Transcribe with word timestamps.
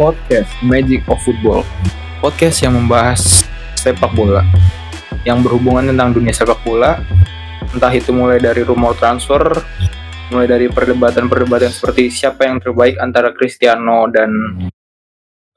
podcast 0.00 0.48
Magic 0.64 1.04
of 1.12 1.20
Football. 1.20 1.60
Podcast 2.24 2.64
yang 2.64 2.72
membahas 2.72 3.44
sepak 3.76 4.16
bola 4.16 4.40
yang 5.28 5.44
berhubungan 5.44 5.92
tentang 5.92 6.16
dunia 6.16 6.32
sepak 6.32 6.56
bola, 6.64 7.04
entah 7.76 7.92
itu 7.92 8.08
mulai 8.08 8.40
dari 8.40 8.64
rumor 8.64 8.96
transfer, 8.96 9.60
mulai 10.32 10.48
dari 10.48 10.72
perdebatan-perdebatan 10.72 11.68
seperti 11.68 12.08
siapa 12.08 12.48
yang 12.48 12.56
terbaik 12.56 12.96
antara 12.96 13.36
Cristiano 13.36 14.08
dan 14.08 14.32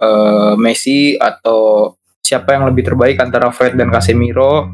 uh, 0.03 0.59
Messi 0.59 1.15
atau 1.15 1.95
siapa 2.19 2.59
yang 2.59 2.67
lebih 2.67 2.83
terbaik 2.91 3.23
antara 3.23 3.47
Fred 3.55 3.79
dan 3.79 3.87
Casemiro. 3.87 4.67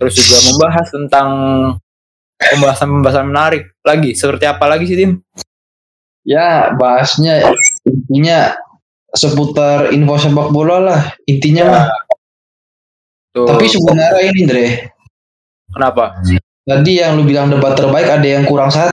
Terus 0.00 0.16
juga 0.16 0.40
membahas 0.48 0.88
tentang 0.88 1.28
pembahasan-pembahasan 2.40 3.28
menarik 3.28 3.76
lagi. 3.84 4.16
Seperti 4.16 4.48
apa 4.48 4.64
lagi 4.64 4.88
sih, 4.88 4.96
Tim? 4.96 5.20
Ya, 6.24 6.72
bahasnya 6.72 7.52
intinya 7.84 8.56
seputar 9.12 9.92
info 9.92 10.16
sepak 10.16 10.48
bola 10.48 10.76
lah 10.80 11.00
intinya 11.28 11.64
ya. 11.64 11.72
mah. 11.72 11.86
Tuh. 13.32 13.48
Tapi 13.48 13.64
sebenarnya 13.64 14.22
ini 14.28 14.40
Dre. 14.44 14.66
Kenapa? 15.72 16.20
Tadi 16.62 16.92
yang 17.00 17.16
lu 17.16 17.24
bilang 17.24 17.48
debat 17.48 17.72
terbaik 17.72 18.08
ada 18.08 18.28
yang 18.28 18.44
kurang 18.44 18.68
satu. 18.68 18.92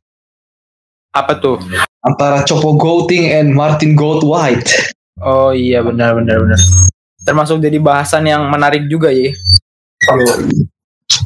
Apa 1.11 1.35
tuh? 1.37 1.59
Antara 1.99 2.47
Chopo 2.47 2.79
Golding 2.79 3.35
and 3.35 3.51
Martin 3.51 3.99
Gold 3.99 4.23
White. 4.23 4.95
Oh 5.19 5.51
iya 5.51 5.83
benar 5.83 6.15
benar 6.15 6.39
benar. 6.39 6.59
Termasuk 7.19 7.59
jadi 7.59 7.75
bahasan 7.83 8.23
yang 8.31 8.47
menarik 8.47 8.87
juga 8.87 9.11
ya. 9.11 9.35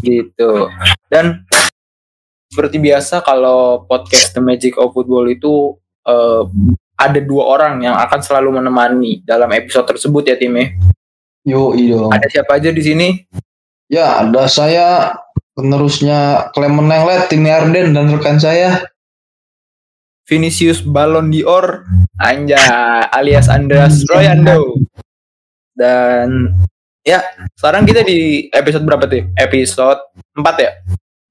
gitu. 0.02 0.73
Dan 1.05 1.45
seperti 2.50 2.81
biasa 2.81 3.22
kalau 3.22 3.85
podcast 3.85 4.33
The 4.33 4.41
Magic 4.41 4.73
of 4.81 4.97
Football 4.97 5.30
itu 5.30 5.78
uh, 6.09 6.50
ada 7.03 7.19
dua 7.19 7.43
orang 7.59 7.83
yang 7.83 7.95
akan 7.99 8.19
selalu 8.23 8.63
menemani 8.63 9.19
dalam 9.27 9.51
episode 9.51 9.87
tersebut 9.91 10.23
ya 10.31 10.35
tim 10.39 10.55
ya. 10.55 10.67
Yo 11.43 11.75
iyo. 11.75 12.07
Ada 12.07 12.27
siapa 12.31 12.55
aja 12.55 12.71
di 12.71 12.79
sini? 12.79 13.07
Ya 13.91 14.23
ada 14.23 14.47
saya 14.47 15.19
penerusnya 15.53 16.49
Clement 16.55 16.87
Lenglet, 16.87 17.27
Tim 17.27 17.43
Arden 17.45 17.91
dan 17.91 18.07
rekan 18.09 18.39
saya. 18.39 18.87
Vinicius 20.23 20.79
Ballon 20.79 21.27
d'Or 21.27 21.83
Anja 22.15 22.55
alias 23.11 23.51
Andreas 23.51 24.07
Royando. 24.07 24.79
Dan 25.75 26.55
ya 27.03 27.19
sekarang 27.59 27.83
kita 27.83 28.07
di 28.07 28.47
episode 28.55 28.88
berapa 28.88 29.03
tuh 29.03 29.27
episode 29.35 29.99
4 30.39 30.63
ya? 30.63 30.71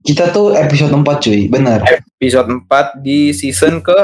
Kita 0.05 0.29
tuh 0.29 0.53
episode 0.53 0.93
4 0.93 1.25
cuy. 1.25 1.49
Benar. 1.49 1.81
Episode 2.21 2.53
4 2.69 3.01
di 3.01 3.33
season 3.33 3.81
ke 3.81 3.97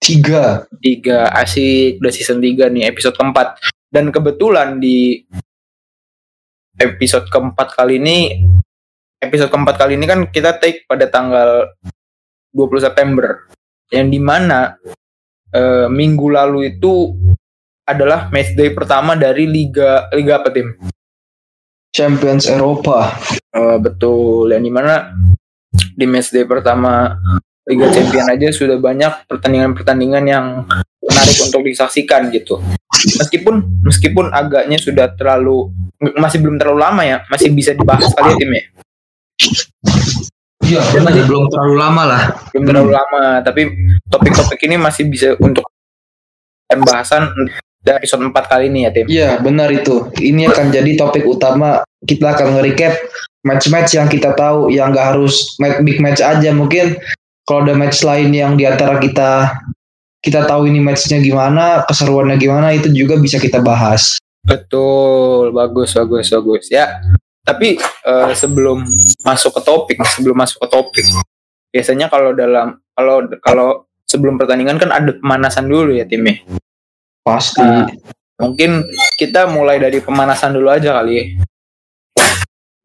tiga. 0.00 0.64
Tiga. 0.80 1.28
Asik 1.34 2.00
udah 2.00 2.12
season 2.12 2.40
3 2.40 2.72
nih 2.72 2.88
episode 2.88 3.14
keempat. 3.18 3.58
Dan 3.88 4.12
kebetulan 4.12 4.80
di 4.80 5.24
episode 6.78 7.26
keempat 7.28 7.74
kali 7.74 7.98
ini 7.98 8.18
episode 9.18 9.50
keempat 9.50 9.74
kali 9.82 9.98
ini 9.98 10.06
kan 10.06 10.30
kita 10.30 10.62
take 10.62 10.86
pada 10.86 11.10
tanggal 11.10 11.66
20 12.54 12.86
September. 12.86 13.50
Yang 13.90 14.06
di 14.14 14.20
mana 14.22 14.76
e, 15.50 15.88
minggu 15.90 16.26
lalu 16.30 16.76
itu 16.76 17.16
adalah 17.88 18.28
match 18.28 18.52
day 18.54 18.70
pertama 18.70 19.16
dari 19.16 19.48
liga 19.48 20.06
liga 20.14 20.38
apa 20.38 20.52
tim? 20.52 20.76
Champions 21.90 22.46
Eropa. 22.46 23.16
E, 23.50 23.60
betul. 23.80 24.52
Yang 24.52 24.64
di 24.68 24.72
mana 24.72 24.94
di 25.72 26.06
match 26.06 26.30
day 26.30 26.46
pertama 26.46 27.16
Liga 27.68 27.86
Champion 27.92 28.26
aja 28.32 28.48
sudah 28.48 28.80
banyak 28.80 29.28
pertandingan-pertandingan 29.28 30.24
yang 30.24 30.64
menarik 31.04 31.36
untuk 31.44 31.60
disaksikan 31.68 32.32
gitu. 32.32 32.56
Meskipun 33.20 33.84
meskipun 33.84 34.32
agaknya 34.32 34.80
sudah 34.80 35.12
terlalu 35.12 35.68
masih 36.16 36.40
belum 36.40 36.56
terlalu 36.56 36.80
lama 36.80 37.02
ya, 37.04 37.18
masih 37.28 37.52
bisa 37.52 37.76
dibahas 37.76 38.08
kali 38.16 38.32
ya 38.32 38.36
tim 38.40 38.50
ya. 38.50 38.64
Iya, 40.68 40.80
masih 41.00 41.24
belum 41.28 41.44
terlalu 41.52 41.74
lama 41.76 42.02
lah. 42.08 42.22
Belum 42.52 42.64
terlalu 42.68 42.90
hmm. 42.92 42.98
lama, 42.98 43.24
tapi 43.44 43.62
topik-topik 44.08 44.60
ini 44.64 44.76
masih 44.80 45.04
bisa 45.08 45.36
untuk 45.40 45.64
pembahasan 46.68 47.32
dari 47.80 48.04
episode 48.04 48.28
4 48.28 48.32
kali 48.32 48.64
ini 48.68 48.84
ya 48.84 48.90
tim. 48.92 49.06
Iya, 49.08 49.30
benar 49.40 49.68
itu. 49.72 50.08
Ini 50.16 50.52
akan 50.52 50.72
jadi 50.72 50.90
topik 50.96 51.24
utama. 51.24 51.84
Kita 52.04 52.36
akan 52.36 52.58
nge-recap 52.58 52.94
match-match 53.48 53.96
yang 53.96 54.08
kita 54.10 54.36
tahu 54.36 54.68
yang 54.68 54.92
gak 54.92 55.16
harus 55.16 55.56
big 55.80 56.02
match 56.02 56.20
aja 56.20 56.52
mungkin 56.52 56.98
kalau 57.48 57.64
ada 57.64 57.72
match 57.72 58.04
lain 58.04 58.28
yang 58.36 58.60
di 58.60 58.68
antara 58.68 59.00
kita 59.00 59.56
kita 60.20 60.44
tahu 60.44 60.68
ini 60.68 60.84
matchnya 60.84 61.24
gimana, 61.24 61.88
keseruannya 61.88 62.36
gimana 62.36 62.76
itu 62.76 62.92
juga 62.92 63.16
bisa 63.16 63.40
kita 63.40 63.64
bahas. 63.64 64.20
Betul, 64.44 65.56
bagus, 65.56 65.96
bagus, 65.96 66.28
bagus. 66.28 66.64
Ya, 66.68 67.00
tapi 67.48 67.80
uh, 68.04 68.36
sebelum 68.36 68.84
masuk 69.24 69.56
ke 69.56 69.60
topik, 69.64 69.96
sebelum 70.04 70.36
masuk 70.36 70.60
ke 70.60 70.68
topik, 70.68 71.06
biasanya 71.72 72.12
kalau 72.12 72.36
dalam 72.36 72.76
kalau 72.92 73.24
kalau 73.40 73.68
sebelum 74.04 74.36
pertandingan 74.36 74.76
kan 74.76 74.92
ada 74.92 75.16
pemanasan 75.16 75.64
dulu 75.64 75.96
ya 75.96 76.04
timnya. 76.04 76.44
Pasti. 77.24 77.64
Nah, 77.64 77.88
mungkin 78.36 78.84
kita 79.16 79.48
mulai 79.48 79.80
dari 79.80 80.04
pemanasan 80.04 80.52
dulu 80.52 80.68
aja 80.68 81.00
kali 81.00 81.12
ya. 81.16 81.24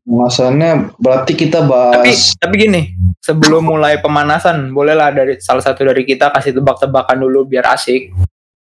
Pemanasannya 0.04 1.00
berarti 1.00 1.32
kita 1.32 1.64
bahas. 1.64 2.04
Tapi, 2.04 2.12
tapi 2.36 2.54
gini, 2.60 2.82
sebelum 3.24 3.64
mulai 3.72 4.04
pemanasan, 4.04 4.76
bolehlah 4.76 5.16
dari 5.16 5.40
salah 5.40 5.64
satu 5.64 5.88
dari 5.88 6.04
kita 6.04 6.28
kasih 6.28 6.60
tebak-tebakan 6.60 7.24
dulu 7.24 7.48
biar 7.48 7.72
asik. 7.72 8.12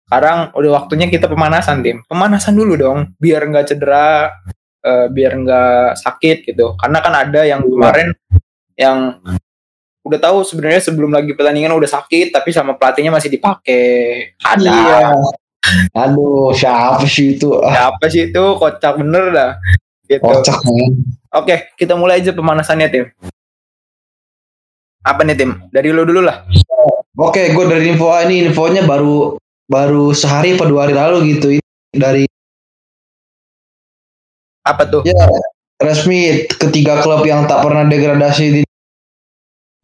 Sekarang 0.07 0.55
udah 0.55 0.71
waktunya 0.79 1.11
kita 1.11 1.27
pemanasan 1.27 1.83
tim. 1.83 2.07
Pemanasan 2.07 2.55
dulu 2.55 2.79
dong, 2.79 3.19
biar 3.19 3.51
nggak 3.51 3.67
cedera, 3.67 4.31
uh, 4.87 5.07
biar 5.11 5.33
nggak 5.35 5.99
sakit 5.99 6.55
gitu. 6.55 6.79
Karena 6.79 7.03
kan 7.03 7.15
ada 7.19 7.43
yang 7.43 7.67
iya. 7.67 7.71
kemarin 7.75 8.09
yang 8.79 8.99
udah 10.07 10.21
tahu 10.23 10.47
sebenarnya 10.47 10.87
sebelum 10.87 11.11
lagi 11.11 11.35
pertandingan 11.35 11.75
udah 11.75 11.91
sakit, 11.91 12.31
tapi 12.31 12.55
sama 12.55 12.79
pelatihnya 12.79 13.11
masih 13.11 13.35
dipakai. 13.35 14.39
Ada. 14.39 14.71
Iya. 14.71 15.03
Aduh, 15.99 16.55
siapa 16.55 17.03
sih 17.11 17.35
itu? 17.35 17.59
Siapa 17.59 18.07
sih 18.07 18.31
itu? 18.31 18.45
Kocak 18.55 19.03
bener 19.03 19.35
dah. 19.35 19.51
Gitu. 20.19 20.27
Kocak 20.27 20.59
Oke, 21.35 21.75
kita 21.75 21.99
mulai 21.99 22.23
aja 22.23 22.31
pemanasannya 22.31 22.89
tim. 22.91 23.05
Apa 25.03 25.27
nih 25.27 25.37
tim? 25.37 25.51
Dari 25.75 25.91
lu 25.91 26.07
dulu 26.07 26.23
lah. 26.23 26.47
Oke, 27.19 27.51
gue 27.55 27.65
dari 27.67 27.91
info 27.91 28.11
ini 28.23 28.47
infonya 28.47 28.87
baru 28.87 29.39
baru 29.67 30.15
sehari 30.15 30.55
atau 30.55 30.69
dua 30.69 30.87
hari 30.87 30.95
lalu 30.95 31.37
gitu 31.37 31.59
dari 31.95 32.25
apa 34.65 34.83
tuh? 34.89 35.03
Ya 35.05 35.29
resmi 35.83 36.49
ketiga 36.49 37.03
klub 37.05 37.27
yang 37.27 37.45
tak 37.45 37.61
pernah 37.61 37.85
degradasi 37.85 38.61
di 38.61 38.63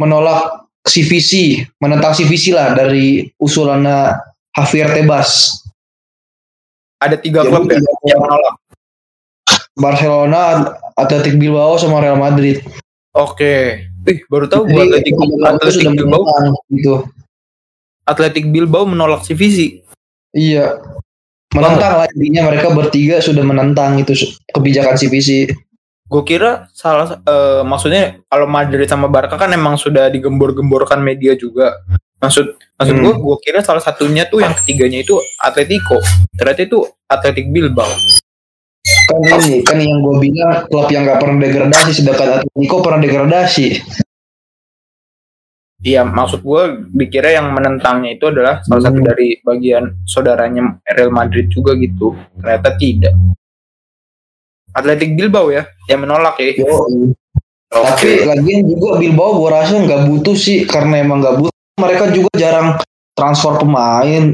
menolak 0.01 0.65
CVC, 0.87 1.61
menentang 1.77 2.17
CVC 2.17 2.57
lah 2.57 2.73
dari 2.73 3.29
usulannya 3.37 4.17
Javier 4.57 4.89
Tebas. 4.97 5.61
Ada 7.01 7.21
tiga 7.21 7.45
klub 7.45 7.69
ya, 7.69 7.81
yang 8.09 8.21
menolak. 8.21 8.60
Barcelona, 9.81 10.71
Athletic 10.95 11.41
Bilbao 11.41 11.81
sama 11.81 12.05
Real 12.05 12.21
Madrid. 12.21 12.61
Oke. 13.17 13.89
Ih, 14.07 14.21
baru 14.29 14.47
tahu 14.47 14.69
gue 14.69 14.83
Atletic, 14.87 15.13
Atletic 15.43 15.87
Bilbao. 15.97 16.23
Gitu. 16.69 16.95
Atletic 18.05 18.45
Bilbao 18.53 18.85
menolak 18.85 19.25
CVC. 19.25 19.83
Iya. 20.37 20.79
Menentang 21.51 21.99
lah 21.99 22.07
intinya 22.15 22.47
mereka 22.47 22.71
bertiga 22.71 23.19
sudah 23.19 23.43
menentang 23.43 23.99
itu 23.99 24.15
kebijakan 24.55 24.95
CVC. 24.95 25.51
Gue 26.07 26.23
kira 26.23 26.71
salah 26.75 27.19
uh, 27.27 27.63
maksudnya 27.67 28.23
kalau 28.31 28.47
Madrid 28.47 28.87
sama 28.87 29.11
Barca 29.11 29.35
kan 29.35 29.51
emang 29.51 29.75
sudah 29.75 30.07
digembor-gemborkan 30.15 31.03
media 31.03 31.35
juga. 31.35 31.83
Maksud 32.23 32.55
maksud 32.79 32.95
hmm. 32.95 33.03
gue 33.03 33.15
gue 33.19 33.37
kira 33.43 33.67
salah 33.67 33.83
satunya 33.83 34.31
tuh 34.31 34.43
yang 34.43 34.55
ketiganya 34.55 35.03
itu 35.03 35.19
Atletico. 35.43 35.99
Ternyata 36.39 36.63
itu 36.63 36.87
Atletic 37.11 37.51
Bilbao 37.51 37.91
kan 39.11 39.41
ini 39.45 39.59
kan 39.67 39.79
yang 39.83 40.01
gue 40.01 40.17
bilang 40.31 40.65
klub 40.71 40.87
yang 40.89 41.03
gak 41.05 41.19
pernah 41.19 41.39
degradasi 41.43 41.91
sedangkan 41.91 42.29
Atletico 42.41 42.77
pernah 42.81 43.01
degradasi 43.03 43.67
Iya, 45.81 46.05
maksud 46.05 46.45
gue 46.45 46.93
dikira 46.93 47.33
yang 47.33 47.57
menentangnya 47.57 48.13
itu 48.13 48.29
adalah 48.29 48.61
salah 48.61 48.85
satu 48.85 49.01
hmm. 49.01 49.09
dari 49.09 49.41
bagian 49.41 50.05
saudaranya 50.05 50.77
Real 50.93 51.09
Madrid 51.09 51.49
juga 51.49 51.73
gitu. 51.73 52.13
Ternyata 52.37 52.77
tidak. 52.77 53.17
Atletik 54.77 55.17
Bilbao 55.17 55.49
ya, 55.49 55.65
yang 55.89 56.05
menolak 56.05 56.37
ya. 56.37 56.53
Yo, 56.53 56.85
okay. 57.73 58.29
Tapi 58.29 58.29
lagian 58.29 58.69
juga 58.69 59.01
Bilbao 59.01 59.41
gue 59.41 59.49
rasa 59.49 59.81
nggak 59.81 60.05
butuh 60.05 60.37
sih, 60.37 60.69
karena 60.69 61.01
emang 61.01 61.25
nggak 61.25 61.49
butuh. 61.49 61.57
Mereka 61.81 62.05
juga 62.13 62.31
jarang 62.37 62.77
transfer 63.17 63.57
pemain 63.57 64.25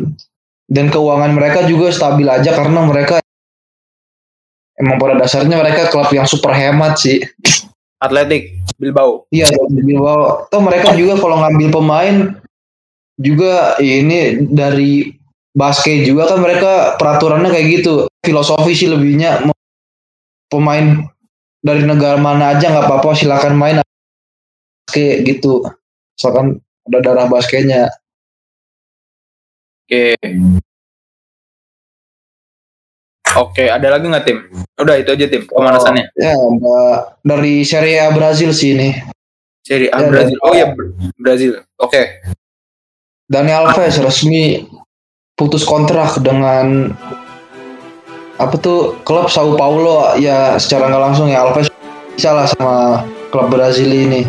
dan 0.66 0.86
keuangan 0.90 1.30
mereka 1.30 1.62
juga 1.70 1.94
stabil 1.94 2.26
aja 2.26 2.58
karena 2.58 2.82
mereka 2.82 3.22
emang 4.80 4.96
pada 5.00 5.16
dasarnya 5.16 5.56
mereka 5.56 5.88
klub 5.92 6.08
yang 6.12 6.28
super 6.28 6.52
hemat 6.52 6.96
sih. 7.00 7.20
Atletik 7.96 8.60
Bilbao. 8.76 9.24
Iya, 9.32 9.48
Bilbao. 9.72 10.48
Tuh 10.52 10.60
mereka 10.60 10.92
juga 10.92 11.16
kalau 11.16 11.40
ngambil 11.40 11.68
pemain 11.72 12.16
juga 13.16 13.80
ini 13.80 14.44
dari 14.44 15.16
basket 15.56 16.04
juga 16.04 16.28
kan 16.28 16.44
mereka 16.44 17.00
peraturannya 17.00 17.48
kayak 17.48 17.66
gitu 17.80 18.04
filosofi 18.20 18.76
sih 18.76 18.92
lebihnya 18.92 19.48
pemain 20.52 21.08
dari 21.64 21.82
negara 21.88 22.20
mana 22.20 22.52
aja 22.52 22.68
nggak 22.68 22.84
apa-apa 22.84 23.16
silakan 23.16 23.56
main 23.56 23.80
basket 24.84 25.24
gitu 25.24 25.64
misalkan 26.12 26.60
ada 26.84 26.98
darah 27.00 27.26
basketnya 27.32 27.88
Oke. 29.86 30.18
Oke, 33.36 33.68
ada 33.68 33.92
lagi 33.92 34.08
nggak 34.08 34.24
tim? 34.24 34.38
Udah 34.76 34.96
itu 34.96 35.12
aja 35.12 35.26
tim 35.28 35.42
pemanasannya. 35.44 36.04
ya 36.16 36.32
ada 36.32 36.76
dari 37.20 37.60
Serie 37.62 38.00
A 38.00 38.12
Brazil 38.12 38.52
sih 38.52 38.72
ini 38.72 38.96
Seri 39.60 39.90
A 39.90 39.98
Ya, 39.98 40.08
Brazil. 40.08 40.36
Oh 40.46 40.54
ya 40.54 40.66
Brazil. 41.18 41.50
Oke. 41.82 42.22
Dani 43.26 43.50
Alves 43.50 43.98
resmi 43.98 44.62
putus 45.34 45.66
kontrak 45.66 46.22
dengan 46.22 46.94
apa 48.38 48.54
tuh 48.60 48.94
klub 49.02 49.26
Sao 49.26 49.56
Paulo 49.58 50.14
ya 50.16 50.54
secara 50.60 50.86
nggak 50.86 51.02
langsung 51.10 51.26
ya 51.26 51.42
Alves 51.42 51.66
bisa 52.14 52.30
lah 52.30 52.46
sama 52.46 53.02
klub 53.34 53.50
Brazil 53.50 53.90
ini 53.90 54.22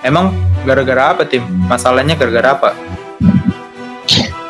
Emang 0.00 0.32
gara-gara 0.64 1.12
apa 1.12 1.28
tim? 1.28 1.44
Masalahnya 1.68 2.16
gara-gara 2.16 2.56
apa? 2.56 2.70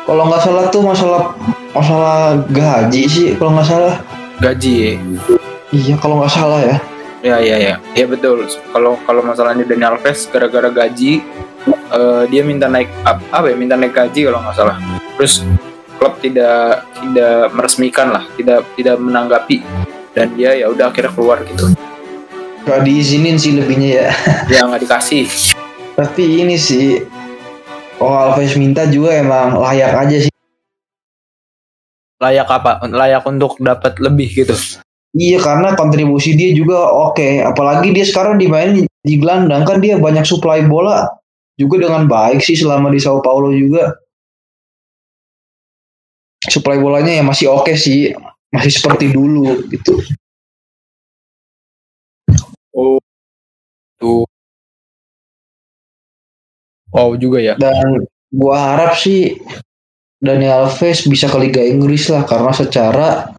Kalau 0.03 0.23
nggak 0.25 0.41
salah 0.41 0.65
tuh 0.67 0.81
masalah 0.81 1.23
masalah 1.71 2.19
gaji 2.47 3.03
sih 3.05 3.27
kalau 3.35 3.55
nggak 3.55 3.67
salah 3.67 3.95
Gaji. 4.37 4.73
ya? 4.73 4.91
iya 5.71 5.93
kalau 5.95 6.17
nggak 6.17 6.33
salah 6.33 6.59
ya 6.59 6.77
Ya 7.21 7.37
ya 7.37 7.53
ya. 7.55 7.75
Ya 7.93 8.09
betul. 8.09 8.49
Kalau 8.73 8.97
kalau 8.99 9.21
masalahnya 9.21 9.61
Dani 9.61 9.85
Alves 9.85 10.25
gara-gara 10.25 10.73
gaji 10.73 11.21
eh, 11.69 12.23
dia 12.25 12.41
minta 12.41 12.65
naik 12.65 12.89
ap- 13.05 13.21
apa 13.29 13.45
ya? 13.45 13.55
Minta 13.55 13.77
naik 13.77 13.93
gaji 13.93 14.25
kalau 14.25 14.41
nggak 14.41 14.57
salah. 14.57 14.81
Terus 15.13 15.45
klub 16.01 16.17
tidak 16.17 16.81
tidak 16.97 17.53
meresmikan 17.53 18.09
lah, 18.09 18.25
tidak 18.33 18.65
tidak 18.73 18.97
menanggapi 18.97 19.61
dan 20.17 20.33
dia 20.33 20.57
ya 20.57 20.65
udah 20.67 20.89
akhirnya 20.89 21.13
keluar 21.13 21.45
gitu. 21.45 21.69
nggak 22.61 22.81
diizinin 22.81 23.37
sih 23.37 23.53
lebihnya 23.53 23.89
ya 24.01 24.07
Ya 24.49 24.61
nggak 24.65 24.81
dikasih. 24.81 25.29
tapi 25.93 26.41
ini 26.41 26.57
sih 26.57 27.05
kalau 28.01 28.33
Alves 28.33 28.57
minta 28.57 28.89
juga 28.89 29.13
emang 29.13 29.61
layak 29.61 29.93
aja 29.93 30.17
sih 30.25 30.33
Layak 32.21 32.49
apa? 32.53 32.85
Layak 32.85 33.25
untuk 33.25 33.57
dapat 33.57 33.97
lebih 33.97 34.29
gitu. 34.29 34.53
Iya 35.11 35.41
karena 35.43 35.73
kontribusi 35.75 36.37
dia 36.37 36.53
juga 36.55 36.87
oke, 36.87 37.43
apalagi 37.43 37.91
dia 37.91 38.05
sekarang 38.07 38.39
dimainin 38.39 38.87
di 38.87 39.15
gelandang 39.19 39.67
kan 39.67 39.83
dia 39.83 39.99
banyak 39.99 40.23
supply 40.23 40.63
bola 40.69 41.03
juga 41.59 41.83
dengan 41.83 42.07
baik 42.07 42.39
sih 42.39 42.55
selama 42.55 42.93
di 42.93 43.01
Sao 43.01 43.19
Paulo 43.19 43.51
juga. 43.51 43.91
Supply 46.47 46.79
bolanya 46.79 47.11
ya 47.11 47.23
masih 47.25 47.51
oke 47.51 47.75
sih, 47.75 48.15
masih 48.55 48.71
seperti 48.71 49.11
dulu 49.11 49.67
gitu. 49.67 49.99
Oh. 52.71 53.01
Tuh. 53.99 54.30
Wow 56.91 57.15
juga 57.15 57.39
ya. 57.39 57.55
Dan 57.55 58.03
gua 58.29 58.75
harap 58.75 58.95
sih 58.95 59.39
Dani 60.21 60.45
Alves 60.45 61.07
bisa 61.07 61.25
ke 61.25 61.37
Liga 61.39 61.63
Inggris 61.63 62.11
lah 62.11 62.21
karena 62.23 62.51
secara 62.53 63.31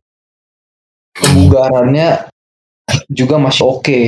kebugarannya 1.12 2.26
juga 3.08 3.36
masih 3.38 3.64
oke. 3.68 4.00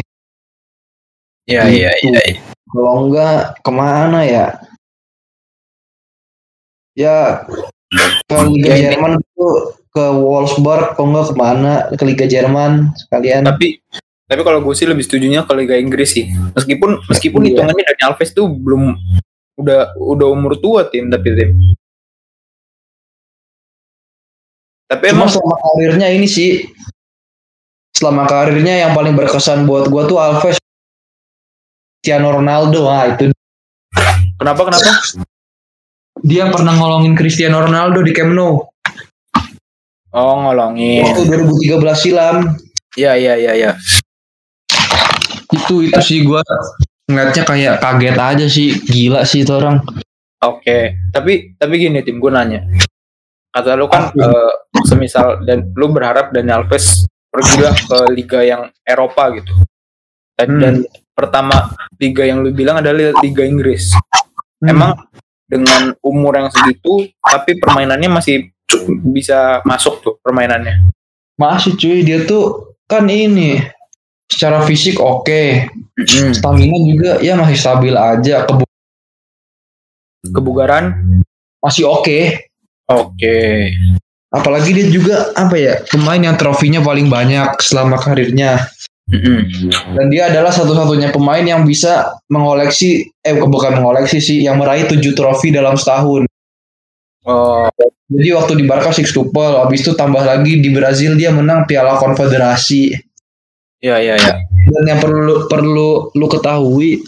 Iya 1.44 1.68
iya 1.68 1.90
iya. 2.02 2.20
iya. 2.24 2.40
Kalau 2.66 3.06
enggak 3.06 3.60
ke 3.60 3.70
mana 3.70 4.24
ya? 4.24 4.46
Ya 6.94 7.44
ke 8.26 8.34
Liga 8.50 8.70
Ya, 8.70 8.74
ini- 8.74 8.82
Jerman 8.90 9.12
tuh 9.36 9.54
ke 9.94 10.04
Wolfsburg, 10.10 10.98
kalau 10.98 11.06
enggak 11.14 11.26
ke 11.30 11.34
mana 11.38 11.72
ke 11.94 12.02
Liga 12.02 12.26
Jerman 12.26 12.90
sekalian. 12.98 13.46
Tapi 13.46 13.78
tapi 14.24 14.40
kalau 14.40 14.64
gue 14.64 14.74
sih 14.74 14.88
lebih 14.88 15.04
setujunya 15.04 15.44
ke 15.44 15.52
Liga 15.54 15.76
Inggris 15.76 16.16
sih. 16.16 16.26
Meskipun 16.56 17.04
meskipun 17.06 17.44
Iya. 17.44 17.60
hitungannya 17.60 17.84
Dani 17.86 18.02
Alves 18.08 18.30
tuh 18.32 18.48
belum 18.50 18.96
udah 19.58 19.94
udah 19.98 20.26
umur 20.30 20.58
tua 20.58 20.86
tim 20.90 21.10
tapi 21.10 21.28
tim. 21.34 21.50
Tapi 24.90 25.04
Cuma 25.10 25.24
emang 25.24 25.28
selama 25.32 25.56
karirnya 25.58 26.08
ini 26.12 26.26
sih, 26.28 26.68
selama 27.96 28.28
karirnya 28.28 28.84
yang 28.84 28.92
paling 28.92 29.16
berkesan 29.16 29.64
buat 29.64 29.88
gua 29.88 30.04
tuh 30.04 30.20
Alves, 30.20 30.60
Cristiano 31.98 32.36
Ronaldo, 32.36 32.84
ah 32.86 33.08
itu 33.10 33.32
kenapa 34.36 34.60
kenapa? 34.68 34.92
dia 36.24 36.48
pernah 36.52 36.76
ngolongin 36.76 37.16
Cristiano 37.16 37.60
Ronaldo 37.64 38.00
di 38.04 38.12
Camp 38.14 38.32
Nou 38.32 38.64
Oh 40.14 40.46
ngolongin. 40.46 41.02
waktu 41.10 41.26
2013 41.26 41.98
silam. 41.98 42.54
Iya 42.94 43.18
iya 43.18 43.34
iya 43.34 43.52
iya. 43.58 43.70
Itu 45.50 45.82
itu 45.82 45.98
sih 45.98 46.22
gua 46.22 46.38
ngeliatnya 47.10 47.44
kayak 47.44 47.74
kaget 47.80 48.16
aja 48.16 48.46
sih, 48.48 48.68
gila 48.80 49.22
sih 49.28 49.44
itu 49.44 49.52
orang. 49.52 49.80
Oke. 50.44 50.96
Tapi 51.12 51.56
tapi 51.56 51.74
gini 51.78 52.00
tim 52.04 52.20
gue 52.20 52.30
nanya. 52.32 52.64
Kata 53.54 53.78
lu 53.78 53.86
kan 53.86 54.10
eh, 54.12 54.52
semisal 54.84 55.44
dan 55.46 55.70
lu 55.76 55.88
berharap 55.92 56.34
Dani 56.34 56.50
Alves 56.50 57.06
pergilah 57.30 57.74
ke 57.74 57.98
liga 58.14 58.40
yang 58.42 58.62
Eropa 58.82 59.30
gitu. 59.34 59.54
Dan, 60.34 60.48
Hmm. 60.50 60.60
dan 60.60 60.74
pertama 61.14 61.70
liga 62.02 62.26
yang 62.26 62.42
lu 62.42 62.50
bilang 62.50 62.82
adalah 62.82 63.14
liga 63.22 63.46
Inggris. 63.46 63.94
Emang 64.64 64.96
dengan 65.46 65.92
umur 66.02 66.34
yang 66.40 66.48
segitu, 66.50 67.06
tapi 67.20 67.60
permainannya 67.60 68.10
masih 68.10 68.48
bisa 69.12 69.60
masuk 69.62 70.00
tuh 70.02 70.14
permainannya. 70.24 70.90
masih 71.34 71.74
cuy 71.74 72.06
dia 72.06 72.22
tuh 72.22 72.74
kan 72.86 73.10
ini 73.10 73.58
secara 74.30 74.64
fisik 74.64 74.98
oke, 74.98 75.68
stamina 76.32 76.78
juga 76.84 77.10
ya 77.20 77.36
masih 77.36 77.58
stabil 77.58 77.94
aja, 77.94 78.44
kebu- 78.48 78.66
Kebugaran, 80.24 81.20
masih 81.60 81.84
oke. 81.84 82.48
oke. 82.88 83.38
Apalagi 84.34 84.74
dia 84.74 84.88
juga 84.90 85.30
apa 85.38 85.54
ya 85.54 85.78
pemain 85.86 86.18
yang 86.18 86.34
trofinya 86.34 86.82
paling 86.82 87.06
banyak 87.06 87.60
selama 87.62 88.00
karirnya. 88.00 88.66
Mm-mm. 89.04 89.68
Dan 89.94 90.08
dia 90.08 90.32
adalah 90.32 90.48
satu-satunya 90.48 91.12
pemain 91.12 91.44
yang 91.44 91.68
bisa 91.68 92.16
mengoleksi, 92.32 93.04
eh 93.20 93.36
bukan 93.36 93.76
mengoleksi 93.76 94.16
sih, 94.16 94.40
yang 94.40 94.56
meraih 94.56 94.88
tujuh 94.88 95.12
trofi 95.12 95.52
dalam 95.52 95.76
setahun. 95.76 96.24
Oh, 97.28 97.68
Jadi 98.08 98.28
waktu 98.32 98.52
di 98.60 98.64
Barca 98.64 98.92
sextuple, 98.92 99.60
habis 99.60 99.84
itu 99.84 99.92
tambah 99.92 100.24
lagi 100.24 100.60
di 100.60 100.72
Brazil 100.72 101.20
dia 101.20 101.32
menang 101.32 101.68
Piala 101.68 102.00
Konfederasi. 102.00 102.96
Iya 103.84 103.96
iya 104.00 104.14
iya. 104.16 104.34
Dan 104.64 104.84
yang 104.88 105.00
perlu 105.04 105.44
perlu 105.44 106.08
lu 106.16 106.26
ketahui, 106.32 107.04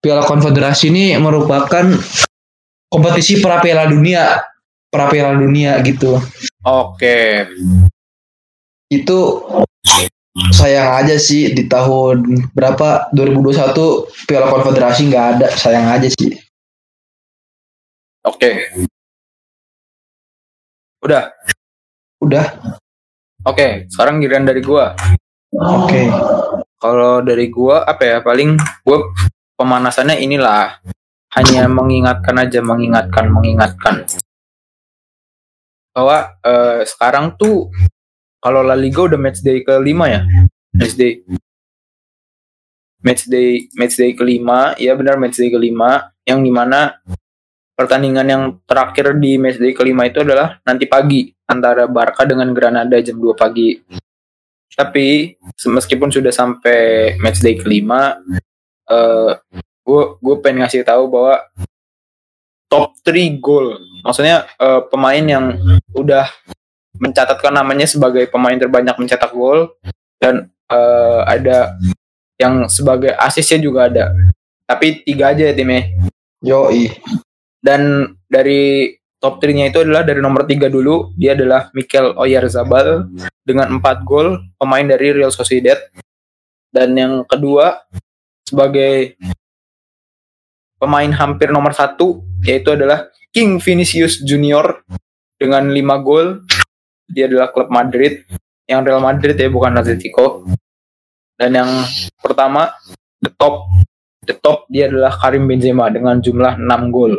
Piala 0.00 0.24
Konfederasi 0.24 0.88
ini 0.88 1.12
merupakan 1.20 1.84
kompetisi 2.88 3.44
pra 3.44 3.60
Piala 3.60 3.84
Dunia, 3.84 4.40
pra 4.88 5.12
Piala 5.12 5.36
Dunia 5.36 5.76
gitu. 5.84 6.16
Oke. 6.64 7.44
Itu 8.88 9.44
sayang 10.56 11.04
aja 11.04 11.20
sih 11.20 11.52
di 11.52 11.68
tahun 11.68 12.48
berapa 12.56 13.12
2021 13.12 14.24
Piala 14.24 14.48
Konfederasi 14.48 15.12
nggak 15.12 15.26
ada, 15.36 15.46
sayang 15.52 15.84
aja 15.92 16.08
sih. 16.08 16.32
Oke. 18.24 18.72
Udah. 21.04 21.28
Udah, 22.20 22.52
Oke, 23.48 23.88
sekarang 23.88 24.20
giliran 24.20 24.44
dari 24.44 24.60
gua. 24.60 24.92
Oke. 25.54 26.02
Kalau 26.80 27.20
dari 27.20 27.46
gua 27.52 27.84
apa 27.84 28.02
ya 28.06 28.18
paling 28.24 28.56
gua 28.86 29.10
pemanasannya 29.58 30.22
inilah. 30.22 30.80
Hanya 31.30 31.70
mengingatkan 31.70 32.34
aja 32.42 32.58
mengingatkan 32.58 33.30
mengingatkan. 33.30 34.02
Bahwa 35.94 36.34
eh, 36.42 36.82
sekarang 36.82 37.38
tuh 37.38 37.70
kalau 38.42 38.66
La 38.66 38.74
Liga 38.74 39.06
udah 39.06 39.20
match 39.20 39.44
day 39.44 39.62
kelima 39.62 40.10
ya? 40.10 40.26
Match 40.74 40.98
day. 40.98 41.22
Match 43.04 43.30
day 43.30 43.70
match 43.78 43.94
day 43.94 44.10
kelima. 44.16 44.74
Ya 44.80 44.98
benar 44.98 45.22
match 45.22 45.38
day 45.38 45.54
kelima. 45.54 46.10
Yang 46.26 46.40
di 46.48 46.50
mana 46.50 46.98
pertandingan 47.78 48.26
yang 48.26 48.42
terakhir 48.66 49.14
di 49.16 49.38
match 49.38 49.62
day 49.62 49.70
kelima 49.70 50.04
itu 50.10 50.20
adalah 50.20 50.58
nanti 50.66 50.90
pagi 50.90 51.30
antara 51.46 51.86
Barca 51.86 52.26
dengan 52.28 52.52
Granada 52.52 52.98
jam 53.00 53.18
2 53.18 53.32
pagi 53.34 53.74
tapi 54.74 55.36
meskipun 55.66 56.10
sudah 56.10 56.30
sampai 56.30 57.14
match 57.18 57.42
day 57.42 57.58
kelima 57.58 58.18
eh 58.90 59.32
gue 59.86 60.02
gue 60.22 60.36
pengen 60.38 60.62
ngasih 60.62 60.86
tahu 60.86 61.10
bahwa 61.10 61.42
top 62.70 62.94
3 63.02 63.42
gol 63.42 63.74
maksudnya 64.06 64.46
eh, 64.60 64.80
pemain 64.86 65.24
yang 65.24 65.58
udah 65.94 66.30
mencatatkan 67.00 67.54
namanya 67.54 67.88
sebagai 67.88 68.30
pemain 68.30 68.54
terbanyak 68.54 68.94
mencetak 68.94 69.34
gol 69.34 69.74
dan 70.22 70.52
eh, 70.70 71.20
ada 71.26 71.74
yang 72.38 72.70
sebagai 72.70 73.12
asisnya 73.18 73.58
juga 73.58 73.90
ada 73.90 74.14
tapi 74.64 75.02
tiga 75.02 75.34
aja 75.34 75.50
ya 75.50 75.54
timnya 75.54 75.90
Yoi. 76.40 76.94
dan 77.60 78.14
dari 78.30 78.96
top 79.20 79.36
3-nya 79.38 79.68
itu 79.68 79.84
adalah 79.84 80.02
dari 80.02 80.18
nomor 80.24 80.48
3 80.48 80.72
dulu, 80.72 81.12
dia 81.14 81.36
adalah 81.36 81.68
Mikel 81.76 82.16
Oyarzabal 82.16 83.06
dengan 83.44 83.78
4 83.78 84.08
gol, 84.08 84.40
pemain 84.56 84.82
dari 84.82 85.12
Real 85.12 85.30
Sociedad. 85.30 85.76
Dan 86.72 86.96
yang 86.96 87.14
kedua 87.28 87.84
sebagai 88.48 89.20
pemain 90.80 91.12
hampir 91.12 91.52
nomor 91.52 91.76
satu 91.76 92.24
yaitu 92.40 92.72
adalah 92.72 93.12
King 93.30 93.60
Vinicius 93.60 94.24
Junior 94.24 94.80
dengan 95.36 95.68
5 95.68 96.00
gol. 96.00 96.40
Dia 97.10 97.28
adalah 97.28 97.52
klub 97.52 97.68
Madrid, 97.68 98.24
yang 98.64 98.86
Real 98.86 99.02
Madrid 99.02 99.36
ya 99.36 99.50
bukan 99.52 99.76
Atletico. 99.76 100.48
Dan 101.36 101.56
yang 101.58 101.70
pertama 102.22 102.72
the 103.20 103.28
top 103.36 103.68
the 104.24 104.36
top 104.36 104.64
dia 104.72 104.88
adalah 104.88 105.12
Karim 105.12 105.48
Benzema 105.48 105.88
dengan 105.92 106.20
jumlah 106.20 106.56
6 106.56 106.94
gol 106.94 107.16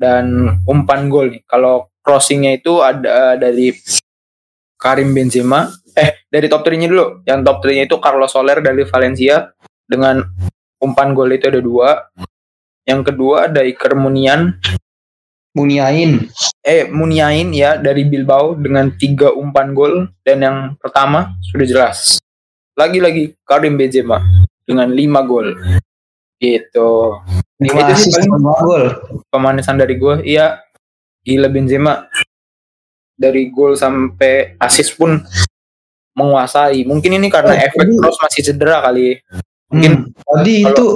dan 0.00 0.56
umpan 0.64 1.12
gol 1.12 1.28
nih. 1.28 1.44
Kalau 1.44 1.92
crossingnya 2.00 2.56
itu 2.56 2.80
ada 2.80 3.36
dari 3.36 3.76
Karim 4.80 5.12
Benzema. 5.12 5.68
Eh, 5.92 6.24
dari 6.32 6.48
top 6.48 6.64
3-nya 6.64 6.88
dulu. 6.88 7.20
Yang 7.28 7.38
top 7.44 7.58
3-nya 7.60 7.84
itu 7.84 7.96
Carlos 8.00 8.32
Soler 8.32 8.64
dari 8.64 8.82
Valencia 8.88 9.52
dengan 9.84 10.24
umpan 10.80 11.12
gol 11.12 11.36
itu 11.36 11.52
ada 11.52 11.60
dua. 11.60 12.08
Yang 12.88 13.12
kedua 13.12 13.52
ada 13.52 13.60
Iker 13.60 13.92
Munian. 14.00 14.56
Muniain. 15.52 16.32
Eh, 16.64 16.88
Muniain 16.88 17.52
ya 17.52 17.76
dari 17.76 18.08
Bilbao 18.08 18.56
dengan 18.56 18.88
tiga 18.96 19.36
umpan 19.36 19.76
gol. 19.76 20.08
Dan 20.24 20.40
yang 20.40 20.58
pertama 20.80 21.36
sudah 21.52 21.66
jelas. 21.68 22.16
Lagi-lagi 22.72 23.36
Karim 23.44 23.76
Benzema 23.76 24.24
dengan 24.64 24.88
lima 24.88 25.20
gol. 25.20 25.52
Gitu. 26.40 26.90
Lima 27.60 27.80
Itu 27.84 27.94
sih 28.00 28.10
paling- 28.10 28.32
gol. 28.64 28.84
pemanisan 29.28 29.76
dari 29.76 29.94
gue 29.94 30.24
iya 30.24 30.64
gila 31.20 31.52
Benzema 31.52 32.08
dari 33.12 33.52
gol 33.52 33.76
sampai 33.76 34.56
assist 34.56 34.96
pun 34.96 35.20
menguasai 36.16 36.82
mungkin 36.82 37.20
ini 37.20 37.28
karena 37.28 37.52
Oh, 37.52 37.64
efek 37.68 37.86
cross 37.94 38.16
masih 38.18 38.42
cedera 38.42 38.80
kali 38.80 39.20
mungkin 39.68 39.92
Hmm. 40.08 40.16
Tadi 40.16 40.54
Kalau- 40.58 40.72
itu 40.72 40.86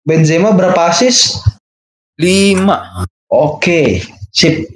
Benzema 0.00 0.50
berapa 0.50 0.88
assist? 0.88 1.44
lima 2.16 3.04
Oke, 3.28 4.00
sip. 4.28 4.68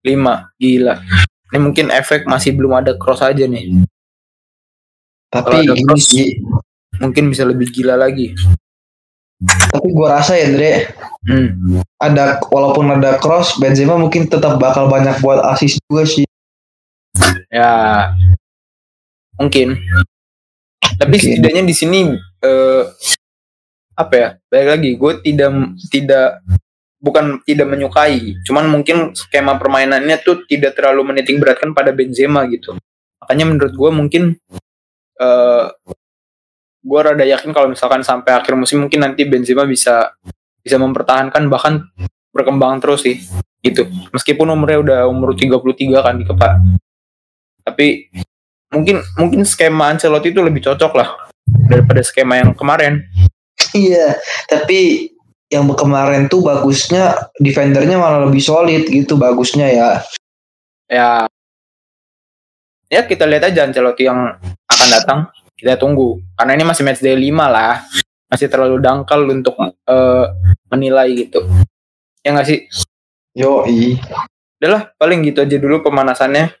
lima 0.00 0.48
gila 0.56 1.00
ini 1.50 1.58
mungkin 1.58 1.88
efek 1.88 2.24
masih 2.24 2.52
belum 2.52 2.72
ada 2.76 2.92
cross 2.94 3.20
aja 3.20 3.44
nih 3.44 3.80
Tapi 5.28 5.64
gini 5.64 6.40
mungkin 6.96 7.24
bisa 7.28 7.44
lebih 7.44 7.68
gila 7.70 7.96
lagi 7.96 8.36
tapi 9.72 9.88
gua 9.96 10.20
rasa 10.20 10.36
ya 10.36 10.52
Andre, 10.52 10.92
hmm. 11.24 11.80
ada 11.96 12.36
walaupun 12.52 12.92
ada 12.92 13.16
cross 13.16 13.56
Benzema 13.56 13.96
mungkin 13.96 14.28
tetap 14.28 14.60
bakal 14.60 14.92
banyak 14.92 15.16
buat 15.24 15.40
assist 15.48 15.80
juga 15.88 16.04
sih. 16.04 16.28
ya 17.50 18.06
mungkin 19.40 19.74
tapi 21.00 21.16
Mungkin. 21.16 21.24
setidaknya 21.24 21.62
di 21.64 21.74
sini 21.74 22.00
eh, 22.44 22.82
apa 23.96 24.14
ya 24.14 24.28
baik 24.52 24.68
lagi 24.68 24.90
gue 25.00 25.12
tidak 25.24 25.50
tidak 25.88 26.28
bukan 27.00 27.40
tidak 27.48 27.66
menyukai 27.66 28.36
cuman 28.44 28.68
mungkin 28.68 29.16
skema 29.16 29.56
permainannya 29.56 30.20
tuh 30.20 30.44
tidak 30.44 30.76
terlalu 30.76 31.12
menitik 31.12 31.40
beratkan 31.40 31.72
pada 31.72 31.90
Benzema 31.90 32.44
gitu 32.52 32.76
makanya 33.20 33.44
menurut 33.48 33.74
gue 33.74 33.90
mungkin 33.90 34.22
eh 35.20 35.66
gue 36.80 37.00
rada 37.00 37.24
yakin 37.24 37.52
kalau 37.52 37.68
misalkan 37.68 38.00
sampai 38.00 38.36
akhir 38.36 38.56
musim 38.56 38.80
mungkin 38.80 39.04
nanti 39.04 39.28
Benzema 39.28 39.68
bisa 39.68 40.16
bisa 40.60 40.76
mempertahankan 40.80 41.48
bahkan 41.48 41.84
berkembang 42.32 42.80
terus 42.80 43.04
sih 43.04 43.20
gitu. 43.60 43.84
Meskipun 44.12 44.48
umurnya 44.48 44.78
udah 44.80 45.00
umur 45.08 45.36
33 45.36 45.60
kan 46.00 46.14
di 46.16 46.24
kepala 46.24 46.56
tapi 47.70 48.10
mungkin 48.72 49.04
mungkin 49.14 49.46
skema 49.46 49.92
Ancelotti 49.94 50.32
itu 50.32 50.40
lebih 50.40 50.64
cocok 50.64 50.92
lah 50.96 51.08
daripada 51.68 52.00
skema 52.02 52.40
yang 52.40 52.52
kemarin. 52.56 53.00
Iya, 53.70 54.18
tapi 54.50 55.12
yang 55.46 55.70
kemarin 55.78 56.26
tuh 56.26 56.42
bagusnya 56.42 57.30
defendernya 57.38 58.02
malah 58.02 58.26
lebih 58.26 58.42
solid 58.42 58.82
gitu 58.90 59.14
bagusnya 59.14 59.70
ya. 59.70 59.90
ya. 60.90 61.10
Ya 62.90 63.00
kita 63.06 63.30
lihat 63.30 63.46
aja 63.46 63.62
Ancelotti 63.62 64.10
yang 64.10 64.34
akan 64.66 64.88
datang 64.90 65.30
kita 65.60 65.76
tunggu. 65.76 66.24
Karena 66.40 66.56
ini 66.56 66.64
masih 66.64 66.82
match 66.88 67.04
day 67.04 67.12
5 67.12 67.28
lah. 67.44 67.84
Masih 68.32 68.48
terlalu 68.48 68.80
dangkal 68.80 69.28
untuk 69.28 69.60
eh, 69.60 70.26
menilai 70.72 71.12
gitu. 71.12 71.44
Ya 72.24 72.32
nggak 72.32 72.48
sih? 72.48 72.64
Yoi. 73.36 74.00
udahlah 74.60 74.92
paling 75.00 75.24
gitu 75.24 75.40
aja 75.40 75.56
dulu 75.56 75.80
pemanasannya. 75.84 76.52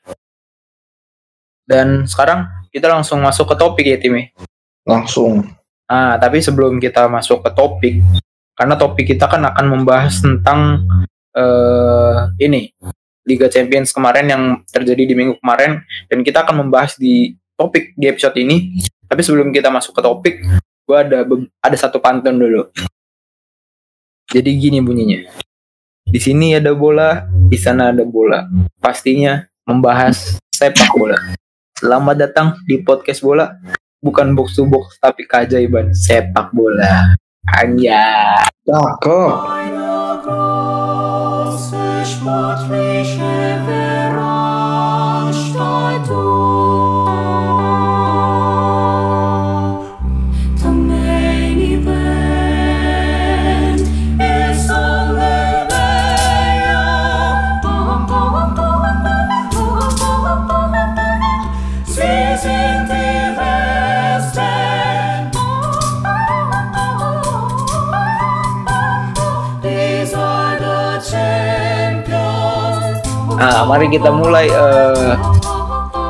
Dan 1.68 2.08
sekarang 2.08 2.48
kita 2.72 2.88
langsung 2.88 3.20
masuk 3.20 3.52
ke 3.52 3.56
topik 3.60 3.86
ya 3.86 4.00
Timi 4.00 4.32
Langsung. 4.88 5.44
Nah, 5.90 6.16
tapi 6.16 6.40
sebelum 6.40 6.78
kita 6.80 7.10
masuk 7.10 7.42
ke 7.44 7.50
topik, 7.52 7.94
karena 8.56 8.74
topik 8.78 9.10
kita 9.10 9.26
kan 9.26 9.42
akan 9.42 9.66
membahas 9.68 10.22
tentang 10.22 10.86
eh 11.30 12.18
ini 12.42 12.72
Liga 13.26 13.46
Champions 13.46 13.94
kemarin 13.94 14.26
yang 14.26 14.42
terjadi 14.70 15.02
di 15.02 15.14
minggu 15.18 15.42
kemarin, 15.42 15.82
dan 16.08 16.22
kita 16.24 16.46
akan 16.46 16.66
membahas 16.66 16.96
di 16.96 17.34
topik 17.60 17.92
di 17.92 18.08
episode 18.08 18.40
ini. 18.40 18.80
Tapi 19.04 19.20
sebelum 19.20 19.52
kita 19.52 19.68
masuk 19.68 19.92
ke 19.92 20.00
topik, 20.00 20.34
gue 20.88 20.96
ada 20.96 21.28
ada 21.60 21.76
satu 21.76 22.00
pantun 22.00 22.40
dulu. 22.40 22.72
Jadi 24.32 24.50
gini 24.56 24.80
bunyinya. 24.80 25.28
Di 26.08 26.16
sini 26.16 26.56
ada 26.56 26.72
bola, 26.72 27.28
di 27.28 27.58
sana 27.60 27.92
ada 27.92 28.06
bola. 28.08 28.48
Pastinya 28.80 29.44
membahas 29.68 30.40
sepak 30.48 30.96
bola. 30.96 31.18
Selamat 31.76 32.16
datang 32.16 32.56
di 32.64 32.80
podcast 32.80 33.20
bola 33.20 33.52
bukan 34.00 34.32
box 34.32 34.56
to 34.56 34.64
box 34.64 34.96
tapi 34.96 35.28
keajaiban 35.28 35.92
sepak 35.92 36.48
bola. 36.56 37.14
Anja. 37.50 38.40
Cakep. 38.64 39.32
Mari 73.70 73.86
kita 73.86 74.10
mulai 74.10 74.50
eh, 74.50 75.14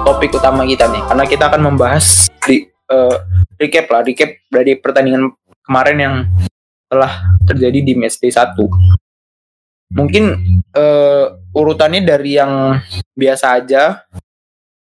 topik 0.08 0.32
utama 0.32 0.64
kita 0.64 0.88
nih 0.88 1.04
karena 1.04 1.24
kita 1.28 1.44
akan 1.52 1.60
membahas 1.68 2.32
di 2.48 2.64
eh, 2.64 3.16
recap 3.60 3.92
lah, 3.92 4.00
recap 4.00 4.32
dari 4.48 4.80
pertandingan 4.80 5.28
kemarin 5.60 5.98
yang 6.00 6.14
telah 6.88 7.36
terjadi 7.44 7.84
di 7.84 7.92
match 7.92 8.16
day 8.16 8.32
1. 8.32 8.56
Mungkin 9.92 10.24
eh, 10.72 11.24
urutannya 11.52 12.00
dari 12.00 12.40
yang 12.40 12.80
biasa 13.12 13.60
aja 13.60 14.08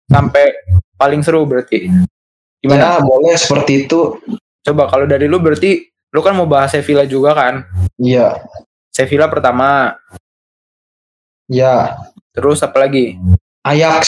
sampai 0.04 0.52
paling 1.00 1.24
seru 1.24 1.48
berarti. 1.48 1.88
Gimana? 2.60 2.76
Ya 2.76 2.92
boleh 3.00 3.40
seperti 3.40 3.88
itu. 3.88 4.20
Coba 4.60 4.84
kalau 4.92 5.08
dari 5.08 5.24
lu 5.24 5.40
berarti 5.40 5.88
lu 6.12 6.20
kan 6.20 6.36
mau 6.36 6.44
bahas 6.44 6.76
Sevilla 6.76 7.08
juga 7.08 7.32
kan? 7.32 7.64
Iya. 7.96 8.36
Sevilla 8.92 9.32
pertama, 9.32 9.96
Ya. 11.50 11.98
Terus 12.40 12.64
apa 12.64 12.88
lagi? 12.88 13.20
Ajax. 13.60 14.04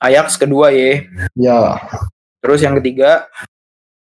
Ajax 0.00 0.40
kedua 0.40 0.72
ya. 0.72 1.04
Ya. 1.36 1.76
Terus 2.40 2.64
yang 2.64 2.80
ketiga 2.80 3.28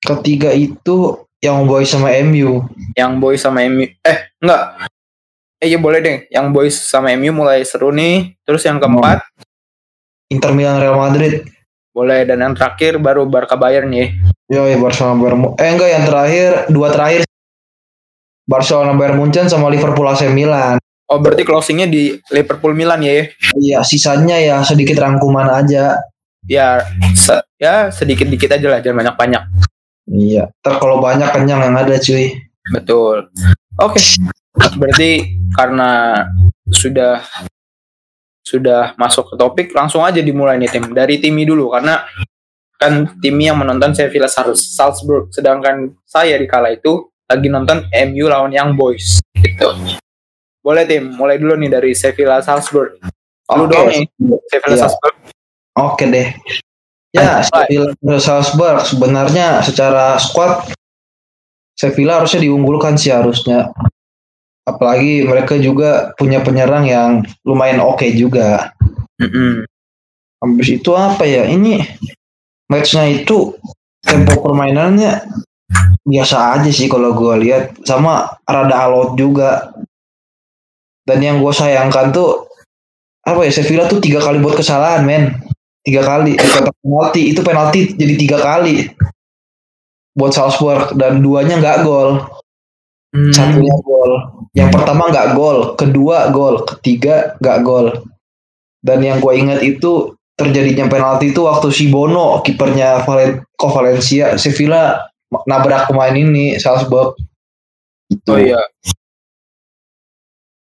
Ketiga 0.00 0.48
itu 0.56 1.28
yang 1.44 1.68
boy 1.68 1.84
sama 1.84 2.08
MU. 2.24 2.64
yang 2.96 3.20
boys 3.20 3.44
sama 3.44 3.60
MU. 3.68 3.84
Eh, 4.00 4.18
enggak. 4.40 4.88
Eh, 5.60 5.68
iya 5.68 5.76
boleh 5.76 6.00
deh. 6.00 6.16
Yang 6.32 6.46
boys 6.56 6.76
sama 6.80 7.12
MU 7.20 7.36
mulai 7.36 7.60
seru 7.68 7.92
nih. 7.92 8.32
Terus 8.48 8.64
yang 8.64 8.80
keempat 8.80 9.20
Inter 10.32 10.56
Milan 10.56 10.80
Real 10.80 10.96
Madrid. 10.96 11.44
boleh 11.90 12.22
dan 12.22 12.38
yang 12.38 12.54
terakhir 12.54 13.02
baru 13.02 13.26
Barca 13.26 13.58
Bayern 13.58 13.90
ya. 13.90 14.14
Yo, 14.46 14.62
ya 14.62 14.78
Barcelona 14.78 15.18
Bayern 15.18 15.58
Eh 15.58 15.68
enggak 15.74 15.90
yang 15.90 16.04
terakhir 16.06 16.50
dua 16.70 16.88
terakhir 16.94 17.26
Barcelona 18.46 18.94
Bayern 18.96 19.18
Munchen 19.20 19.50
sama 19.50 19.68
Liverpool 19.68 20.08
AC 20.08 20.30
Milan. 20.32 20.79
Oh, 21.10 21.18
berarti 21.18 21.42
closingnya 21.42 21.90
di 21.90 22.14
Liverpool 22.30 22.70
Milan 22.70 23.02
ya. 23.02 23.26
Iya, 23.58 23.82
sisanya 23.82 24.38
ya 24.38 24.62
sedikit 24.62 24.94
rangkuman 25.02 25.50
aja. 25.50 25.98
Ya, 26.46 26.86
se- 27.18 27.44
ya 27.58 27.90
sedikit-dikit 27.90 28.46
aja 28.54 28.66
lah, 28.70 28.78
jangan 28.78 29.02
banyak-banyak. 29.04 29.42
Iya. 30.06 30.54
Ntar 30.62 30.78
kalau 30.78 31.02
banyak 31.02 31.26
kenyang 31.34 31.66
yang 31.66 31.74
ada 31.74 31.98
cuy. 31.98 32.30
Betul. 32.70 33.26
Oke. 33.82 33.98
Berarti 34.78 35.34
karena 35.58 36.22
sudah 36.70 37.26
sudah 38.46 38.94
masuk 38.98 39.30
ke 39.30 39.34
topik 39.38 39.68
langsung 39.74 40.02
aja 40.02 40.18
dimulai 40.18 40.58
nih 40.58 40.70
tim 40.70 40.90
dari 40.90 41.22
Timi 41.22 41.46
dulu 41.46 41.70
karena 41.70 42.02
kan 42.74 43.18
Timi 43.22 43.46
yang 43.46 43.58
menonton 43.60 43.94
Sevilla 43.94 44.26
Sal- 44.26 44.56
Salzburg 44.58 45.30
sedangkan 45.30 45.94
saya 46.02 46.34
di 46.34 46.50
kala 46.50 46.74
itu 46.74 47.10
lagi 47.30 47.46
nonton 47.46 47.86
MU 48.10 48.26
lawan 48.26 48.50
Young 48.50 48.74
Boys 48.74 49.22
gitu 49.38 49.70
boleh 50.70 50.86
tim 50.86 51.10
mulai 51.18 51.42
dulu 51.42 51.58
nih 51.58 51.70
dari 51.74 51.90
Sevilla 51.98 52.38
Salzburg 52.38 52.94
lu 53.50 53.66
doang 53.66 53.90
nih 53.90 54.06
Sevilla 54.46 54.78
Iya. 54.78 54.82
Salzburg 54.86 55.14
Oke 55.78 56.04
deh. 56.10 56.28
Ya, 57.10 57.42
Sevilla 57.42 58.18
Salzburg 58.22 58.86
sebenarnya 58.86 59.62
secara 59.62 60.18
squad 60.18 60.70
Sevilla 61.74 62.22
harusnya 62.22 62.44
diunggulkan 62.44 62.94
sih 63.00 63.10
harusnya. 63.10 63.72
Apalagi 64.68 65.26
mereka 65.26 65.56
juga 65.58 66.12
punya 66.14 66.44
penyerang 66.44 66.84
yang 66.86 67.10
lumayan 67.42 67.82
oke 67.82 68.04
juga. 68.14 68.70
Mm-mm. 69.18 69.64
Habis 70.44 70.68
itu 70.70 70.90
apa 70.94 71.24
ya? 71.24 71.48
Ini 71.48 71.82
matchnya 72.70 73.08
itu 73.10 73.56
tempo 74.04 74.38
permainannya 74.44 75.26
biasa 76.06 76.60
aja 76.60 76.70
sih 76.70 76.86
kalau 76.86 77.16
gue 77.16 77.34
lihat 77.48 77.80
sama 77.82 78.38
rada 78.46 78.76
alot 78.86 79.16
juga. 79.18 79.72
Dan 81.10 81.18
yang 81.18 81.36
gue 81.42 81.50
sayangkan 81.50 82.14
tuh 82.14 82.46
apa 83.26 83.42
ya 83.42 83.50
Sevilla 83.50 83.90
tuh 83.90 83.98
tiga 83.98 84.22
kali 84.22 84.38
buat 84.38 84.54
kesalahan 84.54 85.02
men. 85.02 85.34
Tiga 85.82 86.06
kali. 86.06 86.38
Di 86.38 86.46
kotak 86.46 86.76
penalti 86.78 87.22
itu 87.34 87.40
penalti 87.42 87.80
jadi 87.98 88.14
tiga 88.14 88.38
kali. 88.38 88.86
Buat 90.14 90.32
Salzburg. 90.38 90.94
Dan 90.94 91.18
duanya 91.18 91.58
nggak 91.58 91.82
gol. 91.82 92.22
Hmm. 93.10 93.34
satunya 93.34 93.74
gol. 93.82 94.12
Yang 94.54 94.70
pertama 94.70 95.10
nggak 95.10 95.34
gol. 95.34 95.58
Kedua 95.74 96.30
gol. 96.30 96.62
Ketiga 96.62 97.34
nggak 97.42 97.58
gol. 97.66 97.90
Dan 98.78 99.02
yang 99.02 99.18
gue 99.18 99.34
ingat 99.34 99.60
itu 99.66 100.14
terjadinya 100.38 100.88
penalti 100.88 101.36
itu 101.36 101.44
waktu 101.44 101.68
si 101.68 101.92
Bono 101.92 102.40
kipernya 102.40 103.04
Valen 103.04 103.44
Ko 103.60 103.68
Valencia 103.68 104.40
Sevilla 104.40 105.04
nabrak 105.44 105.90
pemain 105.90 106.14
ini 106.14 106.56
Salzburg. 106.56 107.18
Itu. 108.08 108.30
Oh 108.30 108.38
iya. 108.40 108.62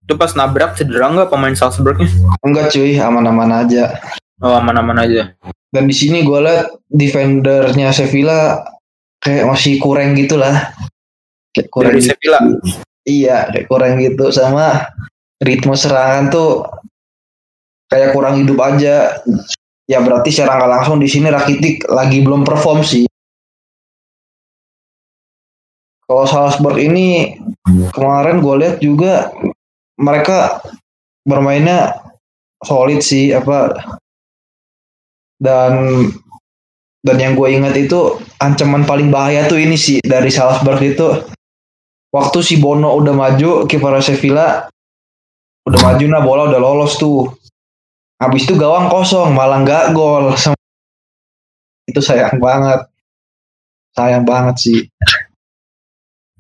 Itu 0.07 0.15
pas 0.15 0.31
nabrak 0.33 0.79
cedera 0.79 1.11
nggak 1.11 1.29
pemain 1.29 1.51
Salzburgnya? 1.53 2.07
enggak 2.41 2.71
cuy 2.71 2.95
aman-aman 2.95 3.67
aja 3.67 3.99
Oh 4.39 4.55
aman-aman 4.55 5.01
aja. 5.01 5.35
dan 5.73 5.89
di 5.89 5.97
sini 5.97 6.23
gue 6.23 6.39
liat 6.41 6.79
defendernya 6.87 7.91
Sevilla 7.91 8.63
kayak 9.19 9.51
masih 9.51 9.77
kurang 9.77 10.15
gitu 10.15 10.39
lah 10.39 10.71
kayak 11.51 11.69
kurang 11.69 11.97
Dari 11.97 12.01
gitu. 12.01 12.15
Sevilla. 12.15 12.39
iya 13.03 13.49
kayak 13.51 13.67
kurang 13.67 13.99
gitu 13.99 14.31
sama 14.31 14.87
ritme 15.41 15.75
serangan 15.75 16.31
tuh 16.31 16.65
kayak 17.89 18.15
kurang 18.15 18.41
hidup 18.41 18.57
aja 18.63 19.19
ya 19.85 19.99
berarti 20.01 20.31
secara 20.31 20.61
nggak 20.61 20.73
langsung 20.81 20.97
di 20.97 21.09
sini 21.09 21.29
Rakitic 21.29 21.89
lagi 21.89 22.23
belum 22.23 22.45
perform 22.45 22.85
sih 22.85 23.05
kalau 26.07 26.25
Salzburg 26.25 26.79
ini 26.79 27.35
kemarin 27.91 28.39
gue 28.39 28.55
lihat 28.63 28.77
juga 28.79 29.33
mereka 29.97 30.61
bermainnya 31.26 31.97
solid 32.62 33.00
sih 33.03 33.33
apa 33.33 33.76
dan 35.41 36.07
dan 37.07 37.17
yang 37.23 37.38
gue 37.38 37.49
ingat 37.55 37.75
itu 37.79 38.19
ancaman 38.43 38.82
paling 38.82 39.15
bahaya 39.15 39.47
tuh 39.47 39.63
ini 39.63 39.78
sih 39.78 40.02
dari 40.02 40.32
Salzburg 40.32 40.82
itu. 40.82 41.06
Waktu 42.11 42.39
si 42.43 42.56
Bono 42.59 42.97
udah 42.97 43.13
maju 43.13 43.69
kiper 43.69 43.95
Sevilla 44.00 44.67
udah 45.67 45.80
maju 45.82 46.04
nah 46.06 46.23
bola 46.23 46.43
udah 46.50 46.61
lolos 46.63 46.95
tuh. 46.97 47.30
Habis 48.17 48.49
itu 48.49 48.54
gawang 48.56 48.89
kosong 48.89 49.35
malah 49.37 49.61
nggak 49.61 49.93
gol. 49.93 50.32
Itu 51.91 52.00
sayang 52.00 52.41
banget. 52.43 52.89
Sayang 53.95 54.25
banget 54.25 54.56
sih. 54.56 54.80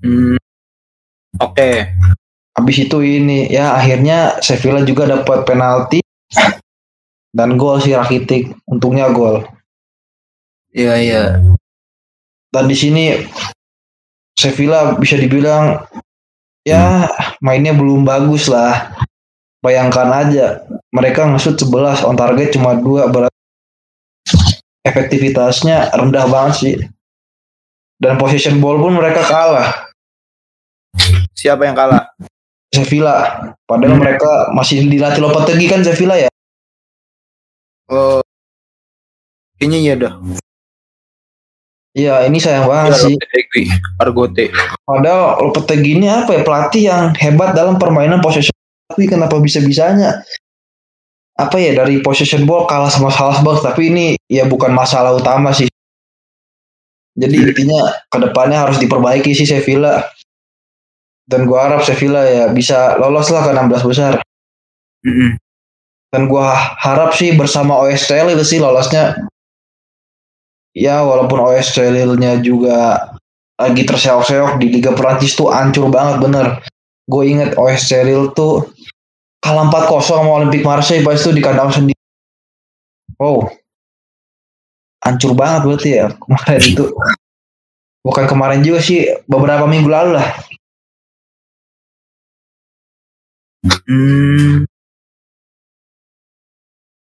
Hmm. 0.00 0.40
Oke. 1.38 1.92
Habis 2.56 2.76
itu 2.80 2.98
ini 3.04 3.52
ya 3.52 3.76
akhirnya 3.76 4.40
Sevilla 4.40 4.80
juga 4.82 5.04
dapat 5.06 5.44
penalti 5.44 6.00
dan 7.36 7.60
gol 7.60 7.78
si 7.84 7.92
Rakitic 7.92 8.56
untungnya 8.64 9.12
gol 9.12 9.44
Iya 10.76 10.94
iya. 11.00 11.24
dan 12.52 12.64
di 12.68 12.76
sini 12.76 13.16
Sevilla 14.36 14.92
bisa 15.00 15.16
dibilang 15.16 15.88
ya 16.60 17.08
mainnya 17.40 17.72
belum 17.72 18.04
bagus 18.04 18.52
lah. 18.52 18.92
Bayangkan 19.64 20.12
aja 20.12 20.60
mereka 20.92 21.24
nge-shoot 21.24 21.56
11 21.56 22.04
on 22.04 22.14
target 22.20 22.52
cuma 22.52 22.76
dua 22.76 23.08
berarti 23.08 23.40
efektivitasnya 24.84 25.96
rendah 25.96 26.28
banget 26.28 26.54
sih. 26.60 26.76
Dan 27.96 28.20
possession 28.20 28.60
ball 28.60 28.76
pun 28.76 28.92
mereka 28.92 29.24
kalah 29.24 29.88
Siapa 31.32 31.64
yang 31.64 31.72
kalah? 31.72 32.12
Sevilla. 32.76 33.16
Padahal 33.64 33.96
Hmm. 33.96 34.02
mereka 34.04 34.52
masih 34.52 34.84
dilatih 34.84 35.24
Lopetegui 35.24 35.66
kan 35.66 35.80
Sevilla 35.80 36.20
ya. 36.20 36.28
Oh. 37.88 38.20
Kayaknya 39.56 39.78
iya 39.80 39.94
dah. 39.96 40.12
Iya 41.96 42.14
ini 42.28 42.36
sayang 42.36 42.68
banget 42.68 43.00
sih. 43.00 43.16
Lopetegui, 43.16 43.64
Argote. 43.96 44.44
Padahal 44.84 45.40
Lopetegui 45.40 45.96
ini 45.96 46.12
apa 46.12 46.36
ya 46.36 46.44
pelatih 46.44 46.82
yang 46.84 47.02
hebat 47.16 47.56
dalam 47.56 47.80
permainan 47.80 48.20
possession 48.20 48.52
tapi 48.86 49.08
kenapa 49.10 49.40
bisa-bisanya 49.42 50.22
apa 51.36 51.56
ya 51.58 51.74
dari 51.74 52.00
possession 52.00 52.46
ball 52.46 52.64
kalah 52.70 52.88
sama 52.88 53.10
Salzburg 53.10 53.60
tapi 53.60 53.90
ini 53.92 54.06
ya 54.28 54.44
bukan 54.44 54.76
masalah 54.76 55.16
utama 55.16 55.56
sih. 55.56 55.66
Jadi 57.16 57.32
intinya 57.48 57.96
ke 58.12 58.18
depannya 58.20 58.60
harus 58.68 58.76
diperbaiki 58.76 59.32
sih 59.32 59.48
Sevilla. 59.48 60.04
Dan 61.26 61.50
gua 61.50 61.66
harap 61.66 61.82
Sevilla 61.82 62.22
ya 62.22 62.48
bisa 62.54 62.94
lolos 63.02 63.28
lah 63.34 63.42
ke 63.42 63.50
16 63.50 63.90
besar. 63.90 64.12
Mm-mm. 65.02 65.34
Dan 66.14 66.30
gua 66.30 66.54
harap 66.78 67.12
sih 67.18 67.34
bersama 67.34 67.82
OSCL 67.82 68.30
itu 68.32 68.44
sih 68.46 68.58
lolosnya. 68.62 69.18
Ya 70.76 71.02
walaupun 71.02 71.40
OSCL-nya 71.40 72.44
juga 72.44 73.10
lagi 73.56 73.88
terseok-seok 73.88 74.60
di 74.60 74.68
Liga 74.68 74.92
Perancis 74.92 75.32
tuh 75.32 75.48
hancur 75.48 75.88
banget 75.88 76.20
bener. 76.20 76.46
Gue 77.08 77.32
inget 77.32 77.56
OSCL 77.56 78.36
tuh 78.36 78.68
kalah 79.40 79.72
4-0 79.72 80.04
sama 80.04 80.42
Olympique 80.42 80.66
Marseille 80.66 81.00
pas 81.00 81.16
itu 81.16 81.32
di 81.32 81.40
kandang 81.40 81.72
sendiri. 81.72 81.96
Wow. 83.16 83.48
Hancur 85.00 85.32
banget 85.32 85.60
berarti 85.64 85.90
ya 85.96 86.12
kemarin 86.12 86.60
itu. 86.60 86.84
Bukan 88.04 88.24
kemarin 88.28 88.60
juga 88.60 88.78
sih, 88.84 89.08
beberapa 89.24 89.64
minggu 89.64 89.88
lalu 89.88 90.20
lah. 90.20 90.28
Hmm. 93.86 94.66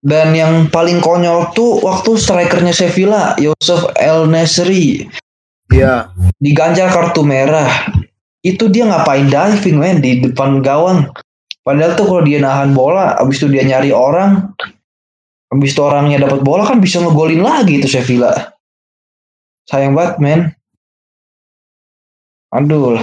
Dan 0.01 0.33
yang 0.33 0.53
paling 0.73 0.97
konyol 0.97 1.53
tuh 1.53 1.77
waktu 1.85 2.17
strikernya 2.17 2.73
Sevilla, 2.73 3.37
Yosef 3.37 3.85
El 4.01 4.25
Nesri, 4.33 5.05
Iya. 5.69 6.09
diganjar 6.41 6.89
kartu 6.89 7.21
merah. 7.21 7.69
Itu 8.41 8.73
dia 8.73 8.89
ngapain 8.89 9.29
diving 9.29 9.77
men 9.77 10.01
di 10.01 10.25
depan 10.25 10.65
gawang. 10.65 11.13
Padahal 11.61 11.93
tuh 11.93 12.09
kalau 12.09 12.25
dia 12.25 12.41
nahan 12.41 12.73
bola, 12.73 13.13
abis 13.21 13.45
itu 13.45 13.53
dia 13.53 13.61
nyari 13.61 13.93
orang, 13.93 14.49
abis 15.53 15.77
itu 15.77 15.81
orangnya 15.85 16.25
dapat 16.25 16.41
bola 16.41 16.65
kan 16.65 16.81
bisa 16.81 16.97
ngegolin 16.97 17.45
lagi 17.45 17.77
itu 17.77 17.85
Sevilla. 17.85 18.33
Sayang 19.69 19.93
banget 19.93 20.15
men. 20.17 20.41
Aduh. 22.49 22.97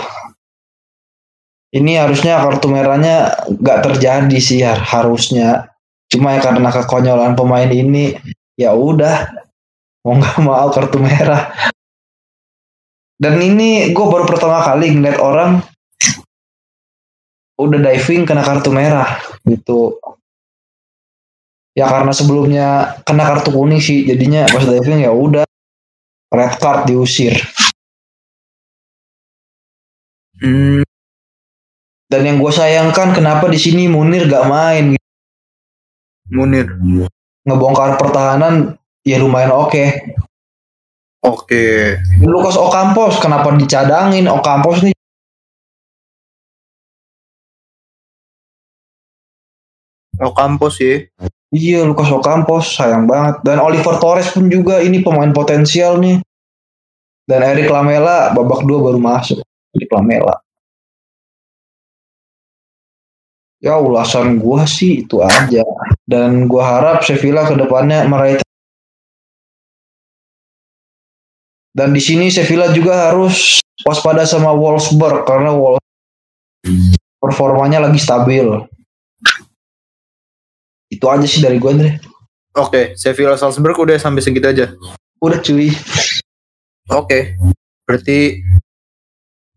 Ini 1.68 2.00
harusnya 2.00 2.40
kartu 2.40 2.72
merahnya 2.72 3.44
nggak 3.48 3.78
terjadi 3.84 4.38
sih 4.40 4.64
har- 4.64 4.80
harusnya. 4.80 5.68
Cuma 6.08 6.32
ya 6.32 6.40
karena 6.40 6.72
kekonyolan 6.72 7.36
pemain 7.36 7.68
ini, 7.68 8.16
ya 8.56 8.72
udah 8.72 9.28
mau 10.04 10.16
nggak 10.16 10.36
mau 10.46 10.68
kartu 10.72 10.96
merah. 10.96 11.52
Dan 13.18 13.34
ini 13.42 13.92
gue 13.92 14.06
baru 14.08 14.24
pertama 14.24 14.62
kali 14.64 14.94
ngeliat 14.94 15.18
orang 15.20 15.60
udah 17.58 17.78
diving 17.82 18.22
kena 18.24 18.46
kartu 18.46 18.70
merah 18.70 19.18
gitu. 19.44 19.98
Ya 21.76 21.86
karena 21.86 22.10
sebelumnya 22.16 22.96
kena 23.04 23.28
kartu 23.28 23.52
kuning 23.52 23.82
sih, 23.82 24.08
jadinya 24.08 24.48
pas 24.48 24.64
diving 24.64 25.04
ya 25.04 25.12
udah 25.12 25.44
red 26.32 26.54
card 26.62 26.88
diusir. 26.88 27.34
Hmm. 30.40 30.87
Dan 32.08 32.24
yang 32.24 32.36
gue 32.40 32.48
sayangkan 32.48 33.12
kenapa 33.12 33.52
di 33.52 33.60
sini 33.60 33.84
Munir 33.84 34.24
gak 34.24 34.48
main 34.48 34.96
Munir. 36.28 36.68
ngebongkar 37.44 38.00
pertahanan 38.00 38.76
ya 39.04 39.20
lumayan 39.20 39.52
oke. 39.52 39.84
Oke. 41.24 41.96
Lukas 42.24 42.56
Ocampos 42.56 43.20
kenapa 43.20 43.52
dicadangin? 43.56 44.24
Ocampos 44.28 44.80
nih 44.84 44.96
Ocampos 50.18 50.82
sih. 50.82 51.06
Iya 51.54 51.86
Lucas 51.86 52.10
Ocampos 52.10 52.74
sayang 52.74 53.08
banget 53.08 53.40
dan 53.46 53.62
Oliver 53.62 53.96
Torres 54.02 54.28
pun 54.34 54.50
juga 54.50 54.82
ini 54.82 55.00
pemain 55.00 55.30
potensial 55.30 55.96
nih. 56.02 56.20
Dan 57.28 57.44
Eric 57.44 57.68
Lamela 57.68 58.32
babak 58.32 58.64
dua 58.64 58.80
baru 58.80 58.96
masuk. 58.96 59.44
Eric 59.76 59.90
Lamela. 59.92 60.47
Ya 63.58 63.74
ulasan 63.78 64.38
gua 64.38 64.66
sih 64.66 65.02
itu 65.02 65.18
aja. 65.22 65.66
Dan 66.06 66.46
gua 66.46 66.78
harap 66.78 67.02
Sevilla 67.02 67.42
ke 67.46 67.58
depannya 67.58 68.06
meraih 68.06 68.38
dan 71.78 71.94
di 71.94 72.02
sini 72.02 72.26
Sevilla 72.26 72.74
juga 72.74 73.06
harus 73.06 73.62
waspada 73.86 74.26
sama 74.26 74.50
Wolfsburg 74.50 75.22
karena 75.22 75.54
Wolf 75.54 75.78
performanya 77.22 77.86
lagi 77.86 78.02
stabil. 78.02 78.46
Itu 80.90 81.06
aja 81.06 81.22
sih 81.28 81.38
dari 81.38 81.62
gua 81.62 81.78
Andre. 81.78 82.02
Oke, 82.58 82.98
Sevilla 82.98 83.38
Salzburg 83.38 83.78
udah 83.78 83.94
sampai 84.02 84.18
segitu 84.18 84.50
aja. 84.50 84.74
Udah 85.22 85.38
cuy. 85.38 85.70
Oke. 86.90 87.38
Berarti 87.86 88.42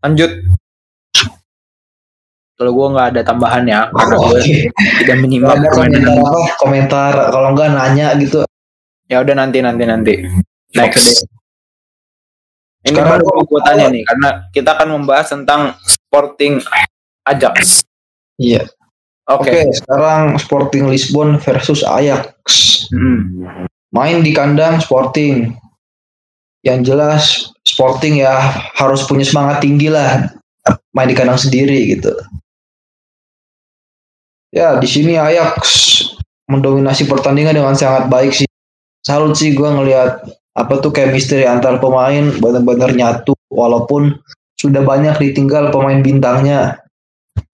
lanjut. 0.05 0.60
Kalau 2.61 2.77
gua 2.77 2.93
nggak 2.93 3.07
ada 3.17 3.21
tambahan 3.25 3.65
ya, 3.65 3.89
karena 3.97 4.15
gue 4.21 4.39
tidak 5.01 5.17
menyimak 5.17 5.57
komentar 5.73 6.13
apa? 6.13 6.39
Komentar 6.61 7.13
kalau 7.33 7.57
enggak 7.57 7.73
nanya 7.73 8.13
gitu. 8.21 8.45
Ya 9.09 9.17
udah 9.25 9.33
nanti 9.33 9.65
nanti 9.65 9.81
nanti. 9.89 10.13
Next. 10.77 11.25
Next. 11.25 11.25
Ini 12.85 13.01
Sekarang 13.01 13.17
baru 13.17 13.41
gue 13.49 13.61
tanya 13.65 13.85
nih, 13.89 14.03
karena 14.05 14.29
kita 14.53 14.69
akan 14.77 14.87
membahas 14.93 15.33
tentang 15.33 15.73
Sporting 15.89 16.61
Ajax. 17.25 17.81
Iya. 18.37 18.69
Oke. 19.25 19.49
Oke, 19.49 19.73
sekarang 19.81 20.37
Sporting 20.37 20.85
Lisbon 20.85 21.41
versus 21.41 21.81
Ajax. 21.81 22.29
Hmm. 22.93 23.65
Main 23.89 24.21
di 24.21 24.37
kandang 24.37 24.77
Sporting. 24.85 25.49
Yang 26.61 26.79
jelas 26.93 27.23
Sporting 27.65 28.21
ya 28.21 28.37
harus 28.77 29.01
punya 29.09 29.25
semangat 29.25 29.65
tinggi 29.65 29.89
lah 29.89 30.29
main 30.93 31.09
di 31.09 31.17
kandang 31.17 31.41
sendiri 31.41 31.89
gitu. 31.89 32.13
Ya, 34.51 34.75
di 34.75 34.87
sini 34.87 35.15
Ajax 35.15 35.63
mendominasi 36.51 37.07
pertandingan 37.07 37.55
dengan 37.55 37.71
sangat 37.71 38.11
baik 38.11 38.35
sih. 38.35 38.49
Salut 38.99 39.39
sih 39.39 39.55
gue 39.55 39.65
ngelihat 39.65 40.27
apa 40.51 40.73
tuh 40.83 40.91
chemistry 40.91 41.47
antar 41.47 41.79
pemain 41.79 42.35
benar-benar 42.43 42.91
nyatu 42.91 43.31
walaupun 43.47 44.19
sudah 44.59 44.83
banyak 44.83 45.15
ditinggal 45.17 45.71
pemain 45.71 46.03
bintangnya. 46.03 46.83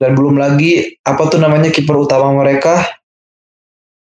Dan 0.01 0.17
belum 0.17 0.41
lagi 0.41 0.97
apa 1.05 1.29
tuh 1.29 1.37
namanya 1.37 1.69
kiper 1.69 1.93
utama 1.93 2.33
mereka? 2.33 2.81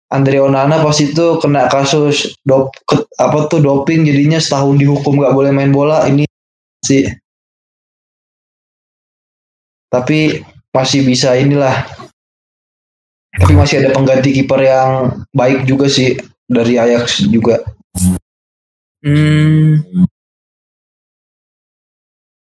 Andre 0.10 0.42
Onana 0.42 0.82
pas 0.82 0.98
itu 0.98 1.38
kena 1.38 1.70
kasus 1.70 2.34
dop 2.42 2.74
apa 3.22 3.46
tuh 3.46 3.62
doping 3.62 4.10
jadinya 4.10 4.42
setahun 4.42 4.82
dihukum 4.82 5.22
nggak 5.22 5.38
boleh 5.38 5.54
main 5.54 5.70
bola. 5.70 6.10
Ini 6.10 6.26
sih. 6.82 7.06
Tapi 9.94 10.42
masih 10.74 11.06
bisa 11.06 11.38
inilah 11.38 11.86
tapi 13.40 13.54
masih 13.56 13.80
ada 13.82 13.96
pengganti 13.96 14.36
kiper 14.36 14.60
yang 14.60 14.92
baik 15.32 15.64
juga 15.64 15.88
sih 15.88 16.20
dari 16.46 16.76
Ajax 16.76 17.24
juga. 17.32 17.64
Hmm. 19.00 19.80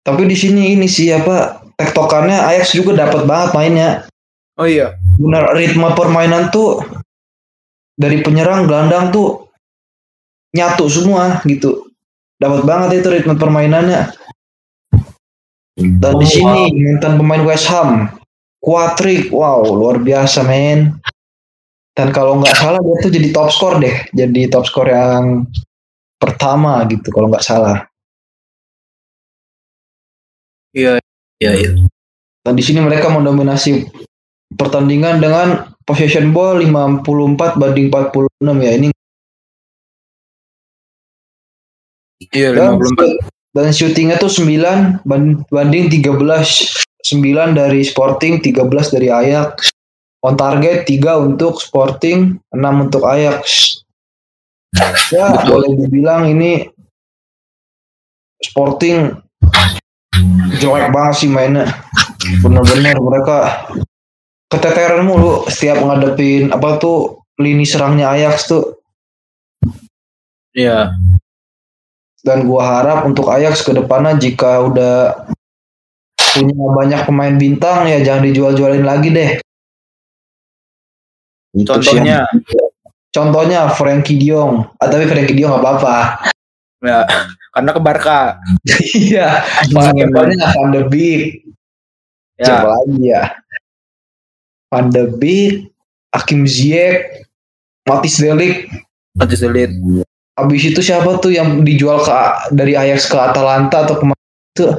tapi 0.02 0.26
di 0.26 0.34
sini 0.34 0.74
ini 0.74 0.90
sih 0.90 1.14
apa 1.14 1.62
tektokannya 1.78 2.34
Ajax 2.34 2.74
juga 2.74 2.98
dapat 2.98 3.30
banget 3.30 3.50
mainnya. 3.54 3.90
Oh 4.58 4.66
iya. 4.66 4.98
benar 5.22 5.54
ritme 5.54 5.86
permainan 5.94 6.50
tuh 6.50 6.82
dari 7.94 8.26
penyerang 8.26 8.66
gelandang 8.66 9.14
tuh 9.14 9.54
nyatu 10.58 10.90
semua 10.90 11.46
gitu. 11.46 11.86
Dapat 12.42 12.66
banget 12.66 13.06
itu 13.06 13.10
ritme 13.14 13.38
permainannya. 13.38 14.10
Dan 15.78 16.14
di 16.18 16.26
Oh, 16.26 16.34
sini 16.34 16.74
mantan 16.74 17.22
pemain 17.22 17.46
West 17.46 17.70
Ham 17.70 18.17
Quatrik 18.68 19.32
wow 19.32 19.64
luar 19.64 20.04
biasa 20.04 20.44
men 20.44 21.00
dan 21.96 22.12
kalau 22.12 22.36
nggak 22.44 22.52
salah 22.52 22.84
dia 22.84 22.96
tuh 23.00 23.12
jadi 23.16 23.28
top 23.32 23.48
skor 23.48 23.80
deh 23.80 23.96
jadi 24.12 24.52
top 24.52 24.68
skor 24.68 24.92
yang 24.92 25.48
pertama 26.20 26.84
gitu 26.92 27.08
kalau 27.16 27.32
nggak 27.32 27.48
salah 27.48 27.88
Iya. 30.76 31.00
Iya, 31.40 31.52
iya. 31.58 31.72
dan 32.44 32.54
di 32.54 32.62
sini 32.66 32.84
mereka 32.84 33.08
mendominasi 33.08 33.88
pertandingan 34.54 35.18
dengan 35.18 35.70
possession 35.86 36.36
ball 36.36 36.60
54 36.60 37.58
banding 37.58 37.88
46 37.88 38.66
ya 38.68 38.72
ini 38.76 38.88
Iya, 42.34 42.50
Dan, 42.52 42.82
54. 42.82 43.56
dan 43.56 43.68
syutingnya 43.72 44.18
tuh 44.20 44.28
9 44.30 45.00
ban- 45.06 45.46
banding 45.48 45.88
13 45.88 46.87
9 47.04 47.54
dari 47.58 47.82
Sporting 47.86 48.42
13 48.42 48.94
dari 48.94 49.08
Ajax 49.12 49.70
on 50.26 50.34
target 50.34 50.84
3 50.90 51.28
untuk 51.28 51.62
Sporting 51.62 52.36
6 52.52 52.84
untuk 52.84 53.06
Ajax 53.06 53.44
ya 55.14 55.32
Betul. 55.34 55.46
boleh 55.48 55.72
dibilang 55.78 56.24
ini 56.28 56.68
Sporting 58.42 59.14
jelek 60.58 60.90
banget 60.94 61.16
sih 61.22 61.30
mainnya 61.30 61.70
bener-bener 62.42 62.98
mereka 62.98 63.70
keteteran 64.50 65.06
mulu 65.06 65.46
setiap 65.48 65.82
ngadepin 65.84 66.50
apa 66.50 66.82
tuh 66.82 67.22
lini 67.38 67.64
serangnya 67.64 68.12
Ajax 68.14 68.50
tuh 68.50 68.78
Iya. 70.58 70.90
dan 72.26 72.50
gua 72.50 72.82
harap 72.82 73.06
untuk 73.06 73.30
Ajax 73.30 73.62
ke 73.62 73.78
depannya 73.78 74.18
jika 74.18 74.66
udah 74.66 75.30
punya 76.38 76.68
banyak 76.74 77.02
pemain 77.10 77.36
bintang 77.36 77.90
ya 77.90 77.98
jangan 78.06 78.24
dijual-jualin 78.30 78.86
lagi 78.86 79.10
deh. 79.10 79.32
Contohnya 81.66 82.28
contohnya 83.10 83.60
Frankie 83.74 84.22
Diong. 84.22 84.78
Ah, 84.78 84.88
tapi 84.88 85.10
Frankie 85.10 85.34
Diong 85.34 85.58
nggak 85.58 85.64
apa-apa. 85.64 85.98
ya 86.86 87.10
karena 87.58 87.70
ke 87.74 87.82
Barca. 87.82 88.20
Iya, 88.94 89.42
depannya 89.66 90.48
Van 90.54 90.70
de 90.70 90.82
Beek. 90.86 91.22
Siapa 92.38 92.70
Ya, 92.70 92.70
lagi 92.70 93.02
ya? 93.02 93.24
Van 94.70 94.86
de 94.94 95.04
Beek, 95.10 95.74
Hakim 96.14 96.46
Ziyech, 96.46 97.26
Matis 97.90 98.22
Delik. 98.22 98.70
Nanti 99.18 99.34
sulit. 99.34 99.74
Habis 100.38 100.70
itu 100.70 100.80
siapa 100.86 101.18
tuh 101.18 101.34
yang 101.34 101.66
dijual 101.66 101.98
ke 102.06 102.14
dari 102.54 102.78
Ajax 102.78 103.10
ke 103.10 103.18
Atalanta 103.18 103.90
atau 103.90 103.98
ke 103.98 104.06
mana 104.06 104.22
itu? 104.54 104.70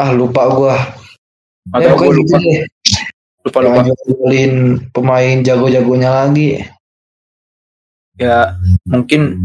Ah 0.00 0.16
lupa 0.16 0.48
gua. 0.48 0.76
Atau 1.76 1.92
gue 1.92 2.08
pokoknya 2.08 2.16
lupa, 2.16 2.36
gitu 2.40 2.64
lupa 3.44 3.58
lupa. 3.60 3.80
Jualin 4.08 4.54
pemain 4.96 5.36
jago-jagonya 5.44 6.10
lagi. 6.24 6.64
Ya 8.16 8.56
mungkin 8.88 9.36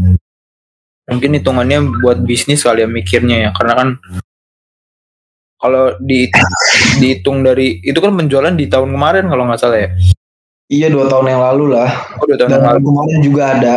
mungkin 1.04 1.30
hitungannya 1.36 2.02
buat 2.02 2.24
bisnis 2.24 2.64
kali 2.64 2.82
ya 2.82 2.88
mikirnya 2.88 3.36
ya, 3.48 3.50
karena 3.52 3.74
kan 3.76 3.88
kalau 5.56 5.96
di 6.02 6.28
dihitung 7.00 7.40
dari 7.44 7.80
itu 7.80 7.96
kan 8.00 8.12
penjualan 8.16 8.52
di 8.52 8.68
tahun 8.68 8.92
kemarin 8.96 9.28
kalau 9.28 9.44
nggak 9.48 9.60
salah 9.60 9.80
ya. 9.84 9.90
Iya 10.66 10.90
dua 10.90 11.06
tahun 11.06 11.36
yang 11.36 11.42
lalu 11.46 11.64
lah. 11.78 11.90
Oh, 12.18 12.26
dua 12.26 12.36
tahun 12.36 12.50
Dan 12.52 12.58
yang 12.58 12.68
lalu. 12.74 12.80
kemarin 12.90 13.18
juga 13.22 13.42
ada. 13.54 13.76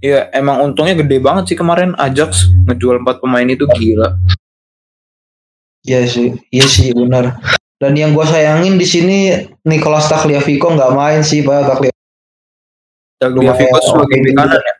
Iya, 0.00 0.32
emang 0.32 0.64
untungnya 0.64 0.96
gede 0.96 1.20
banget 1.20 1.52
sih 1.52 1.58
kemarin 1.60 1.92
Ajax 2.00 2.48
ngejual 2.64 3.04
empat 3.04 3.20
pemain 3.20 3.44
itu 3.44 3.68
gila. 3.68 4.16
Iya 5.80 6.04
sih, 6.04 6.36
iya 6.52 6.66
sih 6.68 6.92
benar. 6.92 7.40
Dan 7.80 7.96
yang 7.96 8.12
gue 8.12 8.26
sayangin 8.28 8.76
di 8.76 8.84
sini 8.84 9.32
Nicolas 9.64 10.04
Tagliafico 10.12 10.76
nggak 10.76 10.92
main 10.92 11.24
sih 11.24 11.40
pak 11.40 11.64
Tagliafico 11.64 11.96
Tagliafico 13.20 13.78
sebagai 13.80 14.18
bek 14.20 14.34
kanan 14.36 14.60
ya. 14.60 14.74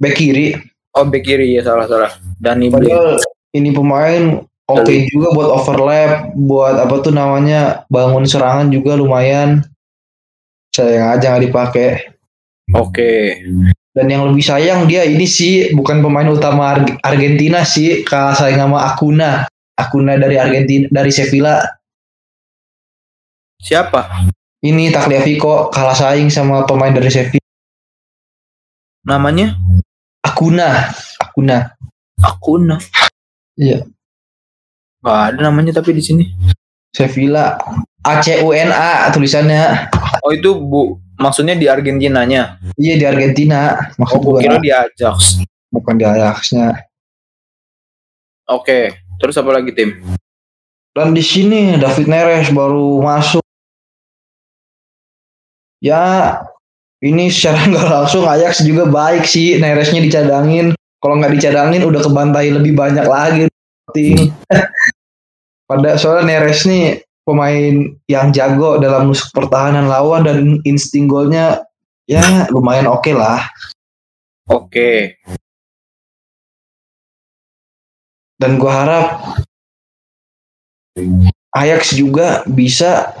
back 0.00 0.14
kiri. 0.16 0.46
Oh, 0.94 1.04
bek 1.08 1.22
kiri 1.24 1.56
ya 1.56 1.62
salah 1.64 1.88
salah. 1.88 2.12
Blin. 2.40 2.68
Padahal 2.68 3.16
ini 3.56 3.70
pemain 3.72 4.22
oke 4.68 4.84
Dari- 4.84 5.08
juga 5.08 5.32
buat 5.32 5.48
overlap, 5.52 6.12
buat 6.36 6.76
apa 6.76 6.94
tuh 7.00 7.12
namanya 7.16 7.88
bangun 7.88 8.28
serangan 8.28 8.68
juga 8.68 8.96
lumayan. 9.00 9.64
Sayang 10.76 11.16
aja 11.16 11.26
nggak 11.32 11.44
dipakai. 11.48 11.90
Oke. 12.76 13.40
Dan 13.94 14.10
yang 14.10 14.26
lebih 14.26 14.42
sayang 14.42 14.90
dia 14.90 15.06
ini 15.06 15.22
sih 15.22 15.70
bukan 15.72 16.02
pemain 16.02 16.26
utama 16.26 16.74
Ar- 16.74 16.98
Argentina 17.00 17.62
sih, 17.62 18.02
kalah 18.02 18.34
saing 18.34 18.58
sama 18.58 18.82
Acuna. 18.90 19.46
Acuna 19.74 20.14
dari 20.14 20.38
Argentina 20.38 20.86
dari 20.90 21.10
Sevilla. 21.10 21.58
Siapa? 23.58 24.30
Ini 24.64 24.94
Tagliafico 24.94 25.68
kalah 25.68 25.96
saing 25.96 26.30
sama 26.32 26.64
pemain 26.64 26.94
dari 26.94 27.10
Sevilla. 27.10 27.50
Namanya? 29.04 29.52
Acuna, 30.24 30.88
Acuna. 31.20 31.74
Akuna. 32.22 32.76
Iya. 33.60 33.84
Gak 35.04 35.36
ada 35.36 35.52
namanya 35.52 35.76
tapi 35.76 35.92
di 35.92 36.00
sini. 36.00 36.24
Sevilla. 36.94 37.60
A 38.04 38.20
C 38.20 38.40
U 38.44 38.52
N 38.52 38.72
A 38.72 39.08
tulisannya. 39.12 39.92
Oh 40.24 40.32
itu 40.32 40.56
bu, 40.56 40.96
maksudnya 41.20 41.56
di 41.56 41.68
Argentinanya. 41.68 42.60
Iya 42.76 42.94
di 43.00 43.04
Argentina 43.04 43.76
Oh, 43.76 44.00
maksud 44.00 44.18
gue 44.20 44.32
gua. 44.32 44.40
kira 44.40 44.56
di 44.60 44.70
Ajax. 44.72 45.44
Bukan 45.72 45.96
di 45.96 46.04
Ajaxnya. 46.04 46.84
Oke, 48.48 49.03
terus 49.18 49.36
apa 49.38 49.50
lagi 49.54 49.70
tim? 49.74 50.00
Dan 50.94 51.10
di 51.10 51.22
sini 51.26 51.74
David 51.74 52.06
Neres 52.06 52.48
baru 52.54 53.02
masuk. 53.02 53.42
Ya, 55.82 56.38
ini 57.02 57.28
secara 57.28 57.66
nggak 57.70 57.88
langsung 57.90 58.24
Ajax 58.24 58.62
juga 58.62 58.86
baik 58.86 59.26
sih 59.26 59.58
Neresnya 59.58 60.00
dicadangin. 60.00 60.72
Kalau 61.02 61.20
nggak 61.20 61.34
dicadangin 61.36 61.84
udah 61.84 62.00
kebantai 62.00 62.54
lebih 62.54 62.72
banyak 62.72 63.04
lagi. 63.04 63.44
Tim. 63.92 64.32
Pada 65.68 65.98
soalnya 65.98 66.38
Neres 66.38 66.64
nih 66.64 67.04
pemain 67.24 67.96
yang 68.06 68.30
jago 68.30 68.76
dalam 68.76 69.08
nusuk 69.08 69.32
pertahanan 69.32 69.88
lawan 69.88 70.28
dan 70.28 70.38
insting 70.62 71.08
golnya 71.08 71.64
ya 72.06 72.46
lumayan 72.52 72.88
oke 72.88 73.10
lah. 73.12 73.44
Oke, 74.44 75.16
Dan 78.44 78.60
gua 78.60 78.72
harap 78.84 79.06
Ajax 81.56 81.96
juga 81.96 82.44
bisa 82.44 83.16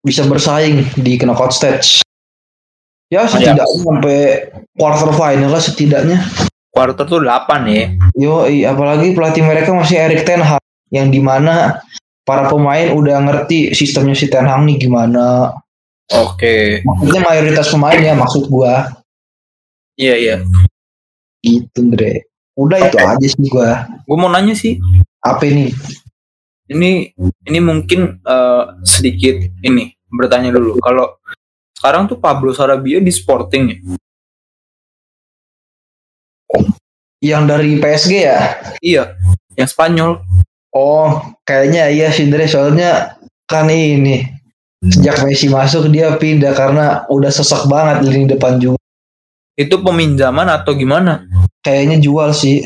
bisa 0.00 0.22
bersaing 0.24 0.86
di 0.94 1.18
knockout 1.18 1.50
stage. 1.50 2.06
Ya 3.10 3.26
setidaknya 3.26 3.66
sampai 3.66 4.18
quarter 4.78 5.10
final 5.10 5.50
lah 5.50 5.58
setidaknya. 5.58 6.22
quarter 6.70 7.02
tuh 7.02 7.18
8 7.18 7.66
ya. 7.66 7.90
Yo, 8.14 8.46
apalagi 8.46 9.10
pelatih 9.10 9.42
mereka 9.42 9.74
masih 9.74 9.98
Erik 9.98 10.22
Ten 10.22 10.38
Hag 10.38 10.62
yang 10.94 11.10
di 11.10 11.18
mana 11.18 11.82
para 12.22 12.46
pemain 12.46 12.94
udah 12.94 13.18
ngerti 13.26 13.74
sistemnya 13.74 14.14
si 14.14 14.30
Ten 14.30 14.46
Hag 14.46 14.62
nih 14.62 14.78
gimana. 14.78 15.50
Oke, 16.14 16.86
Maksudnya 16.86 17.22
mayoritas 17.26 17.74
pemain 17.74 17.98
ya 17.98 18.14
maksud 18.14 18.46
gua 18.46 19.02
iya 19.98 20.14
iya. 20.14 20.36
Gitu, 21.44 21.80
Dre. 21.92 22.28
Udah 22.56 22.78
itu 22.88 22.96
aja 23.00 23.26
sih 23.26 23.46
gua. 23.48 23.88
Gue 24.04 24.16
mau 24.16 24.28
nanya 24.28 24.52
sih, 24.52 24.76
Apa 25.24 25.44
nih? 25.48 25.72
ini 26.70 27.10
ini 27.50 27.58
mungkin 27.58 28.22
eh, 28.22 28.64
sedikit 28.86 29.42
ini 29.66 29.90
bertanya 30.06 30.54
dulu. 30.54 30.78
Kalau 30.78 31.18
sekarang 31.74 32.06
tuh 32.06 32.18
Pablo 32.22 32.54
Sarabia 32.54 33.02
di 33.02 33.10
Sporting 33.10 33.64
ya? 33.66 33.78
Yang 37.20 37.42
dari 37.52 37.70
PSG 37.76 38.12
ya? 38.24 38.40
Iya, 38.80 39.04
yang 39.58 39.68
Spanyol. 39.68 40.24
Oh, 40.72 41.20
kayaknya 41.44 41.90
iya 41.90 42.08
sih 42.14 42.30
Dre, 42.30 42.46
soalnya 42.46 43.18
kan 43.50 43.66
ini 43.68 44.22
sejak 44.80 45.26
Messi 45.28 45.52
masuk 45.52 45.92
dia 45.92 46.14
pindah 46.16 46.56
karena 46.56 47.04
udah 47.12 47.28
sesek 47.28 47.68
banget 47.68 48.06
lini 48.08 48.30
depan 48.30 48.56
juga. 48.56 48.79
Itu 49.60 49.84
peminjaman 49.84 50.48
atau 50.48 50.72
gimana? 50.72 51.28
Kayaknya 51.60 52.00
jual 52.00 52.32
sih, 52.32 52.64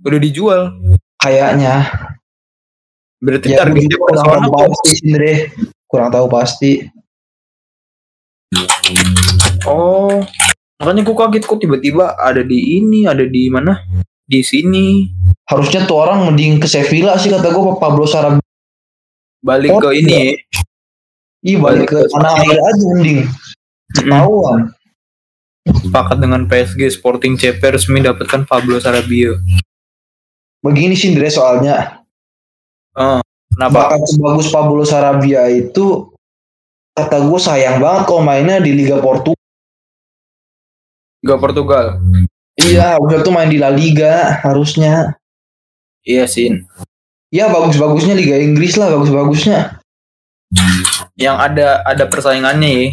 Udah 0.00 0.16
dijual. 0.16 0.72
kayaknya. 1.20 1.84
Berarti 3.20 3.50
Ya, 3.52 3.60
targetnya 3.60 3.98
kurang 3.98 4.24
tahu 4.24 4.70
pasti 4.72 4.94
Dre. 5.04 5.34
Kurang 5.84 6.08
tahu 6.08 6.26
pasti. 6.30 6.72
Oh, 9.68 10.24
makanya 10.80 11.02
gue 11.04 11.16
kaget 11.18 11.44
kok 11.44 11.60
tiba-tiba 11.60 12.16
ada 12.16 12.40
di 12.40 12.78
ini, 12.80 13.04
ada 13.04 13.26
di 13.26 13.50
mana? 13.52 13.76
Di 14.24 14.40
sini. 14.40 15.04
Harusnya 15.44 15.84
tuh 15.84 15.98
orang 16.00 16.28
mending 16.30 16.60
ke 16.62 16.68
Sevilla 16.70 17.18
sih 17.18 17.28
kata 17.28 17.52
gue 17.52 17.76
Pablo 17.76 18.06
Sarabia. 18.08 18.40
Balik 19.44 19.70
Oh, 19.76 19.80
ke 19.82 19.98
ini. 19.98 20.38
Ih 21.44 21.56
balik 21.58 21.90
ke 21.90 21.98
tanah 22.08 22.32
air 22.40 22.56
aja 22.56 22.84
mending. 22.96 23.20
Ketahuan. 23.92 24.72
Sepakat 25.68 26.18
dengan 26.18 26.48
PSG 26.48 26.88
Sporting 26.98 27.36
CP 27.36 27.60
resmi 27.60 28.00
dapatkan 28.00 28.48
Pablo 28.48 28.80
Sarabia. 28.80 29.36
Begini 30.64 30.98
sih 30.98 31.14
Dre 31.14 31.30
soalnya. 31.30 32.02
Oh, 32.98 33.22
kenapa? 33.54 33.94
Bakat 33.94 34.02
sebagus 34.10 34.48
Pablo 34.50 34.82
Sarabia 34.82 35.46
itu 35.52 36.10
kata 36.98 37.22
gue 37.22 37.38
sayang 37.38 37.78
banget 37.78 38.10
kalau 38.10 38.22
mainnya 38.26 38.58
di 38.58 38.74
Liga 38.74 38.98
Portugal. 38.98 39.38
Gak 41.22 41.38
Portugal. 41.38 41.98
Iya, 42.58 42.98
harusnya 42.98 43.22
tuh 43.22 43.32
main 43.34 43.46
di 43.46 43.58
La 43.58 43.70
Liga 43.70 44.42
harusnya. 44.42 45.14
Iya 46.02 46.26
sih. 46.26 46.50
Ya 47.30 47.46
bagus-bagusnya 47.52 48.18
Liga 48.18 48.34
Inggris 48.34 48.74
lah 48.74 48.90
bagus-bagusnya. 48.98 49.78
Yang 51.14 51.36
ada 51.38 51.68
ada 51.86 52.04
persaingannya 52.08 52.70
ya. 52.72 52.86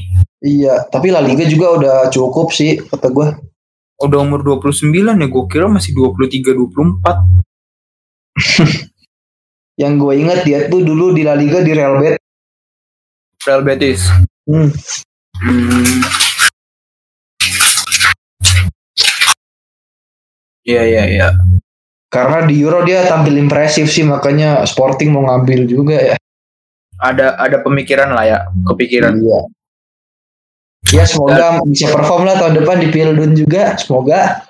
Iya, 0.45 0.85
tapi 0.93 1.09
La 1.09 1.25
Liga 1.25 1.41
juga 1.49 1.73
udah 1.73 1.95
cukup 2.13 2.53
sih 2.53 2.77
kata 2.77 3.09
gue. 3.09 3.33
Udah 3.97 4.19
umur 4.21 4.45
29 4.45 4.93
ya, 4.93 5.25
gue 5.25 5.43
kira 5.49 5.65
masih 5.65 5.97
23 5.97 6.53
24. 6.53 7.01
Yang 9.81 9.93
gue 9.97 10.13
ingat 10.21 10.39
dia 10.45 10.69
tuh 10.69 10.85
dulu 10.85 11.17
di 11.17 11.25
La 11.25 11.33
Liga 11.33 11.65
di 11.65 11.73
Real 11.73 11.97
Betis. 11.97 12.21
Real 13.41 13.65
Betis. 13.65 14.05
Hmm. 14.45 14.69
Hmm. 15.41 16.05
Iya 20.65 20.81
iya 20.85 21.03
iya. 21.09 21.27
Karena 22.13 22.45
di 22.45 22.61
Euro 22.61 22.85
dia 22.85 23.01
tampil 23.09 23.41
impresif 23.41 23.89
sih 23.89 24.05
makanya 24.05 24.61
Sporting 24.69 25.09
mau 25.09 25.25
ngambil 25.25 25.65
juga 25.65 25.97
ya. 25.97 26.15
Ada 27.01 27.33
ada 27.41 27.57
pemikiran 27.65 28.13
lah 28.13 28.25
ya, 28.29 28.39
kepikiran. 28.69 29.17
Iya. 29.17 29.41
Ya 30.93 31.03
semoga 31.07 31.61
bisa 31.65 31.89
perform 31.89 32.29
lah 32.29 32.35
tahun 32.37 32.61
depan 32.61 32.77
di 32.83 32.87
Piala 32.93 33.13
juga. 33.33 33.73
Semoga. 33.79 34.45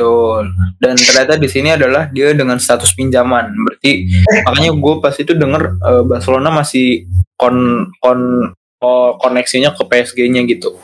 Betul. 0.00 0.48
Dan 0.80 0.96
ternyata 0.96 1.36
di 1.36 1.48
sini 1.48 1.76
adalah 1.76 2.08
dia 2.08 2.32
dengan 2.32 2.56
status 2.56 2.96
pinjaman. 2.96 3.52
Berarti 3.52 4.08
makanya 4.48 4.70
gue 4.72 4.94
pas 4.96 5.14
itu 5.16 5.32
denger 5.36 5.62
eh, 5.76 6.02
Barcelona 6.08 6.48
masih 6.48 7.04
kon 7.36 7.88
kon 8.00 8.52
oh, 8.80 9.10
koneksinya 9.20 9.76
ke 9.76 9.84
PSG-nya 9.84 10.44
gitu. 10.48 10.80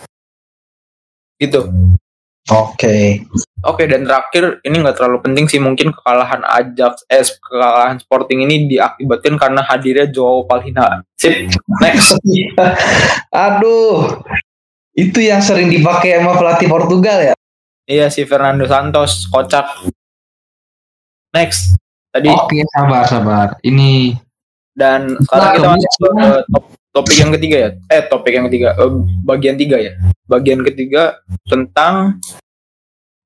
Gitu. 1.40 1.60
Oke. 2.52 3.24
Oke 3.66 3.88
dan 3.90 4.06
terakhir 4.06 4.62
ini 4.62 4.84
nggak 4.84 5.00
terlalu 5.00 5.18
penting 5.24 5.50
sih 5.50 5.58
mungkin 5.58 5.90
kekalahan 5.90 6.46
Ajax 6.46 7.02
eh 7.10 7.24
kekalahan 7.24 7.98
Sporting 7.98 8.46
ini 8.46 8.70
diakibatkan 8.70 9.34
karena 9.40 9.64
hadirnya 9.64 10.06
Joao 10.12 10.44
Palhinha. 10.44 11.02
Sip. 11.16 11.50
Next. 11.80 12.20
Aduh. 13.32 14.22
Itu 14.96 15.20
yang 15.20 15.44
sering 15.44 15.68
dipakai 15.68 16.16
sama 16.16 16.34
pelatih 16.34 16.66
Portugal 16.66 17.20
ya. 17.22 17.34
Iya 17.84 18.08
si 18.08 18.24
Fernando 18.24 18.64
Santos 18.64 19.28
kocak. 19.28 19.86
Next. 21.30 21.76
Tadi 22.08 22.32
Oke, 22.32 22.64
sabar 22.72 23.04
sabar. 23.04 23.48
Ini 23.60 24.16
dan 24.72 25.20
sekarang 25.20 25.52
kita 25.54 25.68
masuk 25.68 25.90
ke 25.92 26.28
top- 26.48 26.70
topik 26.96 27.16
yang 27.20 27.30
ketiga 27.36 27.56
ya. 27.60 27.70
Eh 27.92 28.02
topik 28.08 28.32
yang 28.32 28.48
ketiga, 28.48 28.72
Eh, 28.72 28.88
bagian 29.20 29.60
tiga 29.60 29.76
ya. 29.76 29.92
Bagian 30.24 30.64
ketiga 30.64 31.20
tentang 31.44 32.16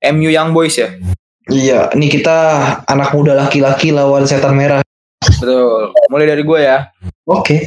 MU 0.03 0.27
Young 0.27 0.51
Boys 0.51 0.75
ya. 0.75 0.91
iya, 1.51 1.91
ini 1.95 2.07
kita 2.07 2.39
anak 2.87 3.11
muda 3.11 3.35
laki-laki 3.35 3.91
lawan 3.91 4.23
setan 4.23 4.55
merah. 4.55 4.83
Betul. 5.19 5.91
Mulai 6.07 6.27
dari 6.29 6.43
gue 6.43 6.61
ya. 6.63 6.87
Oke. 7.27 7.67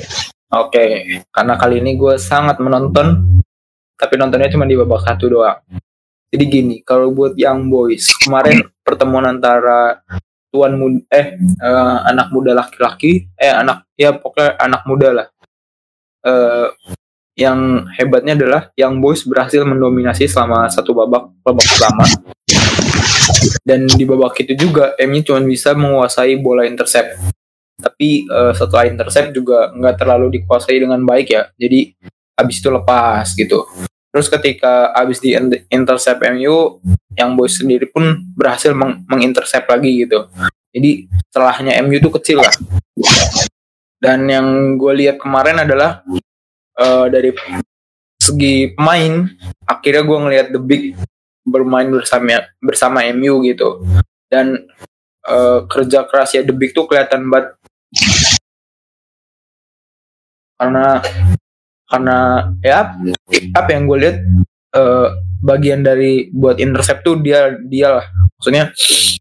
Oke, 0.54 0.86
karena 1.34 1.58
kali 1.58 1.82
ini 1.82 1.98
gue 1.98 2.16
sangat 2.16 2.62
menonton, 2.62 3.33
tapi 4.04 4.20
nontonnya 4.20 4.52
cuma 4.52 4.68
di 4.68 4.76
babak 4.76 5.08
satu 5.08 5.32
doang. 5.32 5.64
Jadi 6.28 6.44
gini, 6.52 6.76
kalau 6.84 7.16
buat 7.16 7.40
Young 7.40 7.72
Boys 7.72 8.12
kemarin 8.20 8.68
pertemuan 8.84 9.24
antara 9.24 10.04
tuan 10.52 10.76
muda, 10.76 11.00
eh 11.08 11.40
eh, 11.40 11.98
anak 12.04 12.36
muda 12.36 12.52
laki-laki, 12.52 13.32
eh 13.40 13.48
anak 13.48 13.88
ya 13.96 14.12
pokoknya 14.12 14.60
anak 14.60 14.82
muda 14.84 15.10
lah. 15.16 15.28
Eh 16.28 16.68
yang 17.40 17.88
hebatnya 17.96 18.36
adalah 18.36 18.62
Young 18.76 19.00
Boys 19.00 19.24
berhasil 19.24 19.64
mendominasi 19.64 20.28
selama 20.28 20.68
satu 20.68 20.92
babak 20.92 21.32
babak 21.40 21.64
pertama. 21.64 22.04
Dan 23.64 23.88
di 23.88 24.04
babak 24.04 24.36
itu 24.44 24.52
juga 24.60 25.00
MU 25.00 25.24
cuma 25.24 25.40
bisa 25.48 25.72
menguasai 25.72 26.36
bola 26.44 26.68
intercept 26.68 27.16
tapi 27.84 28.24
eh, 28.24 28.54
setelah 28.56 28.88
intercept 28.88 29.36
juga 29.36 29.74
nggak 29.76 29.96
terlalu 30.00 30.40
dikuasai 30.40 30.80
dengan 30.80 31.04
baik 31.04 31.28
ya 31.36 31.52
jadi 31.60 31.92
habis 32.40 32.64
itu 32.64 32.70
lepas 32.72 33.28
gitu 33.36 33.68
terus 34.14 34.30
ketika 34.30 34.94
habis 34.94 35.18
di 35.18 35.34
in- 35.34 35.66
intercept 35.74 36.22
MU 36.22 36.78
yang 37.18 37.34
boys 37.34 37.58
sendiri 37.58 37.90
pun 37.90 38.22
berhasil 38.38 38.70
meng- 38.70 39.02
mengintercept 39.10 39.66
lagi 39.66 40.06
gitu. 40.06 40.30
Jadi 40.70 41.10
celahnya 41.34 41.82
MU 41.82 41.98
itu 41.98 42.14
kecil 42.14 42.46
lah. 42.46 42.54
Dan 43.98 44.30
yang 44.30 44.78
gue 44.78 44.94
lihat 44.94 45.18
kemarin 45.18 45.66
adalah 45.66 46.06
eh, 46.78 47.06
dari 47.10 47.34
segi 48.22 48.78
pemain 48.78 49.26
akhirnya 49.66 50.06
gue 50.06 50.18
ngelihat 50.30 50.48
the 50.54 50.62
big 50.62 50.94
bermain 51.42 51.90
bersama 51.90 52.46
bersama 52.62 53.02
MU 53.18 53.42
gitu. 53.50 53.82
Dan 54.30 54.62
eh, 55.26 55.60
kerja 55.66 56.06
kerasnya 56.06 56.46
the 56.46 56.54
big 56.54 56.78
tuh 56.78 56.86
kelihatan 56.86 57.26
banget. 57.34 57.58
Karena 60.54 61.02
karena 61.94 62.50
ya 62.66 62.90
apa 63.54 63.70
yang 63.70 63.86
gue 63.86 63.98
lihat 64.02 64.18
eh, 64.74 65.08
bagian 65.46 65.86
dari 65.86 66.34
buat 66.34 66.58
intercept 66.58 67.06
tuh 67.06 67.22
dia 67.22 67.54
dia 67.70 68.02
lah. 68.02 68.06
Maksudnya 68.42 68.74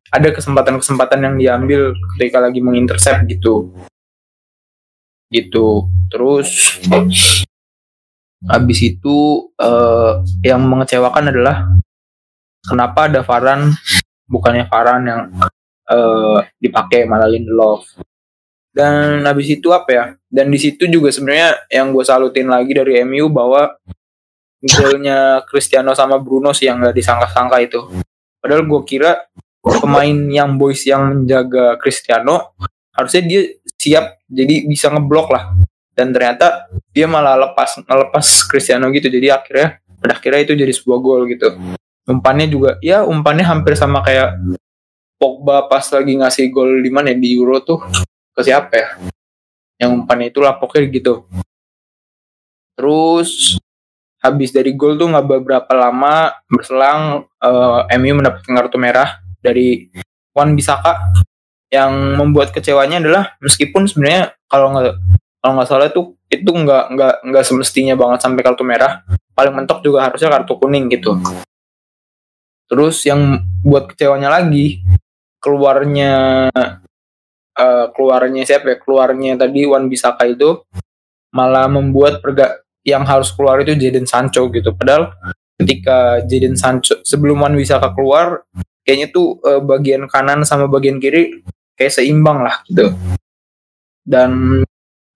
ada 0.09 0.29
kesempatan-kesempatan 0.33 1.21
yang 1.21 1.35
diambil 1.37 1.93
ketika 2.17 2.41
lagi 2.41 2.65
mengintercept 2.65 3.29
gitu. 3.29 3.77
Gitu. 5.29 5.69
Terus 6.09 6.49
habis 8.49 8.79
itu 8.81 9.17
eh, 9.61 10.13
yang 10.49 10.65
mengecewakan 10.65 11.29
adalah 11.29 11.69
kenapa 12.65 13.13
ada 13.13 13.21
Varan 13.21 13.77
bukannya 14.25 14.65
Varan 14.73 15.03
yang 15.05 15.21
eh, 15.93 16.39
dipakai 16.57 17.05
malah 17.05 17.29
Lindelof 17.29 17.85
dan 18.73 19.21
habis 19.29 19.53
itu 19.53 19.69
apa 19.69 19.91
ya? 19.93 20.05
Dan 20.33 20.49
di 20.49 20.57
situ 20.57 20.89
juga 20.89 21.13
sebenarnya 21.13 21.69
yang 21.69 21.93
gue 21.93 22.05
salutin 22.09 22.49
lagi 22.49 22.73
dari 22.73 23.05
MU 23.05 23.29
bahwa 23.29 23.77
golnya 24.65 25.45
Cristiano 25.45 25.93
sama 25.93 26.17
Bruno 26.17 26.57
sih 26.57 26.73
yang 26.73 26.81
gak 26.81 26.97
disangka-sangka 26.97 27.61
itu. 27.61 27.85
Padahal 28.41 28.65
gue 28.65 28.81
kira 28.89 29.29
pemain 29.61 30.17
yang 30.33 30.57
boys 30.57 30.89
yang 30.89 31.23
menjaga 31.23 31.77
Cristiano 31.77 32.57
harusnya 32.97 33.23
dia 33.29 33.43
siap 33.77 34.25
jadi 34.25 34.65
bisa 34.65 34.89
ngeblok 34.89 35.29
lah. 35.29 35.53
Dan 35.93 36.17
ternyata 36.17 36.73
dia 36.97 37.05
malah 37.05 37.37
lepas 37.37 37.85
ngelepas 37.85 38.25
Cristiano 38.49 38.89
gitu. 38.89 39.13
Jadi 39.13 39.29
akhirnya 39.29 39.85
pada 40.01 40.17
akhirnya 40.17 40.41
itu 40.49 40.53
jadi 40.57 40.73
sebuah 40.73 40.99
gol 40.99 41.29
gitu. 41.29 41.53
Umpannya 42.09 42.49
juga 42.49 42.81
ya 42.81 43.05
umpannya 43.05 43.45
hampir 43.45 43.77
sama 43.77 44.01
kayak 44.01 44.41
Pogba 45.21 45.71
pas 45.71 45.87
lagi 45.95 46.19
ngasih 46.19 46.51
gol 46.51 46.83
di 46.83 46.91
mana 46.91 47.15
ya, 47.15 47.17
di 47.21 47.39
Euro 47.39 47.63
tuh 47.63 47.79
ke 48.33 48.41
siapa 48.41 48.73
ya? 48.73 48.89
Yang 49.81 49.91
umpannya 50.03 50.27
itu 50.33 50.41
lah 50.41 50.57
pokoknya 50.57 50.89
gitu. 50.93 51.27
Terus 52.77 53.61
habis 54.23 54.55
dari 54.55 54.73
gol 54.79 54.95
tuh 54.95 55.11
nggak 55.11 55.27
beberapa 55.27 55.73
lama 55.75 56.31
berselang 56.47 57.27
eh, 57.43 57.99
MU 57.99 58.23
mendapatkan 58.23 58.53
kartu 58.53 58.79
merah 58.79 59.21
dari 59.43 59.91
Wan 60.33 60.57
Bisaka. 60.57 61.13
Yang 61.73 61.93
membuat 62.21 62.53
kecewanya 62.53 63.01
adalah 63.01 63.33
meskipun 63.41 63.89
sebenarnya 63.89 64.37
kalau 64.45 64.77
nggak 64.77 64.93
kalau 65.41 65.53
nggak 65.57 65.69
salah 65.73 65.89
tuh 65.89 66.21
itu 66.29 66.45
nggak 66.45 66.85
nggak 66.93 67.15
nggak 67.33 67.45
semestinya 67.49 67.97
banget 67.97 68.21
sampai 68.25 68.45
kartu 68.45 68.65
merah. 68.65 69.01
Paling 69.33 69.57
mentok 69.57 69.81
juga 69.81 70.05
harusnya 70.05 70.29
kartu 70.29 70.61
kuning 70.61 70.93
gitu. 70.93 71.17
Terus 72.69 73.01
yang 73.09 73.41
buat 73.65 73.89
kecewanya 73.89 74.29
lagi 74.33 74.85
keluarnya 75.43 76.13
eh, 77.57 77.87
keluarnya 77.93 78.43
siapa 78.45 78.73
ya? 78.73 78.77
Keluarnya 78.81 79.37
tadi 79.37 79.65
Wan 79.69 79.87
Bisaka 79.89 80.29
itu 80.29 80.63
malah 81.33 81.69
membuat 81.69 82.21
perga 82.21 82.61
yang 82.85 83.07
harus 83.07 83.33
keluar 83.33 83.63
itu 83.63 83.73
Jadon 83.79 84.05
Sancho 84.05 84.51
gitu. 84.53 84.75
Padahal 84.75 85.15
ketika 85.57 86.21
Jadon 86.27 86.57
Sancho 86.59 87.01
sebelum 87.05 87.41
Wan 87.41 87.55
Bisaka 87.57 87.93
keluar 87.95 88.45
kayaknya 88.83 89.15
tuh 89.15 89.39
eh, 89.47 89.63
bagian 89.63 90.09
kanan 90.11 90.43
sama 90.43 90.67
bagian 90.67 90.99
kiri 90.99 91.43
kayak 91.79 91.93
seimbang 91.93 92.45
lah 92.45 92.61
gitu. 92.69 92.93
Dan 94.03 94.61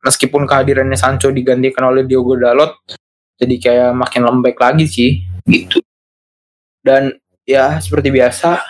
meskipun 0.06 0.46
kehadirannya 0.46 0.94
Sancho 0.94 1.34
digantikan 1.34 1.90
oleh 1.90 2.06
Diogo 2.06 2.38
Dalot 2.38 2.78
jadi 3.36 3.54
kayak 3.60 3.90
makin 3.92 4.22
lembek 4.24 4.56
lagi 4.56 4.86
sih 4.88 5.10
gitu. 5.44 5.82
Dan 6.80 7.12
ya 7.44 7.76
seperti 7.82 8.08
biasa 8.14 8.62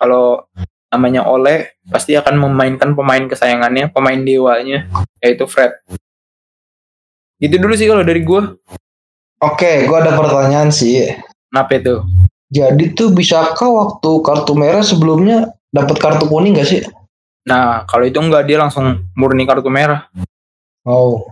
kalau 0.00 0.46
namanya 0.92 1.24
Ole 1.24 1.72
pasti 1.88 2.12
akan 2.12 2.36
memainkan 2.38 2.92
pemain 2.92 3.24
kesayangannya 3.24 3.88
pemain 3.88 4.20
dewanya 4.20 4.84
yaitu 5.18 5.48
Fred 5.48 5.72
itu 7.40 7.56
dulu 7.56 7.72
sih 7.72 7.88
kalau 7.88 8.04
dari 8.04 8.22
gue 8.22 8.42
Oke, 9.42 9.90
gua 9.90 10.06
ada 10.06 10.14
pertanyaan 10.14 10.70
sih. 10.70 11.02
kenapa 11.50 11.74
itu 11.74 11.94
Jadi 12.46 12.92
tuh 12.92 13.10
bisakah 13.10 13.66
waktu 13.66 14.10
kartu 14.22 14.52
merah 14.54 14.84
sebelumnya 14.84 15.50
dapat 15.68 15.96
kartu 15.98 16.28
kuning 16.28 16.54
gak 16.54 16.68
sih? 16.68 16.82
nah 17.42 17.82
kalau 17.84 18.06
itu 18.06 18.22
enggak 18.22 18.46
dia 18.46 18.54
langsung 18.54 19.02
murni 19.18 19.42
kartu 19.42 19.66
merah 19.66 20.06
Oh. 20.86 21.26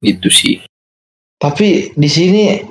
gitu 0.00 0.28
sih 0.28 0.64
Tapi 1.36 1.92
di 1.92 2.08
sini 2.08 2.64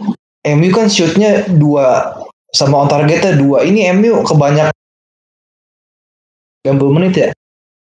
MU 0.48 0.70
kan 0.72 0.90
shootnya 0.90 1.46
dua 1.46 2.18
sama 2.50 2.78
on 2.78 2.90
targetnya 2.90 3.34
dua. 3.36 3.62
Ini 3.62 3.94
MU 3.94 4.22
kebanyak 4.22 4.74
90 6.66 6.98
menit 6.98 7.14
ya. 7.14 7.30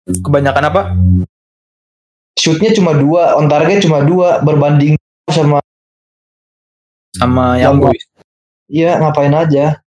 kebanyakan 0.08 0.64
apa 0.70 0.82
Shootnya 2.38 2.70
cuma 2.70 2.94
dua, 2.94 3.34
on 3.34 3.50
target 3.50 3.82
cuma 3.82 3.98
dua 4.06 4.38
berbanding 4.46 4.94
sama 5.26 5.58
sama 7.18 7.58
yang 7.58 7.82
boys 7.82 8.06
Iya 8.68 9.00
ngapain 9.00 9.32
aja. 9.32 9.80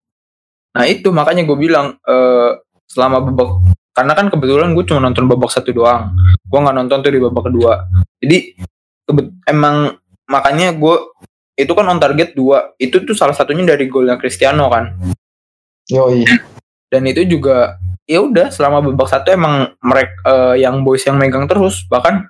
Nah 0.71 0.87
itu 0.87 1.11
makanya 1.11 1.43
gue 1.43 1.57
bilang 1.59 1.99
eh, 1.99 2.49
selama 2.87 3.19
babak 3.27 3.75
karena 3.91 4.15
kan 4.15 4.31
kebetulan 4.31 4.71
gue 4.71 4.87
cuma 4.87 5.03
nonton 5.03 5.27
babak 5.27 5.51
satu 5.51 5.75
doang. 5.75 6.15
Gue 6.47 6.59
nggak 6.63 6.75
nonton 6.79 7.03
tuh 7.03 7.11
di 7.11 7.19
babak 7.19 7.51
kedua. 7.51 7.83
Jadi 8.23 8.55
kebe- 9.03 9.35
emang 9.43 9.99
makanya 10.31 10.71
gue 10.71 10.95
itu 11.59 11.71
kan 11.75 11.91
on 11.91 11.99
target 11.99 12.31
dua. 12.31 12.71
Itu 12.79 13.03
tuh 13.03 13.11
salah 13.19 13.35
satunya 13.35 13.67
dari 13.67 13.91
golnya 13.91 14.15
Cristiano 14.15 14.71
kan. 14.71 14.95
Yoi. 15.91 16.23
Dan 16.89 17.05
itu 17.05 17.21
juga 17.25 17.77
ya 18.09 18.25
udah 18.25 18.49
selama 18.49 18.81
babak 18.81 19.05
satu 19.05 19.29
emang 19.29 19.77
mereka 19.85 20.57
yang 20.57 20.81
boys 20.81 21.05
yang 21.05 21.21
megang 21.21 21.45
terus 21.45 21.85
bahkan 21.85 22.25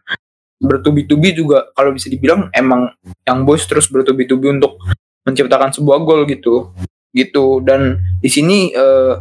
bertubi-tubi 0.60 1.32
juga 1.32 1.72
kalau 1.72 1.96
bisa 1.96 2.12
dibilang 2.12 2.52
emang 2.52 2.92
yang 3.24 3.48
boys 3.48 3.64
terus 3.64 3.88
bertubi-tubi 3.88 4.60
untuk 4.60 4.76
menciptakan 5.24 5.72
sebuah 5.72 5.98
gol 6.04 6.28
gitu. 6.28 6.76
Gitu. 7.16 7.64
Dan 7.64 8.04
di 8.20 8.30
sini 8.30 8.76
eh, 8.76 9.14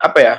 apa 0.00 0.18
ya 0.18 0.34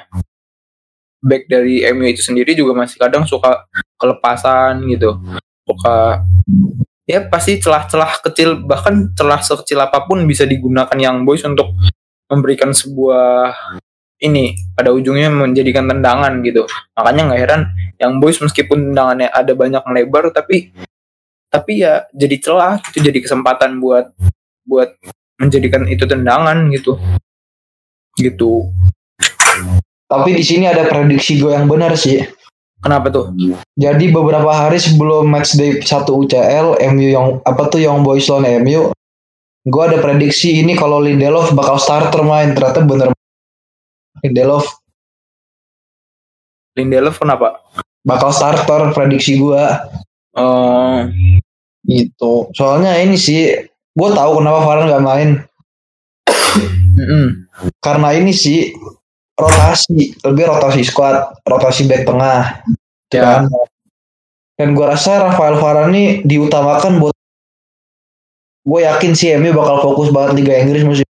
back 1.20 1.52
dari 1.52 1.84
MU 1.94 2.08
itu 2.10 2.24
sendiri 2.24 2.56
juga 2.58 2.74
masih 2.74 2.98
kadang 2.98 3.30
suka 3.30 3.70
kelepasan 4.02 4.82
gitu. 4.90 5.22
Suka 5.70 6.26
ya 7.06 7.26
pasti 7.30 7.62
celah-celah 7.62 8.22
kecil 8.26 8.66
bahkan 8.66 9.14
celah 9.14 9.42
sekecil 9.42 9.78
apa 9.82 10.06
pun 10.10 10.26
bisa 10.26 10.50
digunakan 10.50 10.98
yang 10.98 11.22
boys 11.26 11.46
untuk 11.46 11.74
memberikan 12.30 12.74
sebuah 12.74 13.54
ini 14.20 14.56
pada 14.76 14.92
ujungnya 14.92 15.32
menjadikan 15.32 15.88
tendangan 15.88 16.44
gitu 16.44 16.68
makanya 16.96 17.32
nggak 17.32 17.42
heran 17.42 17.62
yang 18.00 18.20
boys 18.20 18.40
meskipun 18.40 18.92
tendangannya 18.92 19.32
ada 19.32 19.52
banyak 19.56 19.84
melebar 19.88 20.32
tapi 20.36 20.72
tapi 21.50 21.82
ya 21.82 22.06
jadi 22.14 22.36
celah 22.38 22.78
itu 22.94 23.00
jadi 23.02 23.20
kesempatan 23.24 23.80
buat 23.80 24.12
buat 24.68 24.94
menjadikan 25.40 25.88
itu 25.88 26.04
tendangan 26.04 26.68
gitu 26.70 27.00
gitu 28.20 28.68
Tapi 30.10 30.34
di 30.34 30.42
sini 30.42 30.66
ada 30.66 30.90
prediksi 30.90 31.38
gue 31.38 31.54
yang 31.54 31.70
benar 31.70 31.94
sih. 31.94 32.18
kenapa 32.82 33.14
tuh 33.14 33.30
Jadi 33.78 34.10
beberapa 34.10 34.50
hari 34.50 34.82
sebelum 34.82 35.30
match 35.30 35.54
day 35.54 35.78
1 35.78 35.86
UCL, 36.10 36.82
MU 36.96 37.08
yang 37.14 37.28
apa 37.46 37.70
tuh 37.70 37.78
yang 37.78 38.02
boys 38.02 38.26
lawan 38.26 38.66
MU, 38.66 38.90
gue 39.70 39.84
ada 39.86 40.02
prediksi 40.02 40.66
ini 40.66 40.74
kalau 40.74 40.98
Lindelof 40.98 41.54
bakal 41.54 41.78
starter 41.78 42.26
main. 42.26 42.58
Ternyata 42.58 42.82
bener 42.90 43.14
Lindelof 44.22 44.66
Lindelof 46.76 47.16
kenapa 47.18 47.60
bakal 48.04 48.32
starter 48.32 48.94
prediksi 48.94 49.38
gue 49.38 49.63
Eh, 50.30 51.00
gitu. 51.90 52.48
Soalnya 52.54 52.96
ini 53.02 53.17
sih, 53.17 53.50
gue 53.92 54.10
tahu 54.13 54.40
kenapa 54.40 54.62
Varane 54.62 54.88
nggak 54.88 55.04
main. 55.04 55.30
mm-mm. 56.96 57.50
Karena 57.82 58.13
ini 58.13 58.30
sih 58.32 58.72
rotasi, 59.34 60.13
lebih 60.22 60.46
rotasi 60.48 60.86
squad, 60.86 61.34
rotasi 61.44 61.90
back 61.90 62.06
tengah. 62.06 62.62
gitu 63.10 63.20
Ya. 63.20 63.42
kan. 63.42 63.50
Dan 64.54 64.78
gue 64.78 64.86
rasa 64.86 65.17
Rafael 65.28 65.58
Varane 65.58 65.90
ini 65.92 66.04
diutamakan 66.24 67.02
buat 67.02 67.15
gue 68.63 68.80
yakin 68.86 69.12
sih 69.17 69.34
MU 69.36 69.50
bakal 69.52 69.82
fokus 69.82 70.13
banget 70.13 70.40
Liga 70.40 70.62
Inggris 70.62 70.86
musim 70.86 71.09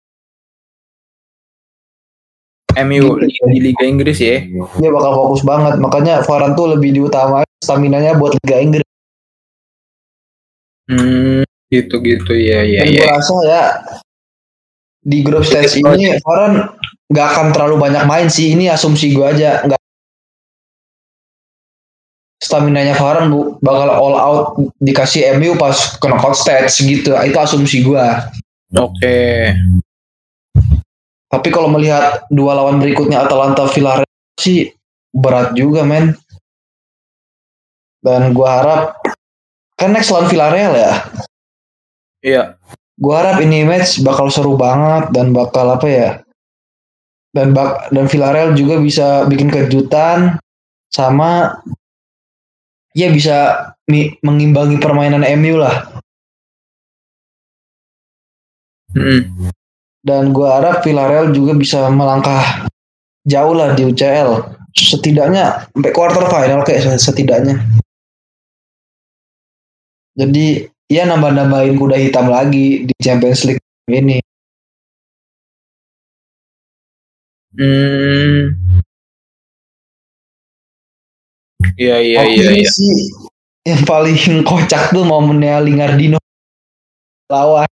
MU 2.82 3.20
di, 3.50 3.58
Liga 3.62 3.84
Inggris. 3.86 4.18
Ya. 4.18 4.42
Dia 4.80 4.90
bakal 4.90 5.12
fokus 5.14 5.42
banget. 5.46 5.78
Makanya 5.78 6.26
Varane 6.26 6.54
tuh 6.58 6.74
lebih 6.74 6.90
diutamakan 6.94 7.48
stamina 7.62 7.98
nya 8.02 8.18
buat 8.18 8.34
Liga 8.42 8.58
Inggris. 8.60 8.88
Hmm, 10.84 11.40
gitu 11.72 11.96
gitu 12.04 12.32
ya 12.36 12.60
ya 12.60 12.84
dan 12.84 12.92
ya 12.92 13.08
gue 13.08 13.08
rasa 13.08 13.36
ya 13.48 13.64
di 15.00 15.24
grup 15.24 15.48
stage 15.48 15.80
ini 15.80 16.12
Varane 16.20 16.76
nggak 17.08 17.26
akan 17.32 17.46
terlalu 17.56 17.76
banyak 17.80 18.04
main 18.04 18.28
sih. 18.28 18.52
Ini 18.52 18.74
asumsi 18.74 19.16
gue 19.16 19.24
aja. 19.24 19.64
Nggak 19.64 19.80
stamina 22.44 22.84
nya 22.84 22.94
Varane 22.96 23.32
bu 23.32 23.56
bakal 23.64 23.88
all 23.88 24.16
out 24.20 24.46
dikasih 24.84 25.40
MU 25.40 25.56
pas 25.56 25.76
ke 25.96 26.06
knockout 26.06 26.36
stage 26.36 26.84
gitu. 26.84 27.16
Itu 27.16 27.38
asumsi 27.40 27.80
gue 27.80 28.04
oke 28.74 29.18
tapi 31.34 31.48
kalau 31.50 31.66
melihat 31.70 32.22
dua 32.30 32.54
lawan 32.54 32.78
berikutnya 32.78 33.26
Atalanta 33.26 33.66
Villarreal 33.70 34.08
sih 34.38 34.70
berat 35.14 35.54
juga 35.58 35.82
men 35.82 36.14
dan 38.04 38.36
gue 38.36 38.48
harap 38.48 38.98
kan 39.74 39.90
next 39.90 40.12
lawan 40.14 40.30
Villarreal 40.30 40.74
ya. 40.76 40.92
Iya. 42.24 42.42
Gua 42.94 43.14
harap 43.20 43.42
ini 43.42 43.66
match 43.66 44.00
bakal 44.06 44.30
seru 44.30 44.54
banget 44.54 45.10
dan 45.10 45.34
bakal 45.34 45.66
apa 45.74 45.86
ya? 45.90 46.10
Dan 47.34 47.50
bak 47.50 47.90
dan 47.90 48.06
Villarreal 48.06 48.54
juga 48.54 48.78
bisa 48.78 49.26
bikin 49.26 49.50
kejutan 49.50 50.38
sama 50.94 51.58
ya 52.94 53.10
bisa 53.10 53.68
mengimbangi 54.22 54.78
permainan 54.78 55.26
MU 55.42 55.58
lah. 55.58 55.90
Mm. 58.94 59.50
Dan 60.04 60.36
gua 60.36 60.60
harap 60.60 60.84
Villarreal 60.84 61.32
juga 61.32 61.56
bisa 61.56 61.88
melangkah 61.88 62.68
jauh 63.24 63.56
lah 63.56 63.72
di 63.72 63.88
UCL. 63.88 64.52
Setidaknya 64.76 65.70
sampai 65.72 65.92
quarter 65.96 66.28
final 66.28 66.60
kayak 66.60 67.00
setidaknya. 67.00 67.56
Jadi 70.14 70.68
ya 70.92 71.08
nambah-nambahin 71.08 71.74
kuda 71.80 71.96
hitam 71.98 72.28
lagi 72.28 72.84
di 72.84 72.94
Champions 73.00 73.48
League 73.48 73.64
ini. 73.88 74.20
Hmm. 77.54 78.82
Iya 81.74 81.96
iya 82.02 82.20
iya 82.26 82.48
iya. 82.54 82.68
sih 82.70 83.10
yang 83.66 83.82
paling 83.82 84.18
kocak 84.48 84.94
tuh 84.94 85.02
momennya 85.02 85.58
Lingardino 85.64 86.18
lawan. 87.30 87.73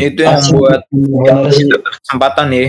Itu 0.00 0.24
yang 0.24 0.40
Asli, 0.40 0.56
membuat 0.56 1.52
sih. 1.52 1.68
kesempatan 1.68 2.48
ya. 2.48 2.64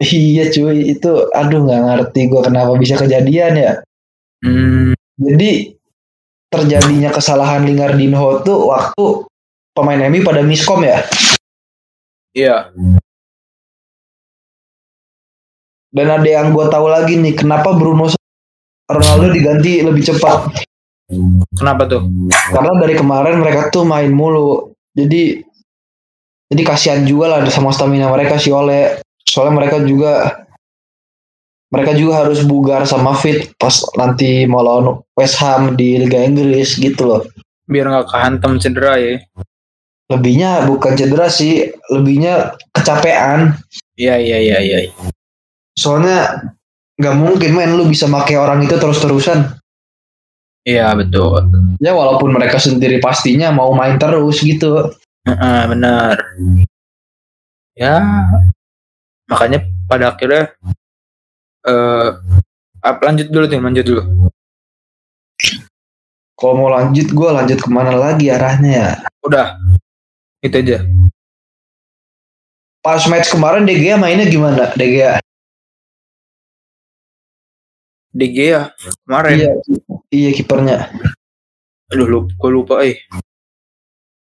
Iya 0.00 0.44
cuy 0.48 0.96
itu 0.96 1.10
aduh 1.36 1.68
nggak 1.68 1.82
ngerti 1.84 2.20
gua 2.32 2.48
kenapa 2.48 2.72
bisa 2.80 2.96
kejadian 2.96 3.52
ya. 3.60 3.72
Hmm. 4.40 4.96
Jadi 5.20 5.76
terjadinya 6.48 7.12
kesalahan 7.12 7.64
Lingardino 7.68 8.40
tuh 8.40 8.72
waktu 8.72 9.28
pemain 9.76 10.08
MU 10.08 10.20
pada 10.24 10.40
miskom 10.44 10.84
ya. 10.84 11.04
Iya. 12.32 12.72
Dan 15.92 16.08
ada 16.08 16.24
yang 16.24 16.56
gue 16.56 16.66
tahu 16.72 16.88
lagi 16.88 17.20
nih 17.20 17.36
kenapa 17.36 17.76
Bruno 17.76 18.08
Ronaldo 18.88 19.28
diganti 19.28 19.84
lebih 19.84 20.08
cepat. 20.08 20.48
Kenapa 21.52 21.84
tuh? 21.84 22.08
Karena 22.48 22.72
dari 22.80 22.96
kemarin 22.96 23.44
mereka 23.44 23.68
tuh 23.68 23.84
main 23.84 24.08
mulu. 24.08 24.72
Jadi 24.96 25.44
jadi 26.52 26.62
kasihan 26.68 27.00
juga 27.08 27.32
lah 27.32 27.40
sama 27.48 27.72
stamina 27.72 28.12
mereka 28.12 28.36
si 28.36 28.52
Ole. 28.52 29.00
Soalnya 29.24 29.64
mereka 29.64 29.80
juga 29.80 30.44
mereka 31.72 31.96
juga 31.96 32.20
harus 32.20 32.44
bugar 32.44 32.84
sama 32.84 33.16
fit 33.16 33.56
pas 33.56 33.72
nanti 33.96 34.44
mau 34.44 34.60
lawan 34.60 35.00
West 35.16 35.40
Ham 35.40 35.72
di 35.72 35.96
Liga 35.96 36.20
Inggris 36.20 36.76
gitu 36.76 37.08
loh. 37.08 37.24
Biar 37.64 37.88
nggak 37.88 38.12
kehantam 38.12 38.60
cedera 38.60 39.00
ya. 39.00 39.16
Lebihnya 40.12 40.68
bukan 40.68 40.92
cedera 40.92 41.32
sih, 41.32 41.72
lebihnya 41.88 42.60
kecapean. 42.76 43.56
Iya 43.96 44.20
iya 44.20 44.38
iya 44.44 44.58
iya. 44.60 44.78
Soalnya 45.72 46.52
nggak 47.00 47.16
mungkin 47.16 47.56
men 47.56 47.80
lu 47.80 47.88
bisa 47.88 48.04
pakai 48.12 48.36
orang 48.36 48.60
itu 48.60 48.76
terus-terusan. 48.76 49.56
Iya 50.68 50.92
betul. 50.92 51.48
Ya 51.80 51.96
walaupun 51.96 52.36
mereka 52.36 52.60
sendiri 52.60 53.00
pastinya 53.00 53.48
mau 53.48 53.72
main 53.72 53.96
terus 53.96 54.44
gitu. 54.44 54.92
Heeh, 55.22 55.60
benar. 55.70 56.16
Ya. 57.78 57.96
Makanya 59.30 59.64
pada 59.86 60.12
akhirnya 60.12 60.52
eh 61.62 62.08
apa 62.82 63.00
lanjut 63.06 63.30
dulu 63.30 63.46
tim 63.46 63.62
lanjut 63.62 63.86
dulu. 63.86 64.02
Kalau 66.34 66.54
mau 66.58 66.74
lanjut 66.74 67.06
gue 67.14 67.28
lanjut 67.30 67.58
ke 67.62 67.70
mana 67.70 67.94
lagi 67.94 68.26
arahnya 68.26 68.70
ya? 68.74 68.90
Udah. 69.22 69.54
Itu 70.42 70.58
aja. 70.58 70.82
Pas 72.82 73.06
match 73.06 73.30
kemarin 73.30 73.62
Gea 73.62 73.94
mainnya 73.94 74.26
gimana? 74.26 74.74
De 74.74 74.86
Gea. 74.90 75.22
De 78.10 78.26
Gea 78.26 78.74
kemarin. 79.06 79.38
Iya, 79.38 79.50
iya 80.10 80.30
kipernya. 80.34 80.90
Aduh 81.94 82.10
lupa, 82.10 82.34
gue 82.34 82.50
lupa 82.50 82.74
eh. 82.82 82.98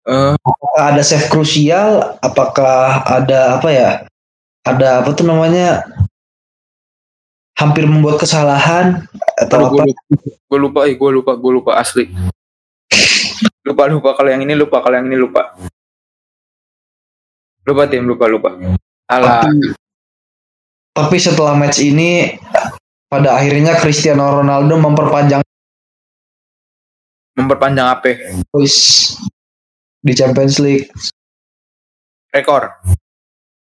Eh, 0.09 0.35
Apakah 0.41 0.83
ada 0.97 1.03
save 1.05 1.29
krusial? 1.29 2.17
Apakah 2.25 3.05
ada 3.05 3.61
apa 3.61 3.69
ya? 3.69 3.91
Ada 4.65 5.05
apa 5.05 5.13
tuh 5.13 5.29
namanya? 5.29 5.85
Hampir 7.61 7.85
membuat 7.85 8.25
kesalahan 8.25 9.05
atau 9.37 9.69
aduh, 9.69 9.85
apa? 9.85 9.85
gue 9.85 9.91
lupa, 9.93 10.31
gue 10.49 10.59
lupa, 10.59 10.81
eh, 10.89 10.95
gue 10.97 11.11
lupa, 11.13 11.33
gue 11.37 11.53
lupa 11.53 11.73
asli. 11.77 12.09
lupa 13.69 13.85
lupa 13.85 14.17
kalau 14.17 14.33
yang 14.33 14.41
ini 14.49 14.57
lupa 14.57 14.81
kalau 14.81 14.97
yang 14.97 15.13
ini 15.13 15.19
lupa. 15.21 15.53
Lupa 17.69 17.85
tim 17.85 18.09
lupa 18.09 18.25
lupa. 18.33 18.57
Alah, 19.13 19.45
Tapi, 19.45 19.77
tapi 20.97 21.17
setelah 21.21 21.53
match 21.53 21.85
ini 21.85 22.41
pada 23.13 23.37
akhirnya 23.37 23.77
Cristiano 23.77 24.41
Ronaldo 24.41 24.81
memperpanjang 24.81 25.45
memperpanjang 27.37 27.87
apa? 27.93 28.09
Di 30.03 30.13
Champions 30.15 30.59
League. 30.63 30.89
Rekor. 32.31 32.71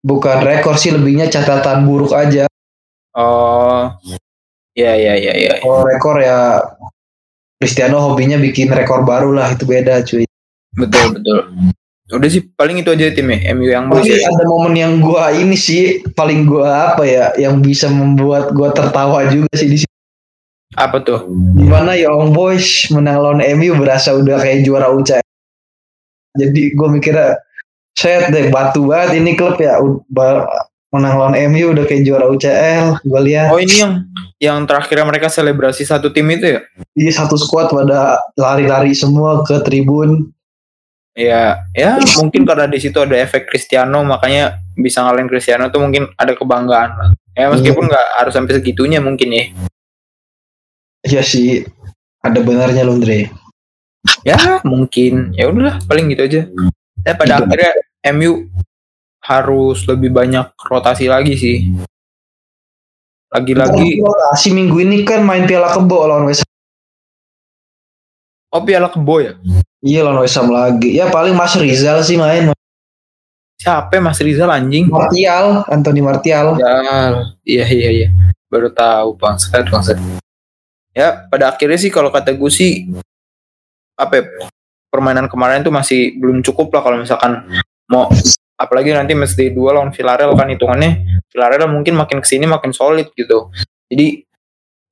Bukan 0.01 0.37
rekor 0.41 0.75
sih 0.81 0.93
lebihnya 0.93 1.29
catatan 1.29 1.85
buruk 1.85 2.13
aja. 2.13 2.49
Oh, 3.13 3.91
ya 4.73 4.95
ya 4.95 5.13
ya 5.19 5.33
ya. 5.35 5.53
Kalau 5.59 5.83
rekor 5.83 6.17
ya 6.23 6.63
Cristiano 7.61 8.01
hobinya 8.01 8.41
bikin 8.41 8.73
rekor 8.73 9.05
baru 9.05 9.37
lah 9.37 9.53
itu 9.53 9.69
beda 9.69 10.01
cuy. 10.01 10.25
Betul 10.73 11.19
betul. 11.19 11.37
Udah 12.11 12.27
sih 12.27 12.43
paling 12.43 12.83
itu 12.83 12.91
aja 12.91 13.13
tim 13.13 13.29
ya 13.31 13.55
MU 13.55 13.69
yang 13.69 13.87
Tapi 13.87 14.03
bagus 14.03 14.19
ya. 14.19 14.27
ada 14.27 14.43
momen 14.43 14.73
yang 14.75 14.93
gua 14.99 15.31
ini 15.31 15.55
sih 15.55 16.03
paling 16.11 16.43
gua 16.43 16.91
apa 16.91 17.07
ya 17.07 17.31
yang 17.39 17.63
bisa 17.63 17.87
membuat 17.87 18.51
gua 18.51 18.73
tertawa 18.75 19.29
juga 19.31 19.47
sih 19.55 19.69
di 19.69 19.77
sini. 19.79 19.95
Apa 20.75 21.03
tuh? 21.03 21.27
Di 21.55 21.67
mana 21.67 21.95
Young 21.95 22.35
Boys 22.35 22.91
menang 22.91 23.21
lawan 23.21 23.39
MU 23.59 23.75
berasa 23.79 24.15
udah 24.15 24.39
kayak 24.43 24.63
juara 24.67 24.91
UCL. 24.91 25.23
Jadi 26.37 26.75
gua 26.75 26.87
mikirnya 26.91 27.39
set 27.95 28.31
deh 28.31 28.47
batu 28.49 28.87
banget 28.87 29.19
ini 29.19 29.35
klub 29.35 29.59
ya 29.59 29.77
menang 30.91 31.15
lawan 31.15 31.35
MU 31.51 31.71
udah 31.71 31.87
kayak 31.87 32.03
juara 32.03 32.27
UCL. 32.27 33.03
Gua 33.07 33.21
lihat 33.23 33.51
Oh 33.51 33.59
ini 33.59 33.75
yang 33.79 33.93
yang 34.41 34.57
terakhir 34.67 34.99
mereka 35.07 35.31
selebrasi 35.31 35.85
satu 35.85 36.09
tim 36.09 36.27
itu 36.33 36.57
ya? 36.57 36.61
ini 36.97 37.11
satu 37.13 37.37
squad 37.37 37.71
pada 37.71 38.19
lari-lari 38.35 38.91
semua 38.91 39.45
ke 39.45 39.61
tribun. 39.63 40.33
Ya, 41.11 41.59
ya 41.75 41.99
mungkin 42.15 42.47
karena 42.47 42.71
di 42.71 42.79
situ 42.79 42.95
ada 42.95 43.19
efek 43.19 43.51
Cristiano 43.51 43.99
makanya 43.99 44.63
bisa 44.79 45.03
ngalahin 45.03 45.27
Cristiano 45.27 45.67
tuh 45.67 45.83
mungkin 45.83 46.07
ada 46.15 46.31
kebanggaan. 46.35 47.15
Ya 47.35 47.51
meskipun 47.51 47.87
nggak 47.87 48.07
harus 48.19 48.33
sampai 48.35 48.59
segitunya 48.59 49.03
mungkin 49.03 49.29
ya. 49.31 49.43
Iya 51.03 51.21
sih 51.23 51.67
ada 52.23 52.39
benarnya 52.39 52.87
loh 52.87 52.95
Andre. 52.95 53.27
Ya 54.21 54.61
mungkin. 54.65 55.33
Ya 55.37 55.49
udahlah 55.49 55.81
paling 55.85 56.09
gitu 56.13 56.21
aja. 56.25 56.41
Ya 57.01 57.13
pada 57.17 57.41
Gitu. 57.41 57.43
akhirnya 57.49 57.71
MU 58.13 58.49
harus 59.21 59.85
lebih 59.85 60.09
banyak 60.09 60.49
rotasi 60.57 61.05
lagi 61.05 61.33
sih. 61.37 61.57
Lagi-lagi 63.31 64.03
Rotasi 64.03 64.51
minggu 64.51 64.83
ini 64.83 65.07
kan 65.07 65.23
main 65.23 65.47
Piala 65.47 65.71
Kebo 65.71 66.03
lawan 66.03 66.27
West 66.27 66.43
Ham. 66.43 66.49
oh 68.51 68.61
piala 68.67 68.91
kebo 68.91 69.23
ya. 69.23 69.39
Iya 69.79 70.03
lawan 70.03 70.27
West 70.27 70.35
Ham 70.35 70.51
lagi. 70.51 70.91
Ya 70.91 71.07
paling 71.07 71.31
Mas 71.31 71.55
Rizal 71.55 72.03
sih 72.03 72.19
main. 72.19 72.51
Siapa 73.55 73.93
ya, 73.93 74.01
Mas 74.01 74.17
Rizal 74.17 74.49
anjing? 74.49 74.89
Martial, 74.89 75.61
Anthony 75.69 76.01
Martial. 76.01 76.57
Ya, 76.57 76.73
iya 77.45 77.65
iya 77.69 77.89
iya. 77.93 78.07
Baru 78.49 78.73
tahu 78.73 79.15
bangsat 79.15 79.69
bangsat. 79.69 80.01
Ya, 80.91 81.23
pada 81.29 81.53
akhirnya 81.53 81.77
sih 81.79 81.93
kalau 81.93 82.09
kata 82.11 82.33
gue 82.35 82.51
sih 82.51 82.89
apa 84.01 84.13
ya, 84.17 84.23
permainan 84.89 85.29
kemarin 85.29 85.61
tuh 85.61 85.71
masih 85.71 86.17
belum 86.17 86.41
cukup 86.41 86.73
lah 86.73 86.81
kalau 86.81 86.97
misalkan 86.99 87.45
mau 87.87 88.09
apalagi 88.59 88.93
nanti 88.93 89.13
day 89.37 89.49
2 89.53 89.57
lawan 89.57 89.89
Villarreal 89.93 90.33
kan 90.37 90.47
hitungannya 90.49 91.23
Villarreal 91.29 91.69
mungkin 91.71 91.97
makin 91.97 92.21
ke 92.21 92.27
sini 92.27 92.45
makin 92.45 92.73
solid 92.73 93.09
gitu. 93.13 93.49
Jadi 93.89 94.21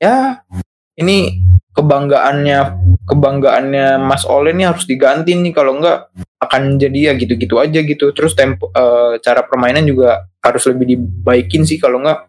ya 0.01 0.41
ini 0.97 1.37
kebanggaannya 1.75 2.59
kebanggaannya 3.05 4.01
Mas 4.01 4.25
Ole 4.25 4.51
ini 4.51 4.65
harus 4.65 4.89
diganti 4.89 5.37
nih 5.37 5.53
kalau 5.53 5.77
enggak 5.77 6.09
akan 6.41 6.81
jadi 6.81 7.11
ya 7.11 7.13
gitu-gitu 7.19 7.61
aja 7.61 7.79
gitu. 7.85 8.09
Terus 8.15 8.33
tempo 8.33 8.73
eh, 8.73 9.21
cara 9.21 9.45
permainan 9.45 9.85
juga 9.85 10.25
harus 10.41 10.63
lebih 10.65 10.97
dibaikin 10.97 11.63
sih 11.67 11.77
kalau 11.77 12.01
enggak 12.01 12.25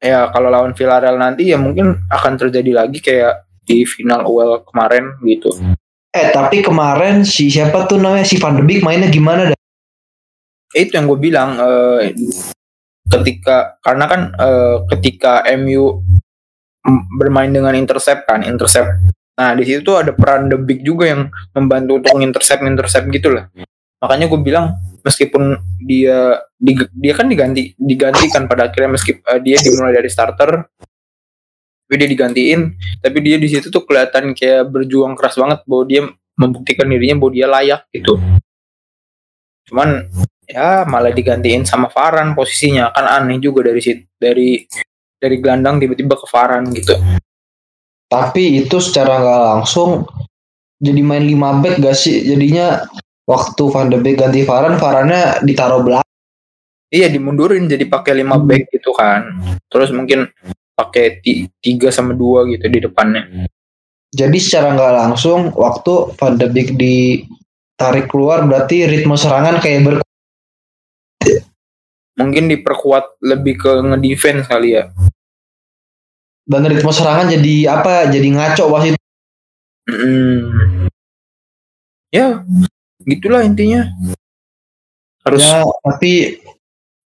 ya 0.00 0.32
kalau 0.32 0.48
lawan 0.48 0.72
Villarreal 0.72 1.20
nanti 1.20 1.52
ya 1.52 1.60
mungkin 1.60 2.08
akan 2.08 2.32
terjadi 2.40 2.72
lagi 2.72 3.04
kayak 3.04 3.49
di 3.64 3.84
final 3.84 4.26
UEL 4.26 4.64
kemarin 4.66 5.16
gitu. 5.24 5.50
Eh 6.10 6.28
tapi 6.34 6.60
kemarin 6.60 7.22
si 7.22 7.48
siapa 7.48 7.86
tuh 7.86 8.02
namanya 8.02 8.26
si 8.26 8.36
Van 8.36 8.58
de 8.58 8.62
Beek 8.66 8.82
mainnya 8.82 9.06
gimana 9.06 9.54
dah? 9.54 9.58
Itu 10.74 10.94
yang 10.98 11.06
gue 11.06 11.18
bilang 11.18 11.58
eh, 11.58 12.14
ketika 13.06 13.78
karena 13.82 14.04
kan 14.10 14.20
eh, 14.34 14.76
ketika 14.90 15.42
MU 15.58 16.02
bermain 17.20 17.52
dengan 17.52 17.76
intercept 17.76 18.24
kan 18.24 18.40
intercept 18.42 18.88
Nah 19.40 19.56
di 19.56 19.64
situ 19.64 19.80
tuh 19.80 19.96
ada 19.96 20.12
peran 20.12 20.52
The 20.52 20.60
Big 20.60 20.84
juga 20.84 21.08
yang 21.08 21.32
membantu 21.56 21.96
untuk 22.04 22.20
intercept 22.20 22.60
intercept 22.60 23.08
gitu 23.08 23.32
lah. 23.32 23.48
Makanya 24.04 24.28
gue 24.28 24.40
bilang 24.44 24.76
meskipun 25.00 25.56
dia 25.80 26.44
di- 26.60 26.92
dia 27.00 27.12
kan 27.16 27.24
diganti 27.24 27.72
digantikan 27.80 28.44
pada 28.44 28.68
akhirnya 28.68 29.00
meskipun 29.00 29.24
dia 29.40 29.56
dimulai 29.64 29.96
dari 29.96 30.12
starter 30.12 30.68
tapi 31.90 32.06
dia 32.06 32.06
digantiin 32.06 32.60
tapi 33.02 33.18
dia 33.18 33.34
di 33.34 33.50
situ 33.50 33.66
tuh 33.66 33.82
kelihatan 33.82 34.30
kayak 34.30 34.70
berjuang 34.70 35.18
keras 35.18 35.34
banget 35.34 35.66
bahwa 35.66 35.84
dia 35.90 36.06
membuktikan 36.38 36.86
dirinya 36.86 37.18
bahwa 37.18 37.32
dia 37.34 37.46
layak 37.50 37.82
gitu 37.90 38.14
cuman 39.66 40.06
ya 40.46 40.86
malah 40.86 41.10
digantiin 41.10 41.66
sama 41.66 41.90
Varan 41.90 42.38
posisinya 42.38 42.94
kan 42.94 43.10
aneh 43.10 43.42
juga 43.42 43.66
dari 43.66 43.82
situ 43.82 44.06
dari 44.22 44.62
dari 45.18 45.36
gelandang 45.42 45.82
tiba-tiba 45.82 46.14
ke 46.14 46.30
Varan 46.30 46.70
gitu 46.70 46.94
Tapi 48.10 48.58
itu 48.62 48.82
secara 48.82 49.22
nggak 49.22 49.42
langsung 49.54 50.02
jadi 50.82 50.98
main 50.98 51.22
5 51.22 51.62
back 51.62 51.78
gak 51.78 51.94
sih? 51.94 52.26
Jadinya 52.26 52.82
waktu 53.22 53.62
Van 53.70 53.86
de 53.86 54.02
Beek 54.02 54.18
ganti 54.18 54.42
Varane, 54.42 54.82
Varane 54.82 55.38
ditaruh 55.46 55.78
belakang. 55.86 56.10
iya 56.90 57.06
dimundurin 57.06 57.70
jadi 57.70 57.86
pakai 57.86 58.18
5 58.26 58.46
back 58.50 58.62
gitu 58.74 58.90
kan 58.90 59.30
terus 59.70 59.94
mungkin 59.94 60.26
pakai 60.80 61.20
ti- 61.20 61.44
tiga 61.60 61.92
sama 61.92 62.16
dua 62.16 62.48
gitu 62.48 62.64
di 62.72 62.80
depannya 62.80 63.46
Jadi 64.10 64.38
secara 64.42 64.74
nggak 64.74 64.94
langsung 64.96 65.54
waktu 65.54 66.16
Van 66.18 66.34
de 66.34 66.48
Beek 66.50 66.74
ditarik 66.74 68.10
keluar 68.10 68.42
berarti 68.48 68.88
ritme 68.88 69.14
serangan 69.14 69.62
kayak 69.62 69.80
ber 69.86 69.94
mungkin 72.18 72.50
diperkuat 72.50 73.22
lebih 73.22 73.54
ke 73.60 73.70
ngedefense 73.86 74.50
kali 74.50 74.76
ya 74.76 74.90
dan 76.50 76.66
ritme 76.66 76.90
serangan 76.90 77.30
jadi 77.30 77.54
apa? 77.70 78.10
Jadi 78.10 78.28
ngaco 78.34 78.64
wasit. 78.74 78.98
Mm. 79.86 80.90
Ya, 82.10 82.42
gitulah 83.06 83.46
intinya. 83.46 83.86
Harus 85.22 85.46
Ya, 85.46 85.62
tapi 85.86 86.42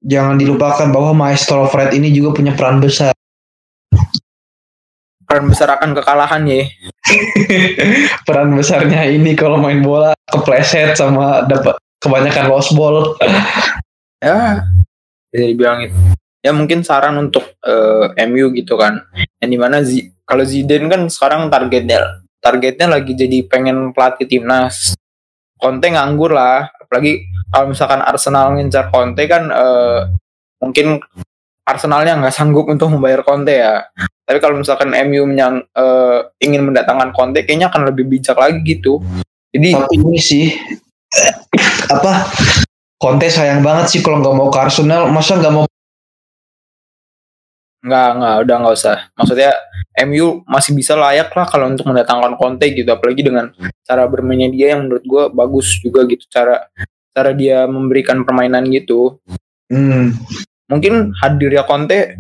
jangan 0.00 0.40
dilupakan 0.40 0.88
bahwa 0.88 1.12
Maestro 1.12 1.68
Fred 1.68 1.92
ini 1.92 2.08
juga 2.08 2.32
punya 2.40 2.56
peran 2.56 2.80
besar. 2.80 3.12
Peran 5.24 5.50
besar 5.50 5.68
akan 5.76 5.96
kekalahan 5.96 6.42
ya. 6.46 6.64
peran 8.26 8.54
besarnya 8.54 9.08
ini 9.08 9.36
kalau 9.36 9.60
main 9.60 9.80
bola 9.80 10.14
kepleset 10.28 10.96
sama 10.96 11.44
dapat 11.44 11.76
kebanyakan 12.00 12.46
lost 12.52 12.72
ball. 12.76 13.16
Ya, 14.20 14.64
bisa 15.32 15.44
dibilang 15.48 15.84
itu. 15.84 15.96
Ya 16.44 16.52
mungkin 16.52 16.84
saran 16.84 17.16
untuk 17.16 17.56
eh, 17.64 18.24
MU 18.28 18.52
gitu 18.52 18.76
kan. 18.76 19.00
Yang 19.40 19.50
di 19.50 19.58
mana 19.58 19.76
Zi- 19.80 20.12
kalau 20.28 20.44
Zidane 20.44 20.88
kan 20.88 21.02
sekarang 21.08 21.48
targetnya 21.48 22.24
targetnya 22.44 23.00
lagi 23.00 23.16
jadi 23.16 23.48
pengen 23.48 23.96
pelatih 23.96 24.28
timnas. 24.28 24.92
Conte 25.56 25.88
nganggur 25.88 26.36
lah, 26.36 26.68
apalagi 26.76 27.24
kalau 27.48 27.72
misalkan 27.72 28.04
Arsenal 28.04 28.52
ngincar 28.52 28.92
Conte 28.92 29.24
kan 29.24 29.48
eh, 29.48 30.00
mungkin 30.60 31.00
Arsenalnya 31.64 32.20
nggak 32.20 32.36
sanggup 32.36 32.68
untuk 32.68 32.92
membayar 32.92 33.24
Conte 33.24 33.56
ya. 33.56 33.88
Tapi 34.24 34.38
kalau 34.40 34.56
misalkan 34.56 34.90
MU 35.08 35.28
menyang, 35.28 35.60
eh, 35.60 36.18
ingin 36.40 36.64
mendatangkan 36.64 37.12
Conte, 37.12 37.44
kayaknya 37.44 37.68
akan 37.68 37.92
lebih 37.92 38.08
bijak 38.08 38.36
lagi 38.40 38.60
gitu. 38.64 39.04
Jadi 39.52 39.68
Tapi 39.76 39.94
ini 40.00 40.18
sih 40.18 40.44
apa? 41.92 42.26
Conte 42.98 43.28
sayang 43.28 43.60
banget 43.60 43.92
sih 43.92 44.00
kalau 44.00 44.24
nggak 44.24 44.34
mau 44.34 44.48
ke 44.48 44.58
Arsenal, 44.58 45.12
masa 45.12 45.36
nggak 45.36 45.52
mau 45.52 45.64
nggak 47.84 48.08
nggak 48.16 48.34
udah 48.48 48.56
nggak 48.64 48.74
usah. 48.80 48.96
Maksudnya 49.12 49.52
MU 50.08 50.40
masih 50.48 50.72
bisa 50.72 50.96
layak 50.96 51.28
lah 51.36 51.44
kalau 51.44 51.68
untuk 51.68 51.84
mendatangkan 51.84 52.34
Conte 52.40 52.72
gitu, 52.72 52.88
apalagi 52.88 53.20
dengan 53.20 53.52
cara 53.84 54.08
bermainnya 54.08 54.48
dia 54.48 54.72
yang 54.72 54.88
menurut 54.88 55.04
gue 55.04 55.24
bagus 55.36 55.78
juga 55.84 56.08
gitu 56.08 56.24
cara 56.32 56.64
cara 57.12 57.30
dia 57.36 57.68
memberikan 57.68 58.24
permainan 58.24 58.64
gitu. 58.72 59.20
Hmm, 59.68 60.16
Mungkin 60.64 61.12
hadirnya 61.20 61.68
Conte, 61.68 62.16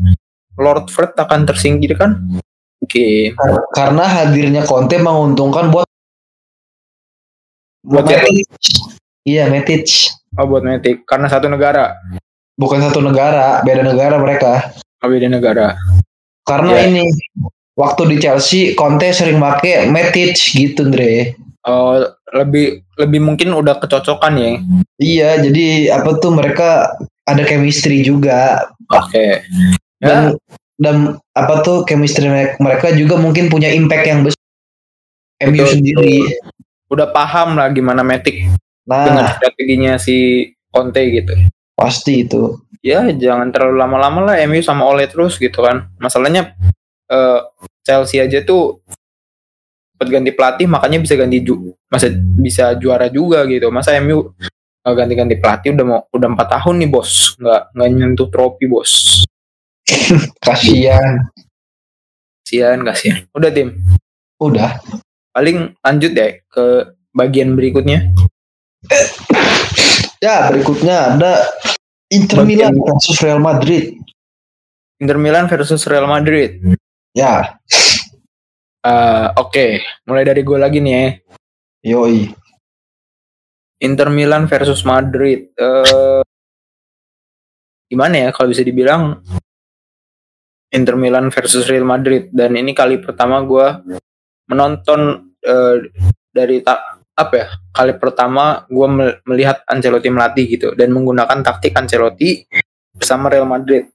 Lord 0.56 0.88
Fred 0.88 1.14
akan 1.14 1.44
tersingkirkan. 1.44 2.40
Oke, 2.78 3.32
kar- 3.32 3.66
karena 3.72 4.04
hadirnya 4.04 4.62
Conte 4.62 4.96
menguntungkan 4.96 5.68
buat 5.68 5.88
Buat? 7.84 8.04
Matic. 8.08 8.48
Iya, 9.24 9.48
Matic. 9.48 9.84
oh 10.36 10.44
buat 10.44 10.64
Matic 10.64 11.04
karena 11.04 11.28
satu 11.28 11.48
negara, 11.48 11.96
Bukan 12.54 12.78
satu 12.78 13.00
negara, 13.00 13.60
beda 13.60 13.82
negara 13.82 14.16
mereka. 14.16 14.72
oh, 15.02 15.08
beda 15.08 15.28
negara. 15.28 15.74
Karena 16.44 16.76
Iya. 16.78 16.88
ini 16.88 17.02
waktu 17.74 18.02
di 18.08 18.16
Chelsea 18.20 18.72
Conte 18.72 19.10
sering 19.10 19.36
pakai 19.36 19.88
Matic 19.88 20.36
gitu, 20.52 20.86
Andre. 20.86 21.34
Oh, 21.64 21.96
lebih 22.30 22.84
lebih 22.96 23.20
mungkin 23.20 23.52
udah 23.52 23.80
kecocokan 23.80 24.36
ya. 24.36 24.50
Iya, 24.96 25.30
jadi 25.40 25.66
apa 25.96 26.20
tuh 26.20 26.30
mereka 26.30 26.92
ada 27.24 27.40
chemistry 27.42 28.04
juga 28.04 28.68
Oke. 28.86 29.40
Ya, 29.40 29.83
dan 30.04 30.22
dan 30.76 30.96
apa 31.32 31.54
tuh 31.62 31.82
chemistry 31.88 32.28
me- 32.28 32.54
mereka 32.60 32.92
juga 32.92 33.16
mungkin 33.16 33.48
punya 33.48 33.72
impact 33.72 34.04
yang 34.04 34.20
besar. 34.22 34.42
MU 35.42 35.64
Betul, 35.64 35.70
sendiri. 35.80 36.16
udah 36.88 37.10
paham 37.10 37.58
lah 37.58 37.72
gimana 37.72 38.06
Matic 38.06 38.46
dengan 38.86 39.24
Nah, 39.24 39.34
strateginya 39.34 39.92
si 39.98 40.46
Conte 40.70 41.02
gitu. 41.10 41.32
pasti 41.74 42.22
itu. 42.22 42.60
Ya, 42.84 43.02
jangan 43.10 43.50
terlalu 43.50 43.76
lama-lama 43.80 44.20
lah 44.30 44.36
MU 44.44 44.60
sama 44.60 44.86
Ole 44.86 45.08
terus 45.08 45.40
gitu 45.40 45.58
kan. 45.58 45.90
Masalahnya 45.98 46.54
eh, 47.08 47.40
Chelsea 47.82 48.20
aja 48.22 48.44
tuh 48.44 48.78
cepet 49.94 50.08
ganti 50.10 50.30
pelatih 50.34 50.66
makanya 50.66 50.98
bisa 51.02 51.14
ganti 51.14 51.38
ju 51.40 51.70
masa 51.86 52.10
bisa 52.38 52.74
juara 52.78 53.06
juga 53.10 53.42
gitu. 53.46 53.70
Masa 53.70 53.94
MU 53.98 54.30
nggak 54.84 54.94
ganti-ganti 55.00 55.34
pelatih 55.40 55.70
udah 55.72 55.86
mau 55.88 56.00
udah 56.12 56.28
empat 56.28 56.48
tahun 56.60 56.74
nih 56.84 56.90
bos 56.92 57.40
nggak 57.40 57.62
nggak 57.72 57.88
nyentuh 57.88 58.28
trofi 58.28 58.68
bos 58.68 59.24
Kasihan. 60.44 61.28
sian 62.44 62.84
kasihan 62.84 63.24
udah 63.32 63.48
tim 63.48 63.72
Udah. 64.36 64.76
paling 65.32 65.72
lanjut 65.80 66.12
deh 66.12 66.44
ke 66.44 66.64
bagian 67.10 67.56
berikutnya 67.56 68.12
Ya, 70.20 70.48
berikutnya 70.48 71.16
ada 71.16 71.32
Inter 72.08 72.44
Bagian- 72.44 72.72
Milan 72.72 72.74
versus 72.78 73.16
Real 73.18 73.40
Madrid. 73.40 73.96
Inter 74.96 75.16
Milan 75.16 75.48
versus 75.48 75.84
Real 75.84 76.04
Madrid 76.04 76.60
Ya, 77.12 77.56
Eh, 78.80 79.26
oke 79.34 79.80
mulai 80.04 80.28
dari 80.28 80.44
gue 80.44 80.58
lagi 80.60 80.76
nih 80.76 80.92
ya 80.92 81.04
yoi. 81.86 82.28
Inter 83.80 84.08
Milan 84.08 84.44
versus 84.44 84.84
Madrid. 84.84 85.48
Eh 85.54 86.20
gimana 87.86 88.14
ya 88.18 88.28
kalau 88.28 88.48
bisa 88.48 88.60
dibilang 88.60 89.24
Inter 90.74 90.98
Milan 90.98 91.30
versus 91.30 91.70
Real 91.70 91.86
Madrid 91.86 92.28
dan 92.34 92.58
ini 92.58 92.74
kali 92.74 92.98
pertama 92.98 93.40
gue 93.46 93.96
menonton 94.50 95.30
eh, 95.40 95.76
dari 96.34 96.58
tak 96.60 97.00
apa 97.14 97.34
ya 97.38 97.46
kali 97.70 97.94
pertama 97.94 98.66
gue 98.66 98.88
melihat 99.22 99.62
Ancelotti 99.70 100.10
melatih 100.10 100.44
gitu 100.50 100.68
dan 100.74 100.90
menggunakan 100.90 101.46
taktik 101.46 101.78
Ancelotti 101.78 102.42
bersama 102.94 103.30
Real 103.30 103.46
Madrid. 103.46 103.90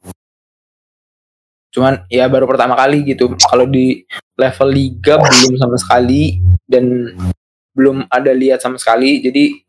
Cuman 1.70 2.04
ya 2.12 2.28
baru 2.28 2.50
pertama 2.50 2.76
kali 2.76 3.08
gitu. 3.08 3.32
Kalau 3.40 3.68
di 3.68 4.04
level 4.36 4.70
liga 4.72 5.20
belum 5.20 5.56
sama 5.56 5.78
sekali 5.80 6.40
dan 6.68 7.16
belum 7.76 8.08
ada 8.12 8.32
lihat 8.36 8.60
sama 8.60 8.76
sekali. 8.76 9.24
Jadi 9.24 9.64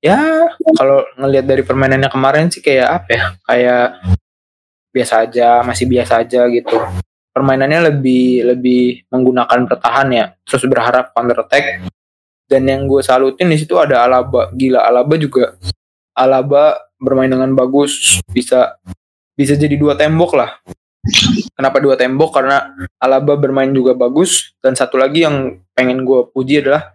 ya 0.00 0.46
kalau 0.78 1.02
ngelihat 1.18 1.46
dari 1.46 1.62
permainannya 1.66 2.10
kemarin 2.12 2.52
sih 2.52 2.62
kayak 2.62 2.88
apa 3.02 3.10
ya? 3.10 3.24
Kayak 3.46 3.86
biasa 4.90 5.26
aja, 5.26 5.62
masih 5.62 5.86
biasa 5.86 6.22
aja 6.22 6.46
gitu. 6.50 6.76
Permainannya 7.30 7.94
lebih 7.94 8.42
lebih 8.54 9.06
menggunakan 9.08 9.66
bertahan 9.70 10.08
ya, 10.10 10.24
terus 10.42 10.66
berharap 10.66 11.14
counter 11.14 11.46
attack. 11.46 11.86
Dan 12.50 12.66
yang 12.66 12.90
gue 12.90 12.98
salutin 12.98 13.46
di 13.46 13.56
situ 13.58 13.78
ada 13.78 14.02
Alaba, 14.02 14.50
gila 14.50 14.82
Alaba 14.82 15.14
juga. 15.14 15.54
Alaba 16.18 16.74
bermain 16.98 17.30
dengan 17.30 17.54
bagus, 17.54 18.18
bisa 18.34 18.74
bisa 19.38 19.54
jadi 19.54 19.78
dua 19.78 19.94
tembok 19.94 20.34
lah. 20.34 20.58
Kenapa 21.56 21.80
dua 21.80 21.96
tembok? 21.96 22.34
Karena 22.34 22.76
Alaba 23.00 23.38
bermain 23.38 23.70
juga 23.72 23.96
bagus 23.96 24.52
dan 24.60 24.76
satu 24.76 25.00
lagi 25.00 25.24
yang 25.24 25.62
pengen 25.72 26.04
gue 26.04 26.28
puji 26.28 26.60
adalah 26.60 26.92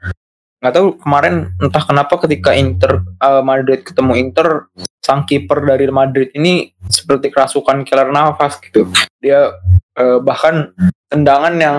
nggak 0.65 0.81
tahu 0.81 0.97
kemarin 0.97 1.53
entah 1.61 1.83
kenapa 1.85 2.17
ketika 2.25 2.57
Inter 2.57 3.05
eh, 3.21 3.43
Madrid 3.45 3.85
ketemu 3.85 4.17
Inter 4.17 4.65
sang 4.97 5.21
kiper 5.21 5.61
dari 5.61 5.85
Madrid 5.93 6.33
ini 6.33 6.73
seperti 6.89 7.29
kerasukan 7.29 7.85
killer 7.85 8.09
nafas 8.09 8.57
gitu. 8.65 8.89
Dia 9.21 9.53
eh, 9.93 10.17
bahkan 10.25 10.73
tendangan 11.05 11.53
yang 11.53 11.77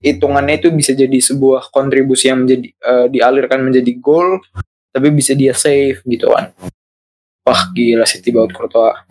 hitungannya 0.00 0.56
itu 0.56 0.72
bisa 0.72 0.96
jadi 0.96 1.20
sebuah 1.20 1.68
kontribusi 1.68 2.32
yang 2.32 2.48
menjadi 2.48 2.68
eh, 2.72 3.06
dialirkan 3.12 3.60
menjadi 3.60 3.92
gol 4.00 4.40
tapi 4.88 5.12
bisa 5.12 5.36
dia 5.36 5.52
save 5.52 6.00
gitu 6.08 6.32
kan. 6.32 6.56
Wah 7.44 7.60
gila 7.76 8.08
sih 8.08 8.24
Thibaut 8.24 8.48
Courtois. 8.56 9.04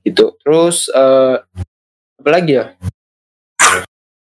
Gitu. 0.00 0.40
Terus 0.40 0.88
eh, 0.88 1.36
apa 2.16 2.30
lagi 2.32 2.56
ya? 2.56 2.72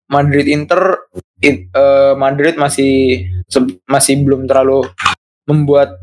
Madrid 0.09 0.49
Inter 0.49 1.09
it- 1.45 1.69
eh, 1.69 2.13
Madrid 2.17 2.57
masih 2.57 3.25
masih 3.85 4.25
belum 4.25 4.49
terlalu 4.49 4.89
membuat 5.45 6.01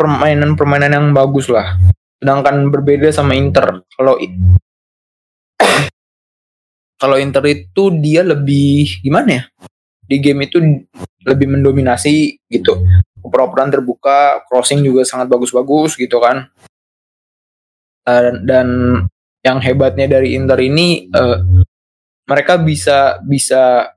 permainan-permainan 0.00 0.94
yang 0.96 1.06
bagus 1.12 1.52
lah. 1.52 1.76
Sedangkan 2.18 2.72
berbeda 2.72 3.12
sama 3.12 3.36
Inter. 3.36 3.84
Kalau 3.92 4.16
kalau 7.02 7.16
Inter 7.20 7.44
itu 7.52 7.92
dia 8.00 8.24
lebih 8.24 9.04
gimana 9.04 9.28
ya? 9.28 9.42
Di 10.08 10.16
game 10.24 10.48
itu 10.48 10.56
lebih 11.28 11.46
mendominasi 11.52 12.40
gitu. 12.48 12.80
Oper-operan 13.20 13.68
terbuka, 13.68 14.40
crossing 14.48 14.80
juga 14.80 15.04
sangat 15.04 15.28
bagus-bagus 15.28 16.00
gitu 16.00 16.16
kan. 16.16 16.48
Dan, 18.08 18.48
dan 18.48 18.68
yang 19.44 19.60
hebatnya 19.60 20.08
dari 20.08 20.32
Inter 20.32 20.56
ini 20.64 21.12
eh, 21.12 21.38
mereka 22.24 22.56
bisa 22.56 23.20
bisa 23.20 23.92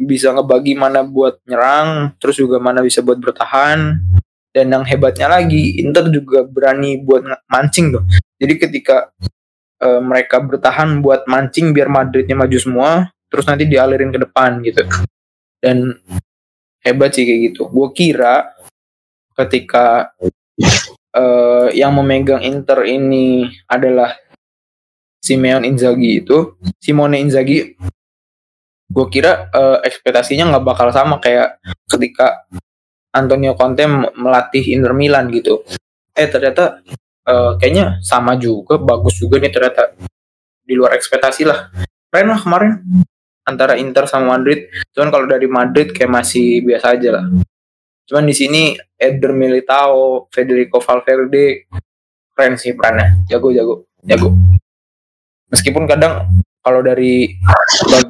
bisa 0.00 0.32
ngebagi 0.32 0.72
mana 0.72 1.04
buat 1.04 1.40
nyerang, 1.44 2.16
terus 2.16 2.40
juga 2.40 2.56
mana 2.56 2.80
bisa 2.80 3.04
buat 3.04 3.20
bertahan. 3.20 4.00
Dan 4.50 4.66
yang 4.74 4.82
hebatnya 4.82 5.30
lagi, 5.30 5.78
Inter 5.78 6.10
juga 6.10 6.42
berani 6.42 6.98
buat 6.98 7.22
mancing 7.46 7.94
tuh. 7.94 8.04
Jadi 8.40 8.54
ketika 8.58 9.12
eh, 9.78 10.00
mereka 10.02 10.42
bertahan 10.42 10.98
buat 11.04 11.28
mancing 11.28 11.70
biar 11.70 11.86
Madridnya 11.86 12.34
maju 12.34 12.58
semua, 12.58 12.90
terus 13.30 13.46
nanti 13.46 13.68
dialirin 13.68 14.10
ke 14.10 14.18
depan 14.18 14.58
gitu. 14.66 14.82
Dan 15.62 15.94
hebat 16.82 17.14
sih 17.14 17.22
kayak 17.22 17.40
gitu. 17.52 17.70
Gue 17.70 17.94
kira 17.94 18.50
ketika 19.38 20.10
eh, 21.14 21.68
yang 21.78 21.94
memegang 21.94 22.42
Inter 22.42 22.82
ini 22.88 23.46
adalah 23.70 24.16
Simeon 25.20 25.62
Inzaghi 25.68 26.24
itu, 26.24 26.56
Simone 26.80 27.20
Inzaghi, 27.20 27.76
gue 28.90 29.06
kira 29.06 29.48
eh, 29.54 29.78
ekspektasinya 29.86 30.50
nggak 30.50 30.64
bakal 30.66 30.90
sama 30.90 31.22
kayak 31.22 31.62
ketika 31.86 32.50
Antonio 33.14 33.54
Conte 33.54 33.86
melatih 34.18 34.74
Inter 34.74 34.92
Milan 34.94 35.30
gitu. 35.30 35.62
Eh 36.14 36.26
ternyata 36.26 36.82
eh, 37.26 37.52
kayaknya 37.62 38.02
sama 38.02 38.34
juga, 38.34 38.82
bagus 38.82 39.22
juga 39.22 39.38
nih 39.38 39.54
ternyata 39.54 39.94
di 40.66 40.74
luar 40.74 40.98
ekspektasi 40.98 41.42
lah. 41.46 41.70
Keren 42.10 42.34
lah 42.34 42.40
kemarin 42.42 42.72
antara 43.46 43.78
Inter 43.78 44.10
sama 44.10 44.38
Madrid. 44.38 44.66
Cuman 44.90 45.08
kalau 45.14 45.26
dari 45.30 45.46
Madrid 45.46 45.94
kayak 45.94 46.10
masih 46.10 46.66
biasa 46.66 46.98
aja 46.98 47.22
lah. 47.22 47.24
Cuman 48.10 48.26
di 48.26 48.34
sini 48.34 48.74
Eder 48.98 49.30
Militao, 49.30 50.26
Federico 50.34 50.82
Valverde 50.82 51.70
keren 52.34 52.58
sih 52.58 52.74
perannya, 52.74 53.22
jago 53.30 53.54
jago 53.54 53.86
jago. 54.02 54.34
Meskipun 55.50 55.86
kadang 55.86 56.39
kalau 56.60 56.80
dari 56.84 57.36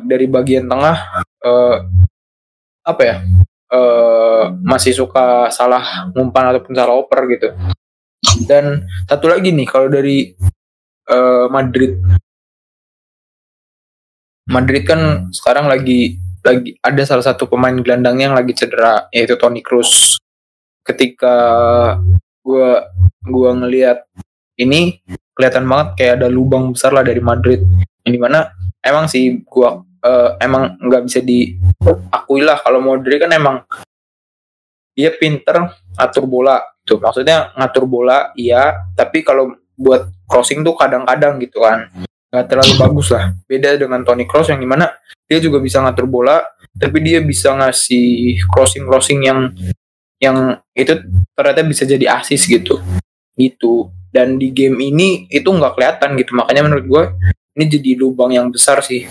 dari 0.06 0.26
bagian 0.26 0.66
tengah 0.66 0.96
eh, 1.42 1.76
apa 2.86 3.02
ya 3.02 3.16
eh, 3.70 4.44
masih 4.62 4.92
suka 4.94 5.48
salah 5.54 6.10
ngumpan 6.14 6.54
ataupun 6.54 6.72
salah 6.74 6.94
oper 6.98 7.20
gitu. 7.30 7.48
Dan 8.46 8.84
satu 9.08 9.30
lagi 9.30 9.54
nih 9.54 9.66
kalau 9.66 9.88
dari 9.88 10.34
eh, 11.08 11.46
Madrid 11.50 11.98
Madrid 14.50 14.82
kan 14.82 15.30
sekarang 15.30 15.70
lagi 15.70 16.18
lagi 16.42 16.74
ada 16.82 17.02
salah 17.06 17.22
satu 17.22 17.46
pemain 17.46 17.76
gelandangnya 17.78 18.32
yang 18.32 18.36
lagi 18.36 18.52
cedera 18.56 19.06
yaitu 19.14 19.38
Toni 19.38 19.62
Kroos. 19.62 20.18
Ketika 20.82 21.34
gua 22.42 22.90
gua 23.22 23.50
ngelihat 23.54 24.02
ini 24.58 24.98
kelihatan 25.38 25.64
banget 25.70 25.88
kayak 25.96 26.14
ada 26.20 26.28
lubang 26.28 26.74
besar 26.74 26.90
lah 26.90 27.06
dari 27.06 27.22
Madrid. 27.22 27.62
Yang 28.06 28.12
di 28.16 28.20
mana 28.20 28.38
emang 28.80 29.04
sih 29.08 29.42
gua 29.44 29.80
eh, 30.00 30.30
emang 30.40 30.76
nggak 30.80 31.02
bisa 31.04 31.20
diakui 31.20 32.40
lah 32.40 32.58
kalau 32.60 32.80
Modric 32.80 33.20
kan 33.20 33.32
emang 33.32 33.62
dia 34.96 35.12
pinter 35.16 35.70
ngatur 35.96 36.24
bola 36.28 36.60
gitu. 36.84 36.98
Maksudnya 36.98 37.54
ngatur 37.54 37.84
bola 37.86 38.34
iya, 38.34 38.74
tapi 38.98 39.22
kalau 39.22 39.54
buat 39.78 40.12
crossing 40.28 40.60
tuh 40.60 40.76
kadang-kadang 40.76 41.40
gitu 41.40 41.64
kan 41.64 41.88
nggak 42.30 42.46
terlalu 42.46 42.74
bagus 42.78 43.08
lah. 43.10 43.34
Beda 43.46 43.74
dengan 43.74 44.06
Toni 44.06 44.24
Kroos 44.24 44.48
yang 44.48 44.62
di 44.62 44.68
mana 44.68 44.86
dia 45.26 45.42
juga 45.42 45.58
bisa 45.58 45.82
ngatur 45.82 46.06
bola, 46.06 46.42
tapi 46.78 47.02
dia 47.02 47.18
bisa 47.22 47.54
ngasih 47.54 48.38
crossing-crossing 48.50 49.20
yang 49.26 49.50
yang 50.22 50.58
itu 50.76 50.94
ternyata 51.34 51.66
bisa 51.66 51.82
jadi 51.82 52.18
asis 52.22 52.46
gitu. 52.46 52.78
Gitu. 53.34 53.90
Dan 54.10 54.38
di 54.38 54.50
game 54.50 54.78
ini 54.78 55.26
itu 55.30 55.46
nggak 55.46 55.74
kelihatan 55.74 56.18
gitu. 56.18 56.34
Makanya 56.38 56.62
menurut 56.66 56.86
gue 56.86 57.02
ini 57.60 57.68
jadi 57.68 57.92
lubang 58.00 58.32
yang 58.32 58.48
besar 58.48 58.80
sih. 58.80 59.04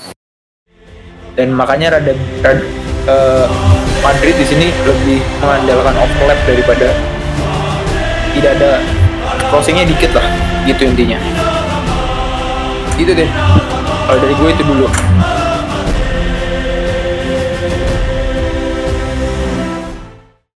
Dan 1.38 1.54
makanya 1.54 2.02
rada, 2.02 2.18
rada 2.42 2.66
eh, 3.06 3.46
Madrid 4.02 4.34
di 4.34 4.46
sini 4.50 4.74
lebih 4.90 5.22
mengandalkan 5.38 5.94
overlap 6.02 6.40
daripada 6.50 6.90
tidak 8.34 8.52
ada 8.58 8.82
crossingnya 9.54 9.86
dikit 9.86 10.18
lah 10.18 10.26
gitu 10.66 10.82
intinya. 10.82 11.22
Gitu 12.98 13.14
deh. 13.14 13.30
Kalau 14.10 14.18
dari 14.18 14.34
gue 14.34 14.50
itu 14.50 14.64
dulu 14.66 14.90